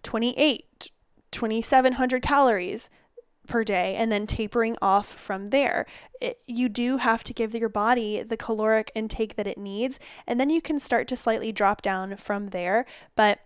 28, 0.03 0.91
2700 1.31 2.21
calories 2.21 2.89
per 3.47 3.63
day 3.63 3.95
and 3.95 4.11
then 4.11 4.25
tapering 4.25 4.77
off 4.81 5.07
from 5.07 5.47
there. 5.47 5.85
It, 6.21 6.39
you 6.47 6.69
do 6.69 6.97
have 6.97 7.23
to 7.25 7.33
give 7.33 7.53
your 7.53 7.69
body 7.69 8.23
the 8.23 8.37
caloric 8.37 8.91
intake 8.95 9.35
that 9.35 9.47
it 9.47 9.57
needs, 9.57 9.99
and 10.25 10.39
then 10.39 10.49
you 10.49 10.61
can 10.61 10.79
start 10.79 11.07
to 11.09 11.15
slightly 11.15 11.51
drop 11.51 11.81
down 11.81 12.15
from 12.17 12.47
there. 12.47 12.85
But 13.15 13.39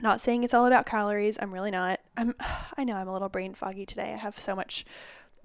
not 0.00 0.20
saying 0.20 0.44
it's 0.44 0.54
all 0.54 0.66
about 0.66 0.86
calories. 0.86 1.38
I'm 1.40 1.52
really 1.52 1.70
not. 1.70 2.00
I'm 2.16 2.34
I 2.76 2.84
know 2.84 2.94
I'm 2.94 3.08
a 3.08 3.12
little 3.12 3.28
brain 3.28 3.54
foggy 3.54 3.86
today. 3.86 4.12
I 4.12 4.16
have 4.16 4.38
so 4.38 4.54
much 4.54 4.84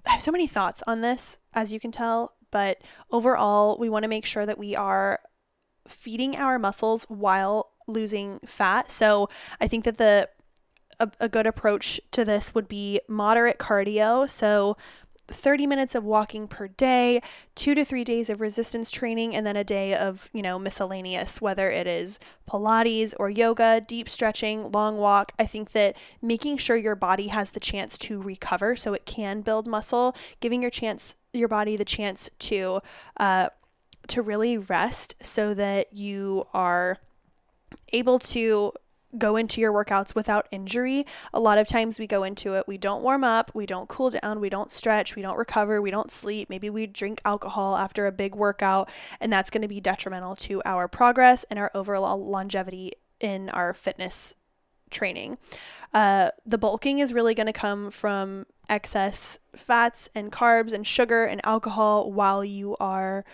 I 0.06 0.12
have 0.12 0.22
so 0.22 0.32
many 0.32 0.46
thoughts 0.46 0.82
on 0.86 1.00
this 1.00 1.38
as 1.54 1.72
you 1.72 1.80
can 1.80 1.90
tell, 1.90 2.34
but 2.50 2.80
overall, 3.10 3.76
we 3.78 3.88
want 3.88 4.04
to 4.04 4.08
make 4.08 4.24
sure 4.24 4.46
that 4.46 4.58
we 4.58 4.76
are 4.76 5.20
feeding 5.88 6.36
our 6.36 6.58
muscles 6.58 7.04
while 7.04 7.70
losing 7.86 8.40
fat. 8.44 8.90
So, 8.90 9.28
I 9.60 9.68
think 9.68 9.84
that 9.84 9.98
the 9.98 10.28
a, 10.98 11.10
a 11.20 11.28
good 11.28 11.46
approach 11.46 12.00
to 12.12 12.24
this 12.24 12.54
would 12.54 12.68
be 12.68 13.00
moderate 13.08 13.58
cardio. 13.58 14.28
So, 14.28 14.76
30 15.28 15.66
minutes 15.66 15.94
of 15.94 16.04
walking 16.04 16.46
per 16.46 16.68
day, 16.68 17.20
two 17.54 17.74
to 17.74 17.84
three 17.84 18.04
days 18.04 18.30
of 18.30 18.40
resistance 18.40 18.90
training, 18.90 19.34
and 19.34 19.46
then 19.46 19.56
a 19.56 19.64
day 19.64 19.94
of, 19.94 20.30
you 20.32 20.42
know, 20.42 20.58
miscellaneous, 20.58 21.40
whether 21.40 21.70
it 21.70 21.86
is 21.86 22.18
Pilates 22.48 23.14
or 23.18 23.28
yoga, 23.28 23.80
deep 23.80 24.08
stretching, 24.08 24.70
long 24.70 24.96
walk. 24.96 25.32
I 25.38 25.46
think 25.46 25.72
that 25.72 25.96
making 26.22 26.58
sure 26.58 26.76
your 26.76 26.94
body 26.94 27.28
has 27.28 27.50
the 27.50 27.60
chance 27.60 27.98
to 27.98 28.20
recover 28.20 28.76
so 28.76 28.94
it 28.94 29.04
can 29.04 29.40
build 29.40 29.66
muscle, 29.66 30.14
giving 30.40 30.62
your 30.62 30.70
chance 30.70 31.14
your 31.32 31.48
body 31.48 31.76
the 31.76 31.84
chance 31.84 32.30
to 32.38 32.80
uh, 33.18 33.48
to 34.08 34.22
really 34.22 34.58
rest 34.58 35.14
so 35.24 35.54
that 35.54 35.92
you 35.92 36.46
are 36.54 36.98
able 37.92 38.18
to 38.18 38.72
go 39.16 39.36
into 39.36 39.60
your 39.60 39.72
workouts 39.72 40.14
without 40.14 40.46
injury. 40.50 41.06
A 41.32 41.40
lot 41.40 41.58
of 41.58 41.66
times 41.66 41.98
we 41.98 42.06
go 42.06 42.22
into 42.22 42.54
it, 42.54 42.68
we 42.68 42.76
don't 42.76 43.02
warm 43.02 43.24
up, 43.24 43.50
we 43.54 43.66
don't 43.66 43.88
cool 43.88 44.10
down, 44.10 44.40
we 44.40 44.50
don't 44.50 44.70
stretch, 44.70 45.16
we 45.16 45.22
don't 45.22 45.38
recover, 45.38 45.80
we 45.80 45.90
don't 45.90 46.10
sleep. 46.10 46.50
Maybe 46.50 46.68
we 46.68 46.86
drink 46.86 47.20
alcohol 47.24 47.76
after 47.76 48.06
a 48.06 48.12
big 48.12 48.34
workout, 48.34 48.90
and 49.20 49.32
that's 49.32 49.50
going 49.50 49.62
to 49.62 49.68
be 49.68 49.80
detrimental 49.80 50.36
to 50.36 50.60
our 50.64 50.88
progress 50.88 51.44
and 51.44 51.58
our 51.58 51.70
overall 51.74 52.22
longevity 52.22 52.92
in 53.20 53.48
our 53.50 53.72
fitness 53.72 54.34
training. 54.90 55.38
Uh, 55.94 56.30
the 56.44 56.58
bulking 56.58 56.98
is 56.98 57.14
really 57.14 57.34
going 57.34 57.46
to 57.46 57.52
come 57.52 57.90
from 57.90 58.46
excess 58.68 59.38
fats 59.54 60.08
and 60.14 60.32
carbs 60.32 60.72
and 60.72 60.86
sugar 60.86 61.24
and 61.24 61.40
alcohol 61.44 62.10
while 62.12 62.44
you 62.44 62.76
are 62.78 63.24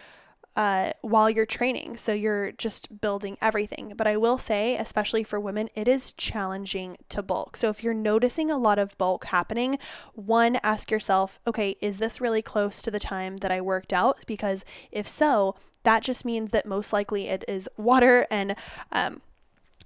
uh, 0.57 0.93
while 1.01 1.31
you're 1.31 1.47
training. 1.47 1.97
So 1.97 2.13
you're 2.13 2.53
just 2.53 3.01
building 3.01 3.37
everything. 3.41 3.95
But 3.97 4.07
I 4.07 4.17
will 4.17 4.39
say, 4.39 4.77
especially 4.77 5.25
for 5.25 5.41
women, 5.41 5.69
it 5.75 5.89
is 5.89 6.13
challenging 6.13 6.97
to 7.09 7.23
bulk. 7.23 7.57
So 7.57 7.71
if 7.71 7.83
you're 7.83 7.95
noticing 7.95 8.51
a 8.51 8.59
lot 8.59 8.79
of 8.79 8.97
bulk 8.99 9.27
happening, 9.27 9.79
one, 10.15 10.59
ask 10.63 10.91
yourself, 10.91 11.39
okay, 11.47 11.77
is 11.81 11.99
this 11.99 12.21
really 12.21 12.43
close 12.43 12.83
to 12.83 12.91
the 12.91 12.99
time 12.99 13.39
that 13.39 13.51
I 13.51 13.61
worked 13.61 13.93
out? 13.93 14.25
Because 14.27 14.65
if 14.91 15.09
so, 15.09 15.55
that 15.85 16.03
just 16.03 16.25
means 16.25 16.51
that 16.53 16.67
most 16.67 16.93
likely 16.93 17.29
it 17.29 17.45
is 17.49 17.69
water 17.77 18.27
and 18.31 18.55
um, 18.93 19.21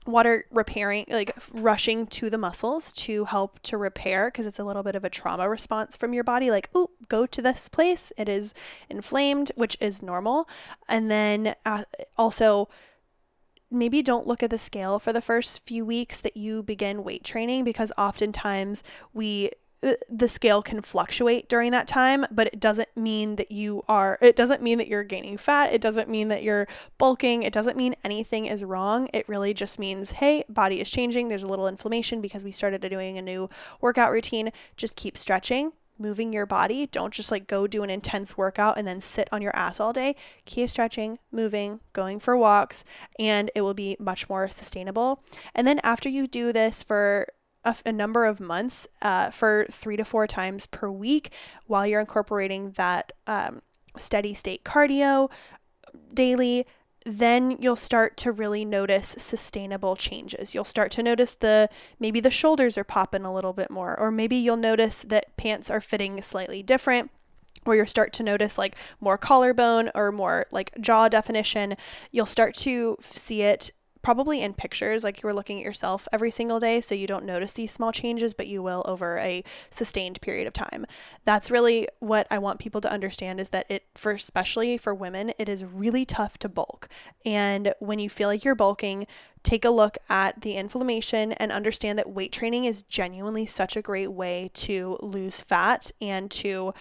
water 0.07 0.45
repairing 0.51 1.05
like 1.09 1.33
rushing 1.53 2.07
to 2.07 2.31
the 2.31 2.39
muscles 2.39 2.93
to 2.93 3.25
help 3.25 3.61
to 3.63 3.77
repair 3.77 4.29
because 4.29 4.47
it's 4.47 4.59
a 4.59 4.65
little 4.65 4.83
bit 4.83 4.95
of 4.95 5.05
a 5.05 5.11
trauma 5.11 5.49
response 5.49 5.97
from 5.97 6.13
your 6.13 6.25
body 6.25 6.51
like 6.51 6.71
oh 6.75 6.91
go 7.09 7.27
to 7.27 7.43
this 7.43 7.69
place. 7.69 8.13
It 8.17 8.29
is 8.29 8.55
inflamed 8.89 9.53
which 9.57 9.77
is 9.81 10.03
normal. 10.03 10.49
And 10.89 11.11
then 11.11 11.55
uh, 11.65 11.85
also 12.17 12.69
maybe 13.71 14.03
don't 14.03 14.27
look 14.27 14.43
at 14.43 14.51
the 14.51 14.59
scale 14.59 14.99
for 14.99 15.13
the 15.13 15.21
first 15.21 15.65
few 15.65 15.85
weeks 15.85 16.21
that 16.21 16.37
you 16.37 16.63
begin 16.63 17.03
weight 17.03 17.25
training 17.25 17.65
because 17.65 17.93
oftentimes 17.99 18.83
we 19.13 19.51
Uh, 19.83 19.93
the 20.09 20.29
scale 20.29 20.63
can 20.63 20.81
fluctuate 20.81 21.49
during 21.49 21.71
that 21.71 21.87
time, 21.87 22.25
but 22.31 22.47
it 22.47 22.59
doesn't 22.59 22.89
mean 22.97 23.37
that 23.37 23.53
you 23.53 23.85
are, 23.89 24.19
it 24.23 24.35
doesn't 24.35 24.63
mean 24.63 24.79
that 24.79 24.89
you're 24.89 25.05
gaining 25.05 25.37
fat. 25.37 25.73
It 25.73 25.81
doesn't 25.81 26.09
mean 26.09 26.29
that 26.29 26.43
you're 26.43 26.67
bulking. 26.99 27.43
It 27.43 27.53
doesn't 27.53 27.77
mean 27.77 27.95
anything 28.03 28.47
is 28.47 28.65
wrong. 28.65 29.09
It 29.13 29.29
really 29.29 29.53
just 29.53 29.79
means, 29.79 30.13
hey, 30.13 30.45
body 30.49 30.81
is 30.81 30.91
changing. 30.91 31.29
There's 31.29 31.43
a 31.43 31.49
little 31.49 31.69
inflammation 31.69 32.21
because 32.21 32.45
we 32.45 32.53
started 32.53 32.81
doing 32.81 33.19
a 33.19 33.23
new 33.23 33.51
workout 33.81 34.13
routine. 34.13 34.51
Just 34.77 34.97
keep 34.97 35.19
stretching, 35.19 35.73
moving 35.99 36.33
your 36.33 36.47
body. 36.47 36.87
Don't 36.87 37.13
just 37.13 37.31
like 37.31 37.47
go 37.47 37.67
do 37.67 37.83
an 37.83 37.91
intense 37.91 38.37
workout 38.37 38.79
and 38.79 38.87
then 38.87 39.01
sit 39.01 39.29
on 39.31 39.43
your 39.43 39.55
ass 39.55 39.79
all 39.79 39.93
day. 39.93 40.17
Keep 40.47 40.71
stretching, 40.71 41.19
moving, 41.31 41.81
going 41.93 42.19
for 42.21 42.37
walks, 42.37 42.85
and 43.19 43.51
it 43.55 43.61
will 43.61 43.75
be 43.75 43.97
much 43.99 44.29
more 44.29 44.49
sustainable. 44.49 45.23
And 45.55 45.67
then 45.67 45.81
after 45.83 46.09
you 46.09 46.27
do 46.27 46.53
this 46.53 46.83
for 46.83 47.29
a, 47.67 47.77
a 47.85 47.93
number 47.93 48.25
of 48.25 48.41
months 48.41 48.89
uh, 49.03 49.31
for 49.31 49.67
three 49.71 49.97
to 49.97 50.05
four 50.05 50.27
times 50.27 50.67
per 50.67 50.91
week 50.91 51.31
while 51.67 51.87
you're 51.87 52.01
incorporating 52.01 52.71
that 52.73 53.13
um, 53.27 53.61
steady 53.97 54.33
state 54.33 54.65
cardio 54.65 55.31
daily 56.15 56.67
then 57.07 57.57
you'll 57.61 57.77
start 57.77 58.17
to 58.17 58.33
really 58.33 58.65
notice 58.65 59.15
sustainable 59.17 59.95
changes. 59.95 60.57
You'll 60.57 60.65
start 60.65 60.91
to 60.93 61.05
notice 61.05 61.35
the 61.35 61.71
maybe 62.01 62.19
the 62.19 62.33
shoulders 62.33 62.77
are 62.77 62.83
popping 62.83 63.25
a 63.25 63.33
little 63.33 63.53
bit 63.53 63.71
more, 63.71 63.99
or 63.99 64.11
maybe 64.11 64.35
you'll 64.35 64.57
notice 64.57 65.03
that 65.03 65.37
pants 65.37 65.71
are 65.71 65.81
fitting 65.81 66.21
slightly 66.21 66.65
different. 66.65 67.13
Or 67.65 67.77
you'll 67.77 67.87
start 67.87 68.13
to 68.15 68.23
notice 68.25 68.59
like 68.59 68.77
more 69.01 69.17
collarbone 69.17 69.91
or 69.95 70.11
more 70.11 70.47
like 70.51 70.73
jaw 70.81 71.09
definition. 71.09 71.77
You'll 72.11 72.27
start 72.27 72.55
to 72.57 72.97
see 73.01 73.43
it 73.43 73.71
probably 74.07 74.41
in 74.41 74.55
pictures, 74.55 75.03
like 75.03 75.21
you 75.21 75.27
were 75.27 75.35
looking 75.35 75.59
at 75.59 75.65
yourself 75.65 76.07
every 76.13 76.31
single 76.31 76.61
day, 76.61 76.81
so 76.81 76.95
you 76.95 77.09
don't 77.09 77.25
notice 77.25 77.53
these 77.55 77.73
small 77.73 77.91
changes, 77.91 78.35
but 78.35 78.47
you 78.47 78.63
will 78.63 78.85
over 78.87 79.19
a 79.19 79.43
sustained 79.69 80.21
period 80.21 80.47
of 80.47 80.53
time. 80.53 80.87
That's 81.25 81.51
really 81.51 81.89
what 81.99 82.25
I 82.31 82.39
want 82.39 82.61
people 82.61 82.81
to 82.83 82.89
understand 82.93 83.41
is 83.41 83.49
that 83.49 83.69
it, 83.69 83.83
for 83.97 84.13
especially 84.13 84.79
for 84.79 84.95
women, 84.95 85.33
it 85.41 85.49
is 85.49 85.65
really 85.65 86.05
tough 86.05 86.39
to 86.39 86.49
bulk. 86.49 86.89
And 87.25 87.75
when 87.81 87.99
you 87.99 88.09
feel 88.09 88.29
like 88.29 88.45
you're 88.45 88.55
bulking, 88.55 89.09
take 89.43 89.65
a 89.65 89.71
look 89.71 89.99
at 90.09 90.43
the 90.43 90.53
inflammation 90.53 91.33
and 91.33 91.51
understand 91.51 91.99
that 91.99 92.09
weight 92.09 92.31
training 92.31 92.65
is 92.65 92.85
genuinely 92.85 93.45
such 93.45 93.77
a 93.77 93.83
great 93.83 94.13
way 94.13 94.53
to 94.55 94.99
lose 95.03 95.41
fat 95.41 95.91
and 96.01 96.31
to 96.31 96.73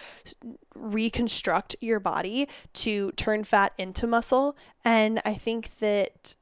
reconstruct 0.76 1.74
your 1.80 1.98
body 1.98 2.46
to 2.74 3.10
turn 3.16 3.42
fat 3.42 3.72
into 3.78 4.06
muscle. 4.06 4.56
And 4.84 5.20
I 5.24 5.34
think 5.34 5.78
that 5.78 6.36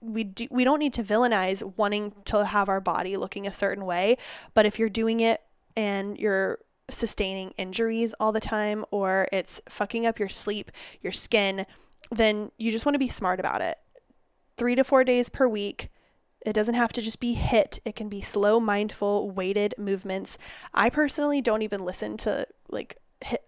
we 0.00 0.24
do 0.24 0.48
we 0.50 0.64
don't 0.64 0.78
need 0.78 0.94
to 0.94 1.02
villainize 1.02 1.76
wanting 1.76 2.12
to 2.24 2.44
have 2.44 2.68
our 2.68 2.80
body 2.80 3.16
looking 3.16 3.46
a 3.46 3.52
certain 3.52 3.84
way, 3.84 4.16
but 4.54 4.66
if 4.66 4.78
you're 4.78 4.88
doing 4.88 5.20
it 5.20 5.42
and 5.76 6.18
you're 6.18 6.58
sustaining 6.88 7.50
injuries 7.56 8.14
all 8.18 8.32
the 8.32 8.40
time 8.40 8.84
or 8.90 9.28
it's 9.32 9.60
fucking 9.68 10.06
up 10.06 10.18
your 10.18 10.28
sleep, 10.28 10.70
your 11.00 11.12
skin, 11.12 11.66
then 12.10 12.50
you 12.58 12.70
just 12.70 12.84
want 12.84 12.94
to 12.94 12.98
be 12.98 13.08
smart 13.08 13.38
about 13.38 13.60
it. 13.60 13.78
3 14.56 14.74
to 14.74 14.84
4 14.84 15.04
days 15.04 15.28
per 15.28 15.46
week. 15.46 15.88
It 16.44 16.52
doesn't 16.54 16.74
have 16.74 16.92
to 16.94 17.02
just 17.02 17.20
be 17.20 17.36
HIIT. 17.36 17.80
It 17.84 17.94
can 17.94 18.08
be 18.08 18.22
slow, 18.22 18.60
mindful, 18.60 19.30
weighted 19.30 19.74
movements. 19.78 20.38
I 20.74 20.90
personally 20.90 21.40
don't 21.40 21.62
even 21.62 21.84
listen 21.84 22.16
to 22.18 22.46
like 22.68 22.96
HIIT, 23.22 23.38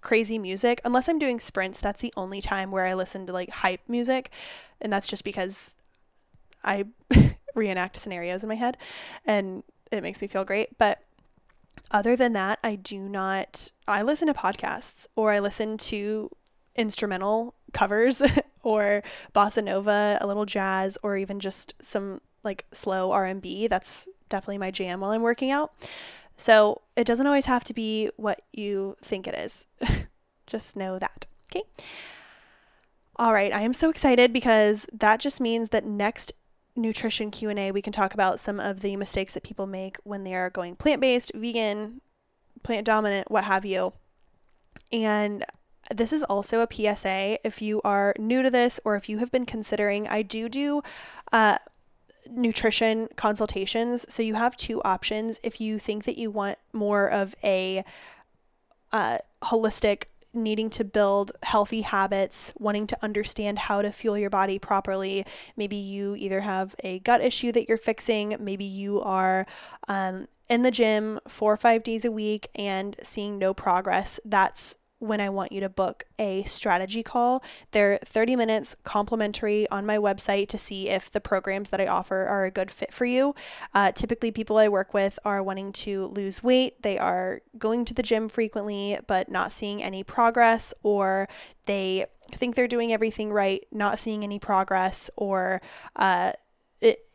crazy 0.00 0.38
music 0.38 0.80
unless 0.84 1.08
I'm 1.08 1.18
doing 1.18 1.40
sprints. 1.40 1.80
That's 1.80 2.00
the 2.00 2.12
only 2.16 2.40
time 2.40 2.70
where 2.70 2.86
I 2.86 2.94
listen 2.94 3.26
to 3.26 3.32
like 3.32 3.50
hype 3.50 3.88
music. 3.88 4.30
And 4.80 4.92
that's 4.92 5.08
just 5.08 5.24
because 5.24 5.76
I 6.64 6.84
reenact 7.54 7.96
scenarios 7.96 8.42
in 8.42 8.48
my 8.48 8.54
head 8.54 8.76
and 9.24 9.62
it 9.90 10.02
makes 10.02 10.20
me 10.20 10.28
feel 10.28 10.44
great. 10.44 10.76
But 10.78 11.00
other 11.90 12.16
than 12.16 12.32
that, 12.32 12.58
I 12.64 12.76
do 12.76 13.08
not, 13.08 13.70
I 13.86 14.02
listen 14.02 14.28
to 14.28 14.34
podcasts 14.34 15.06
or 15.16 15.30
I 15.32 15.38
listen 15.38 15.76
to 15.78 16.30
instrumental 16.76 17.54
covers 17.72 18.22
or 18.62 19.02
bossa 19.34 19.62
nova, 19.62 20.18
a 20.20 20.26
little 20.26 20.46
jazz, 20.46 20.98
or 21.02 21.16
even 21.16 21.40
just 21.40 21.74
some 21.80 22.20
like 22.42 22.64
slow 22.72 23.12
R&B. 23.12 23.68
That's 23.68 24.08
definitely 24.28 24.58
my 24.58 24.70
jam 24.70 25.00
while 25.00 25.10
I'm 25.10 25.22
working 25.22 25.50
out. 25.50 25.72
So 26.36 26.82
it 26.96 27.06
doesn't 27.06 27.26
always 27.26 27.46
have 27.46 27.64
to 27.64 27.74
be 27.74 28.10
what 28.16 28.42
you 28.52 28.96
think 29.00 29.26
it 29.26 29.34
is. 29.34 29.66
just 30.46 30.76
know 30.76 30.98
that. 30.98 31.26
Okay. 31.50 31.62
All 33.16 33.32
right, 33.32 33.52
I 33.52 33.60
am 33.60 33.74
so 33.74 33.90
excited 33.90 34.32
because 34.32 34.88
that 34.92 35.20
just 35.20 35.40
means 35.40 35.68
that 35.68 35.84
next 35.84 36.32
nutrition 36.76 37.30
Q&A, 37.30 37.70
we 37.70 37.82
can 37.82 37.92
talk 37.92 38.14
about 38.14 38.40
some 38.40 38.58
of 38.58 38.80
the 38.80 38.96
mistakes 38.96 39.34
that 39.34 39.42
people 39.42 39.66
make 39.66 39.96
when 40.04 40.24
they 40.24 40.34
are 40.34 40.50
going 40.50 40.76
plant-based, 40.76 41.32
vegan, 41.34 42.00
plant 42.62 42.86
dominant, 42.86 43.30
what 43.30 43.44
have 43.44 43.64
you. 43.64 43.92
And 44.92 45.44
this 45.90 46.12
is 46.12 46.22
also 46.24 46.60
a 46.60 46.68
PSA 46.70 47.38
if 47.44 47.60
you 47.60 47.80
are 47.82 48.14
new 48.18 48.42
to 48.42 48.50
this 48.50 48.80
or 48.84 48.96
if 48.96 49.08
you 49.08 49.18
have 49.18 49.30
been 49.30 49.46
considering 49.46 50.08
I 50.08 50.22
do 50.22 50.48
do 50.48 50.82
uh, 51.32 51.58
nutrition 52.30 53.08
consultations. 53.16 54.06
So 54.12 54.22
you 54.22 54.34
have 54.34 54.56
two 54.56 54.82
options 54.82 55.40
if 55.42 55.60
you 55.60 55.78
think 55.78 56.04
that 56.04 56.18
you 56.18 56.30
want 56.30 56.58
more 56.72 57.08
of 57.08 57.34
a 57.44 57.84
uh, 58.92 59.18
holistic 59.42 60.04
needing 60.34 60.70
to 60.70 60.84
build 60.84 61.32
healthy 61.42 61.82
habits, 61.82 62.52
wanting 62.58 62.86
to 62.88 62.98
understand 63.02 63.58
how 63.58 63.82
to 63.82 63.92
fuel 63.92 64.18
your 64.18 64.30
body 64.30 64.58
properly. 64.58 65.24
Maybe 65.56 65.76
you 65.76 66.14
either 66.16 66.40
have 66.40 66.74
a 66.82 66.98
gut 67.00 67.20
issue 67.20 67.52
that 67.52 67.68
you're 67.68 67.78
fixing, 67.78 68.36
maybe 68.40 68.64
you 68.64 69.00
are 69.00 69.46
um, 69.88 70.28
in 70.48 70.62
the 70.62 70.70
gym 70.70 71.20
four 71.28 71.52
or 71.52 71.56
five 71.56 71.82
days 71.82 72.04
a 72.04 72.12
week 72.12 72.48
and 72.54 72.96
seeing 73.02 73.38
no 73.38 73.54
progress. 73.54 74.20
That's 74.24 74.76
when 75.06 75.20
I 75.20 75.28
want 75.28 75.52
you 75.52 75.60
to 75.60 75.68
book 75.68 76.04
a 76.18 76.42
strategy 76.44 77.02
call. 77.02 77.42
They're 77.72 77.98
30 77.98 78.36
minutes 78.36 78.74
complimentary 78.84 79.68
on 79.70 79.86
my 79.86 79.98
website 79.98 80.48
to 80.48 80.58
see 80.58 80.88
if 80.88 81.10
the 81.10 81.20
programs 81.20 81.70
that 81.70 81.80
I 81.80 81.86
offer 81.86 82.26
are 82.26 82.44
a 82.44 82.50
good 82.50 82.70
fit 82.70 82.92
for 82.92 83.04
you. 83.04 83.34
Uh, 83.74 83.92
typically, 83.92 84.30
people 84.30 84.58
I 84.58 84.68
work 84.68 84.94
with 84.94 85.18
are 85.24 85.42
wanting 85.42 85.72
to 85.72 86.06
lose 86.06 86.42
weight, 86.42 86.82
they 86.82 86.98
are 86.98 87.42
going 87.58 87.84
to 87.86 87.94
the 87.94 88.02
gym 88.02 88.28
frequently, 88.28 88.98
but 89.06 89.30
not 89.30 89.52
seeing 89.52 89.82
any 89.82 90.02
progress, 90.02 90.72
or 90.82 91.28
they 91.66 92.06
think 92.30 92.54
they're 92.54 92.68
doing 92.68 92.92
everything 92.92 93.32
right, 93.32 93.66
not 93.70 93.98
seeing 93.98 94.24
any 94.24 94.38
progress, 94.38 95.10
or 95.16 95.60
uh, 95.96 96.32
it 96.80 97.06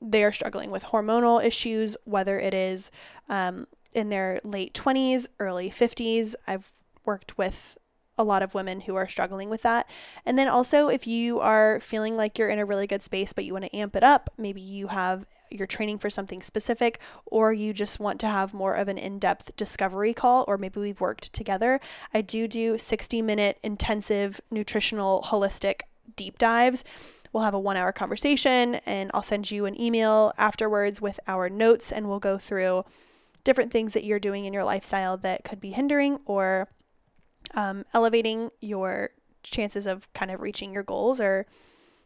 they 0.00 0.22
are 0.22 0.32
struggling 0.32 0.70
with 0.70 0.84
hormonal 0.84 1.44
issues, 1.44 1.96
whether 2.04 2.38
it 2.38 2.54
is 2.54 2.90
um, 3.28 3.66
in 3.92 4.08
their 4.08 4.40
late 4.44 4.74
20s, 4.74 5.28
early 5.38 5.70
50s. 5.70 6.34
I've 6.46 6.72
worked 7.04 7.38
with 7.38 7.76
a 8.18 8.24
lot 8.24 8.42
of 8.42 8.54
women 8.54 8.82
who 8.82 8.96
are 8.96 9.08
struggling 9.08 9.48
with 9.48 9.62
that. 9.62 9.88
And 10.26 10.36
then 10.36 10.48
also, 10.48 10.88
if 10.88 11.06
you 11.06 11.38
are 11.38 11.78
feeling 11.80 12.16
like 12.16 12.38
you're 12.38 12.48
in 12.48 12.58
a 12.58 12.64
really 12.66 12.86
good 12.86 13.02
space, 13.02 13.32
but 13.32 13.44
you 13.44 13.52
want 13.52 13.66
to 13.66 13.76
amp 13.76 13.94
it 13.94 14.02
up, 14.02 14.30
maybe 14.36 14.60
you 14.60 14.88
have 14.88 15.24
you're 15.50 15.66
training 15.66 15.98
for 15.98 16.10
something 16.10 16.42
specific, 16.42 17.00
or 17.24 17.54
you 17.54 17.72
just 17.72 17.98
want 17.98 18.20
to 18.20 18.26
have 18.26 18.52
more 18.52 18.74
of 18.74 18.88
an 18.88 18.98
in 18.98 19.18
depth 19.18 19.56
discovery 19.56 20.12
call, 20.12 20.44
or 20.46 20.58
maybe 20.58 20.78
we've 20.78 21.00
worked 21.00 21.32
together. 21.32 21.80
I 22.12 22.20
do 22.20 22.46
do 22.46 22.76
60 22.76 23.22
minute 23.22 23.58
intensive 23.62 24.40
nutritional 24.50 25.22
holistic 25.22 25.82
deep 26.16 26.36
dives. 26.36 26.84
We'll 27.32 27.44
have 27.44 27.54
a 27.54 27.58
one 27.58 27.76
hour 27.76 27.92
conversation, 27.92 28.76
and 28.86 29.10
I'll 29.14 29.22
send 29.22 29.50
you 29.50 29.66
an 29.66 29.80
email 29.80 30.32
afterwards 30.38 31.00
with 31.00 31.20
our 31.26 31.48
notes, 31.48 31.92
and 31.92 32.08
we'll 32.08 32.18
go 32.18 32.38
through 32.38 32.84
different 33.48 33.72
things 33.72 33.94
that 33.94 34.04
you're 34.04 34.20
doing 34.20 34.44
in 34.44 34.52
your 34.52 34.62
lifestyle 34.62 35.16
that 35.16 35.42
could 35.42 35.58
be 35.58 35.70
hindering 35.70 36.20
or 36.26 36.68
um, 37.54 37.82
elevating 37.94 38.50
your 38.60 39.08
chances 39.42 39.86
of 39.86 40.12
kind 40.12 40.30
of 40.30 40.42
reaching 40.42 40.70
your 40.70 40.82
goals 40.82 41.18
or 41.18 41.46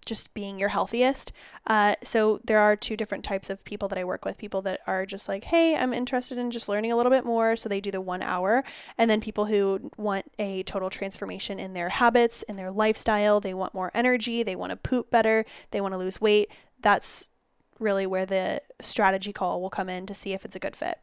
just 0.07 0.34
being 0.34 0.61
your 0.61 0.68
healthiest. 0.68 1.32
Uh, 1.66 1.97
so 2.01 2.38
there 2.45 2.61
are 2.61 2.76
two 2.76 2.97
different 2.97 3.24
types 3.24 3.51
of 3.51 3.64
people 3.64 3.88
that 3.88 3.99
I 3.99 4.05
work 4.05 4.24
with. 4.24 4.38
People 4.38 4.62
that 4.62 4.82
are 4.86 5.05
just 5.05 5.28
like, 5.28 5.43
hey, 5.43 5.74
I'm 5.74 5.93
interested 5.93 6.38
in 6.38 6.53
just 6.53 6.68
learning 6.68 6.93
a 6.93 6.97
little 6.97 7.11
bit 7.11 7.24
more. 7.24 7.57
So 7.57 7.68
they 7.68 7.80
do 7.80 7.90
the 7.90 8.01
one 8.01 8.22
hour. 8.22 8.62
And 8.97 9.11
then 9.11 9.20
people 9.20 9.47
who 9.47 9.90
want 9.97 10.30
a 10.38 10.62
total 10.62 10.90
transformation 10.90 11.59
in 11.59 11.72
their 11.72 11.88
habits, 11.88 12.45
in 12.45 12.55
their 12.55 12.70
lifestyle. 12.70 13.40
They 13.40 13.53
want 13.53 13.74
more 13.74 13.90
energy. 13.95 14.45
They 14.45 14.55
want 14.55 14.70
to 14.70 14.76
poop 14.76 15.11
better. 15.11 15.45
They 15.72 15.80
want 15.80 15.93
to 15.95 15.99
lose 15.99 16.20
weight. 16.20 16.53
That's 16.80 17.30
really 17.80 18.07
where 18.07 18.26
the 18.26 18.62
strategy 18.80 19.32
call 19.32 19.61
will 19.61 19.70
come 19.70 19.88
in 19.88 20.07
to 20.07 20.14
see 20.14 20.34
if 20.34 20.45
it's 20.45 20.55
a 20.55 20.61
good 20.61 20.76
fit 20.76 20.99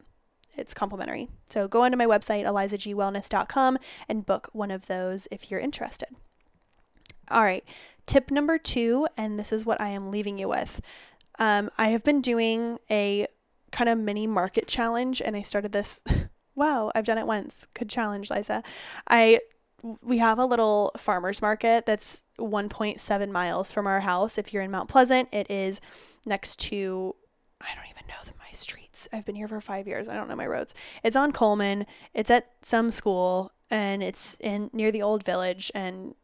it's 0.56 0.74
complimentary. 0.74 1.28
So 1.48 1.68
go 1.68 1.82
onto 1.82 1.96
my 1.96 2.06
website, 2.06 2.44
elizagwellness.com, 2.44 3.78
and 4.08 4.26
book 4.26 4.48
one 4.52 4.70
of 4.70 4.86
those 4.86 5.28
if 5.30 5.50
you're 5.50 5.60
interested. 5.60 6.08
All 7.30 7.42
right, 7.42 7.64
tip 8.06 8.30
number 8.30 8.58
two, 8.58 9.06
and 9.16 9.38
this 9.38 9.52
is 9.52 9.64
what 9.64 9.80
I 9.80 9.88
am 9.88 10.10
leaving 10.10 10.38
you 10.38 10.48
with. 10.48 10.80
Um, 11.38 11.70
I 11.78 11.88
have 11.88 12.04
been 12.04 12.20
doing 12.20 12.78
a 12.90 13.26
kind 13.70 13.88
of 13.88 13.98
mini 13.98 14.26
market 14.26 14.66
challenge, 14.66 15.22
and 15.22 15.36
I 15.36 15.42
started 15.42 15.72
this. 15.72 16.02
wow, 16.54 16.90
I've 16.94 17.04
done 17.04 17.18
it 17.18 17.26
once. 17.26 17.68
Good 17.74 17.88
challenge, 17.88 18.30
Liza. 18.30 18.62
I 19.08 19.38
we 20.02 20.18
have 20.18 20.38
a 20.38 20.44
little 20.44 20.92
farmers 20.98 21.40
market 21.40 21.86
that's 21.86 22.22
1.7 22.38 23.30
miles 23.30 23.72
from 23.72 23.86
our 23.86 24.00
house. 24.00 24.36
If 24.36 24.52
you're 24.52 24.62
in 24.62 24.70
Mount 24.70 24.90
Pleasant, 24.90 25.28
it 25.32 25.50
is 25.50 25.80
next 26.26 26.58
to 26.60 27.14
I 27.60 27.74
don't 27.74 27.86
even 27.90 28.06
know 28.08 28.14
the, 28.24 28.32
my 28.38 28.50
streets. 28.52 29.08
I've 29.12 29.26
been 29.26 29.34
here 29.34 29.48
for 29.48 29.60
five 29.60 29.86
years. 29.86 30.08
I 30.08 30.14
don't 30.14 30.28
know 30.28 30.36
my 30.36 30.46
roads. 30.46 30.74
It's 31.02 31.16
on 31.16 31.32
Coleman. 31.32 31.86
It's 32.14 32.30
at 32.30 32.50
some 32.62 32.90
school, 32.90 33.52
and 33.70 34.02
it's 34.02 34.38
in 34.40 34.70
near 34.72 34.90
the 34.90 35.02
old 35.02 35.24
village. 35.24 35.70
And 35.74 36.14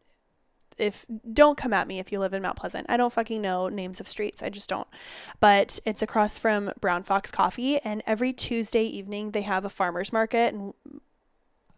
if 0.79 1.07
don't 1.33 1.57
come 1.57 1.73
at 1.73 1.89
me 1.89 1.99
if 1.99 2.13
you 2.13 2.19
live 2.19 2.35
in 2.35 2.43
Mount 2.43 2.57
Pleasant. 2.57 2.87
I 2.89 2.97
don't 2.97 3.13
fucking 3.13 3.41
know 3.41 3.69
names 3.69 4.01
of 4.01 4.09
streets. 4.09 4.43
I 4.43 4.51
just 4.51 4.69
don't. 4.69 4.89
But 5.41 5.79
it's 5.87 6.03
across 6.03 6.39
from 6.39 6.73
Brown 6.81 7.03
Fox 7.03 7.31
Coffee, 7.31 7.79
and 7.81 8.03
every 8.07 8.33
Tuesday 8.33 8.85
evening 8.85 9.31
they 9.31 9.43
have 9.43 9.65
a 9.65 9.71
farmers 9.71 10.13
market. 10.13 10.55
And 10.55 10.75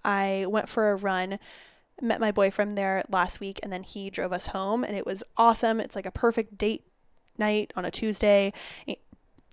I 0.05 0.47
went 0.49 0.69
for 0.69 0.91
a 0.91 0.97
run 0.97 1.39
met 2.01 2.21
my 2.21 2.31
boyfriend 2.31 2.79
there 2.79 3.03
last 3.11 3.41
week 3.41 3.59
and 3.63 3.73
then 3.73 3.83
he 3.83 4.11
drove 4.11 4.33
us 4.33 4.49
home 4.49 4.85
and 4.85 4.97
it 4.97 5.05
was 5.05 5.25
awesome. 5.37 5.81
It's 5.81 5.97
like 5.97 6.07
a 6.07 6.11
perfect 6.11 6.57
date 6.57 6.85
night 7.39 7.73
on 7.77 7.85
a 7.85 7.91
Tuesday 7.91 8.53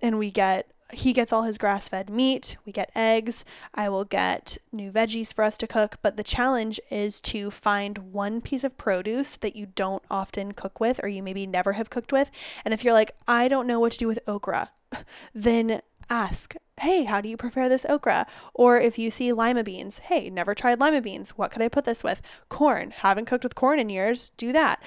and 0.05 0.19
we 0.19 0.29
get 0.31 0.71
he 0.93 1.13
gets 1.13 1.33
all 1.33 1.43
his 1.43 1.57
grass 1.57 1.89
fed 1.89 2.11
meat, 2.11 2.57
we 2.63 2.71
get 2.71 2.91
eggs, 2.95 3.43
I 3.73 3.89
will 3.89 4.05
get 4.05 4.59
new 4.71 4.91
veggies 4.91 5.33
for 5.33 5.43
us 5.43 5.57
to 5.57 5.67
cook. 5.67 5.97
But 6.03 6.15
the 6.15 6.23
challenge 6.23 6.79
is 6.91 7.19
to 7.21 7.49
find 7.49 8.13
one 8.13 8.39
piece 8.39 8.63
of 8.63 8.77
produce 8.77 9.35
that 9.37 9.55
you 9.55 9.65
don't 9.65 10.03
often 10.11 10.51
cook 10.51 10.79
with, 10.79 10.99
or 11.03 11.09
you 11.09 11.23
maybe 11.23 11.47
never 11.47 11.73
have 11.73 11.89
cooked 11.89 12.13
with. 12.13 12.29
And 12.63 12.71
if 12.71 12.83
you're 12.83 12.93
like, 12.93 13.15
I 13.27 13.47
don't 13.47 13.65
know 13.65 13.79
what 13.79 13.93
to 13.93 13.97
do 13.97 14.07
with 14.07 14.19
okra, 14.27 14.69
then 15.33 15.81
ask, 16.07 16.55
hey, 16.79 17.05
how 17.05 17.19
do 17.19 17.29
you 17.29 17.35
prepare 17.35 17.67
this 17.67 17.85
okra? 17.89 18.27
Or 18.53 18.79
if 18.79 18.99
you 18.99 19.09
see 19.09 19.33
lima 19.33 19.63
beans, 19.63 19.99
hey, 19.99 20.29
never 20.29 20.53
tried 20.53 20.79
lima 20.79 21.01
beans, 21.01 21.31
what 21.31 21.49
could 21.49 21.63
I 21.63 21.67
put 21.67 21.85
this 21.85 22.03
with? 22.03 22.21
Corn, 22.47 22.91
haven't 22.91 23.25
cooked 23.25 23.43
with 23.43 23.55
corn 23.55 23.79
in 23.79 23.89
years, 23.89 24.29
do 24.37 24.53
that. 24.53 24.83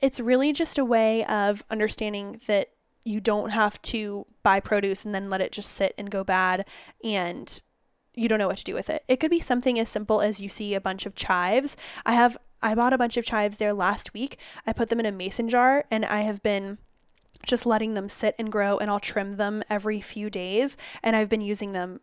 It's 0.00 0.18
really 0.20 0.54
just 0.54 0.78
a 0.78 0.86
way 0.86 1.22
of 1.26 1.62
understanding 1.70 2.40
that 2.46 2.70
you 3.04 3.20
don't 3.20 3.50
have 3.50 3.80
to 3.82 4.26
buy 4.42 4.60
produce 4.60 5.04
and 5.04 5.14
then 5.14 5.30
let 5.30 5.40
it 5.40 5.52
just 5.52 5.72
sit 5.72 5.94
and 5.96 6.10
go 6.10 6.24
bad 6.24 6.66
and 7.02 7.62
you 8.14 8.28
don't 8.28 8.38
know 8.38 8.48
what 8.48 8.58
to 8.58 8.64
do 8.64 8.74
with 8.74 8.90
it. 8.90 9.04
It 9.08 9.16
could 9.16 9.30
be 9.30 9.40
something 9.40 9.78
as 9.78 9.88
simple 9.88 10.20
as 10.20 10.40
you 10.40 10.48
see 10.48 10.74
a 10.74 10.80
bunch 10.80 11.06
of 11.06 11.14
chives. 11.14 11.76
I 12.04 12.12
have 12.12 12.36
I 12.62 12.74
bought 12.74 12.92
a 12.92 12.98
bunch 12.98 13.16
of 13.16 13.24
chives 13.24 13.56
there 13.56 13.72
last 13.72 14.12
week. 14.12 14.38
I 14.66 14.72
put 14.72 14.90
them 14.90 15.00
in 15.00 15.06
a 15.06 15.12
mason 15.12 15.48
jar 15.48 15.84
and 15.90 16.04
I 16.04 16.20
have 16.22 16.42
been 16.42 16.78
just 17.44 17.64
letting 17.64 17.94
them 17.94 18.08
sit 18.08 18.34
and 18.38 18.52
grow 18.52 18.76
and 18.76 18.90
I'll 18.90 19.00
trim 19.00 19.36
them 19.36 19.62
every 19.70 20.00
few 20.00 20.28
days 20.28 20.76
and 21.02 21.16
I've 21.16 21.30
been 21.30 21.40
using 21.40 21.72
them 21.72 22.00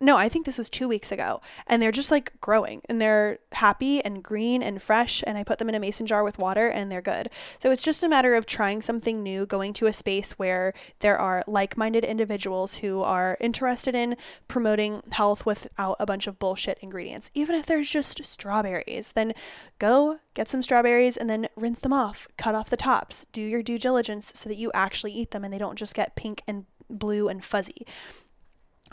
no, 0.00 0.16
I 0.16 0.28
think 0.28 0.46
this 0.46 0.56
was 0.56 0.70
two 0.70 0.88
weeks 0.88 1.12
ago. 1.12 1.40
And 1.66 1.82
they're 1.82 1.92
just 1.92 2.10
like 2.10 2.40
growing 2.40 2.80
and 2.88 3.00
they're 3.00 3.38
happy 3.52 4.02
and 4.02 4.22
green 4.22 4.62
and 4.62 4.80
fresh. 4.80 5.22
And 5.26 5.36
I 5.36 5.44
put 5.44 5.58
them 5.58 5.68
in 5.68 5.74
a 5.74 5.80
mason 5.80 6.06
jar 6.06 6.24
with 6.24 6.38
water 6.38 6.68
and 6.68 6.90
they're 6.90 7.02
good. 7.02 7.28
So 7.58 7.70
it's 7.70 7.82
just 7.82 8.02
a 8.02 8.08
matter 8.08 8.34
of 8.34 8.46
trying 8.46 8.80
something 8.80 9.22
new, 9.22 9.44
going 9.44 9.72
to 9.74 9.86
a 9.86 9.92
space 9.92 10.32
where 10.32 10.72
there 11.00 11.18
are 11.18 11.42
like 11.46 11.76
minded 11.76 12.04
individuals 12.04 12.78
who 12.78 13.02
are 13.02 13.36
interested 13.40 13.94
in 13.94 14.16
promoting 14.46 15.02
health 15.12 15.44
without 15.44 15.96
a 16.00 16.06
bunch 16.06 16.26
of 16.26 16.38
bullshit 16.38 16.78
ingredients. 16.80 17.30
Even 17.34 17.54
if 17.54 17.66
there's 17.66 17.90
just 17.90 18.24
strawberries, 18.24 19.12
then 19.12 19.34
go 19.78 20.20
get 20.32 20.48
some 20.48 20.62
strawberries 20.62 21.16
and 21.16 21.28
then 21.28 21.48
rinse 21.56 21.80
them 21.80 21.92
off, 21.92 22.28
cut 22.38 22.54
off 22.54 22.70
the 22.70 22.76
tops, 22.76 23.26
do 23.26 23.42
your 23.42 23.62
due 23.62 23.78
diligence 23.78 24.32
so 24.34 24.48
that 24.48 24.56
you 24.56 24.70
actually 24.72 25.12
eat 25.12 25.32
them 25.32 25.44
and 25.44 25.52
they 25.52 25.58
don't 25.58 25.78
just 25.78 25.94
get 25.94 26.16
pink 26.16 26.42
and 26.46 26.64
blue 26.88 27.28
and 27.28 27.44
fuzzy. 27.44 27.86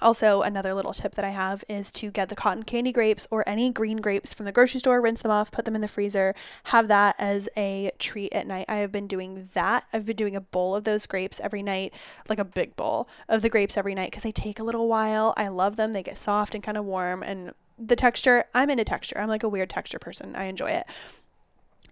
Also, 0.01 0.41
another 0.41 0.73
little 0.73 0.93
tip 0.93 1.15
that 1.15 1.25
I 1.25 1.29
have 1.29 1.63
is 1.67 1.91
to 1.93 2.11
get 2.11 2.29
the 2.29 2.35
cotton 2.35 2.63
candy 2.63 2.91
grapes 2.91 3.27
or 3.31 3.47
any 3.47 3.71
green 3.71 3.97
grapes 3.97 4.33
from 4.33 4.45
the 4.45 4.51
grocery 4.51 4.79
store, 4.79 5.01
rinse 5.01 5.21
them 5.21 5.31
off, 5.31 5.51
put 5.51 5.65
them 5.65 5.75
in 5.75 5.81
the 5.81 5.87
freezer, 5.87 6.35
have 6.65 6.87
that 6.87 7.15
as 7.17 7.49
a 7.57 7.91
treat 7.99 8.33
at 8.33 8.47
night. 8.47 8.65
I 8.67 8.75
have 8.75 8.91
been 8.91 9.07
doing 9.07 9.49
that. 9.53 9.85
I've 9.93 10.05
been 10.05 10.15
doing 10.15 10.35
a 10.35 10.41
bowl 10.41 10.75
of 10.75 10.83
those 10.83 11.05
grapes 11.07 11.39
every 11.39 11.63
night, 11.63 11.93
like 12.29 12.39
a 12.39 12.45
big 12.45 12.75
bowl 12.75 13.07
of 13.29 13.41
the 13.41 13.49
grapes 13.49 13.77
every 13.77 13.95
night 13.95 14.11
because 14.11 14.23
they 14.23 14.31
take 14.31 14.59
a 14.59 14.63
little 14.63 14.87
while. 14.87 15.33
I 15.37 15.47
love 15.47 15.75
them. 15.75 15.93
They 15.93 16.03
get 16.03 16.17
soft 16.17 16.55
and 16.55 16.63
kind 16.63 16.77
of 16.77 16.85
warm 16.85 17.23
and 17.23 17.53
the 17.77 17.95
texture, 17.95 18.45
I'm 18.53 18.69
into 18.69 18.85
texture. 18.85 19.17
I'm 19.19 19.27
like 19.27 19.43
a 19.43 19.49
weird 19.49 19.69
texture 19.69 19.99
person. 19.99 20.35
I 20.35 20.45
enjoy 20.45 20.69
it. 20.71 20.85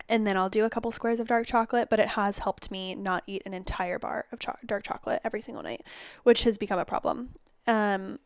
And 0.09 0.27
then 0.27 0.35
I'll 0.35 0.49
do 0.49 0.65
a 0.65 0.69
couple 0.69 0.91
squares 0.91 1.19
of 1.19 1.27
dark 1.27 1.47
chocolate, 1.47 1.89
but 1.89 1.99
it 1.99 2.09
has 2.09 2.39
helped 2.39 2.69
me 2.69 2.93
not 2.93 3.23
eat 3.25 3.41
an 3.45 3.53
entire 3.53 3.97
bar 3.97 4.25
of 4.31 4.39
cho- 4.39 4.57
dark 4.65 4.83
chocolate 4.83 5.21
every 5.23 5.41
single 5.41 5.63
night, 5.63 5.81
which 6.23 6.43
has 6.43 6.57
become 6.57 6.79
a 6.79 6.85
problem. 6.85 7.29
Um, 7.67 8.19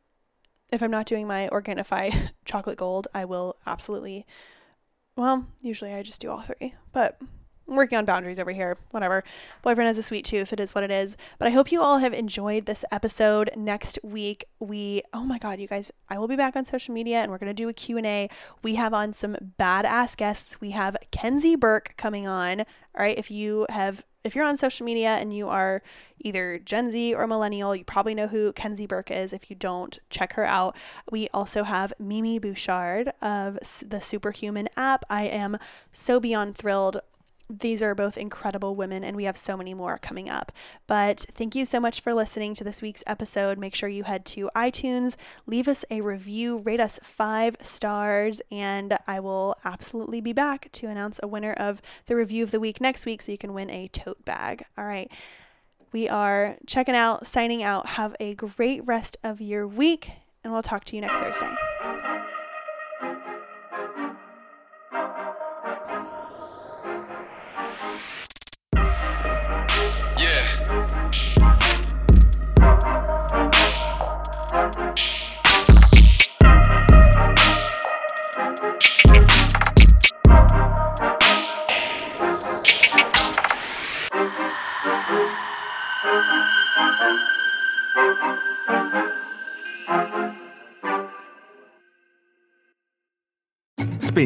if 0.71 0.81
I'm 0.81 0.91
not 0.91 1.05
doing 1.05 1.27
my 1.27 1.49
Organifi 1.51 2.31
chocolate 2.45 2.77
gold, 2.77 3.07
I 3.13 3.25
will 3.25 3.55
absolutely. 3.65 4.25
Well, 5.15 5.47
usually 5.61 5.93
I 5.93 6.03
just 6.03 6.21
do 6.21 6.29
all 6.29 6.41
three, 6.41 6.75
but 6.91 7.19
I'm 7.67 7.75
working 7.75 7.97
on 7.97 8.05
boundaries 8.05 8.39
over 8.39 8.51
here. 8.51 8.77
Whatever. 8.91 9.23
Boyfriend 9.61 9.87
has 9.87 9.97
a 9.97 10.03
sweet 10.03 10.23
tooth. 10.23 10.53
It 10.53 10.59
is 10.59 10.73
what 10.73 10.83
it 10.83 10.91
is. 10.91 11.17
But 11.37 11.47
I 11.47 11.51
hope 11.51 11.71
you 11.71 11.81
all 11.81 11.97
have 11.97 12.13
enjoyed 12.13 12.65
this 12.65 12.85
episode. 12.91 13.49
Next 13.57 13.99
week, 14.03 14.45
we 14.59 15.01
oh 15.13 15.23
my 15.23 15.37
god, 15.37 15.59
you 15.59 15.67
guys, 15.67 15.91
I 16.09 16.17
will 16.17 16.27
be 16.27 16.35
back 16.35 16.55
on 16.55 16.65
social 16.65 16.93
media 16.93 17.17
and 17.17 17.31
we're 17.31 17.37
going 17.37 17.49
to 17.49 17.53
do 17.53 17.67
a 17.67 17.73
Q&A. 17.73 18.29
We 18.63 18.75
have 18.75 18.93
on 18.93 19.13
some 19.13 19.35
badass 19.59 20.15
guests. 20.15 20.61
We 20.61 20.71
have 20.71 20.95
Kenzie 21.11 21.55
Burke 21.55 21.95
coming 21.97 22.27
on. 22.27 22.61
All 22.61 22.65
right, 23.03 23.17
if 23.17 23.29
you 23.29 23.65
have 23.69 24.05
if 24.27 24.35
you're 24.35 24.45
on 24.45 24.57
social 24.57 24.85
media 24.85 25.15
and 25.15 25.35
you 25.35 25.47
are 25.49 25.81
either 26.19 26.59
Gen 26.59 26.91
Z 26.91 27.15
or 27.15 27.25
millennial, 27.25 27.75
you 27.75 27.83
probably 27.83 28.13
know 28.13 28.27
who 28.27 28.51
Kenzie 28.53 28.85
Burke 28.85 29.09
is. 29.09 29.33
If 29.33 29.49
you 29.49 29.55
don't, 29.55 29.97
check 30.09 30.33
her 30.33 30.45
out. 30.45 30.75
We 31.09 31.29
also 31.33 31.63
have 31.63 31.93
Mimi 31.97 32.37
Bouchard 32.37 33.13
of 33.21 33.57
the 33.85 34.01
Superhuman 34.01 34.69
app. 34.75 35.05
I 35.09 35.23
am 35.23 35.57
so 35.91 36.19
beyond 36.19 36.57
thrilled 36.57 36.99
these 37.49 37.81
are 37.81 37.95
both 37.95 38.17
incredible 38.17 38.75
women, 38.75 39.03
and 39.03 39.15
we 39.15 39.23
have 39.23 39.37
so 39.37 39.55
many 39.55 39.73
more 39.73 39.97
coming 39.97 40.29
up. 40.29 40.51
But 40.85 41.25
thank 41.31 41.55
you 41.55 41.65
so 41.65 41.79
much 41.79 42.01
for 42.01 42.13
listening 42.13 42.53
to 42.55 42.63
this 42.63 42.81
week's 42.81 43.03
episode. 43.07 43.57
Make 43.57 43.75
sure 43.75 43.89
you 43.89 44.03
head 44.03 44.25
to 44.27 44.49
iTunes, 44.55 45.15
leave 45.45 45.67
us 45.67 45.85
a 45.89 46.01
review, 46.01 46.57
rate 46.57 46.79
us 46.79 46.99
five 47.03 47.55
stars, 47.61 48.41
and 48.51 48.97
I 49.07 49.19
will 49.19 49.55
absolutely 49.63 50.21
be 50.21 50.33
back 50.33 50.71
to 50.73 50.87
announce 50.87 51.19
a 51.23 51.27
winner 51.27 51.53
of 51.53 51.81
the 52.07 52.15
review 52.15 52.43
of 52.43 52.51
the 52.51 52.59
week 52.59 52.81
next 52.81 53.05
week 53.05 53.21
so 53.21 53.31
you 53.31 53.37
can 53.37 53.53
win 53.53 53.69
a 53.69 53.87
tote 53.87 54.23
bag. 54.25 54.63
All 54.77 54.85
right. 54.85 55.11
We 55.93 56.09
are 56.09 56.57
checking 56.65 56.95
out, 56.95 57.25
signing 57.25 57.63
out. 57.63 57.87
Have 57.87 58.15
a 58.19 58.35
great 58.35 58.85
rest 58.85 59.17
of 59.23 59.39
your 59.39 59.65
week, 59.65 60.11
and 60.43 60.51
we'll 60.51 60.61
talk 60.61 60.83
to 60.85 60.95
you 60.95 61.01
next 61.01 61.15
Thursday. 61.15 61.55
Spin 74.67 74.75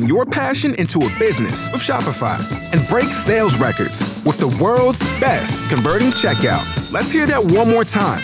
your 0.07 0.25
passion 0.25 0.73
into 0.79 1.01
a 1.01 1.19
business 1.19 1.71
with 1.71 1.81
Shopify 1.81 2.39
and 2.73 2.87
break 2.87 3.05
sales 3.05 3.59
records 3.59 4.23
with 4.25 4.39
the 4.39 4.47
world's 4.63 5.01
best 5.19 5.69
converting 5.69 6.07
checkout. 6.07 6.91
Let's 6.91 7.11
hear 7.11 7.27
that 7.27 7.43
one 7.55 7.69
more 7.69 7.83
time. 7.83 8.23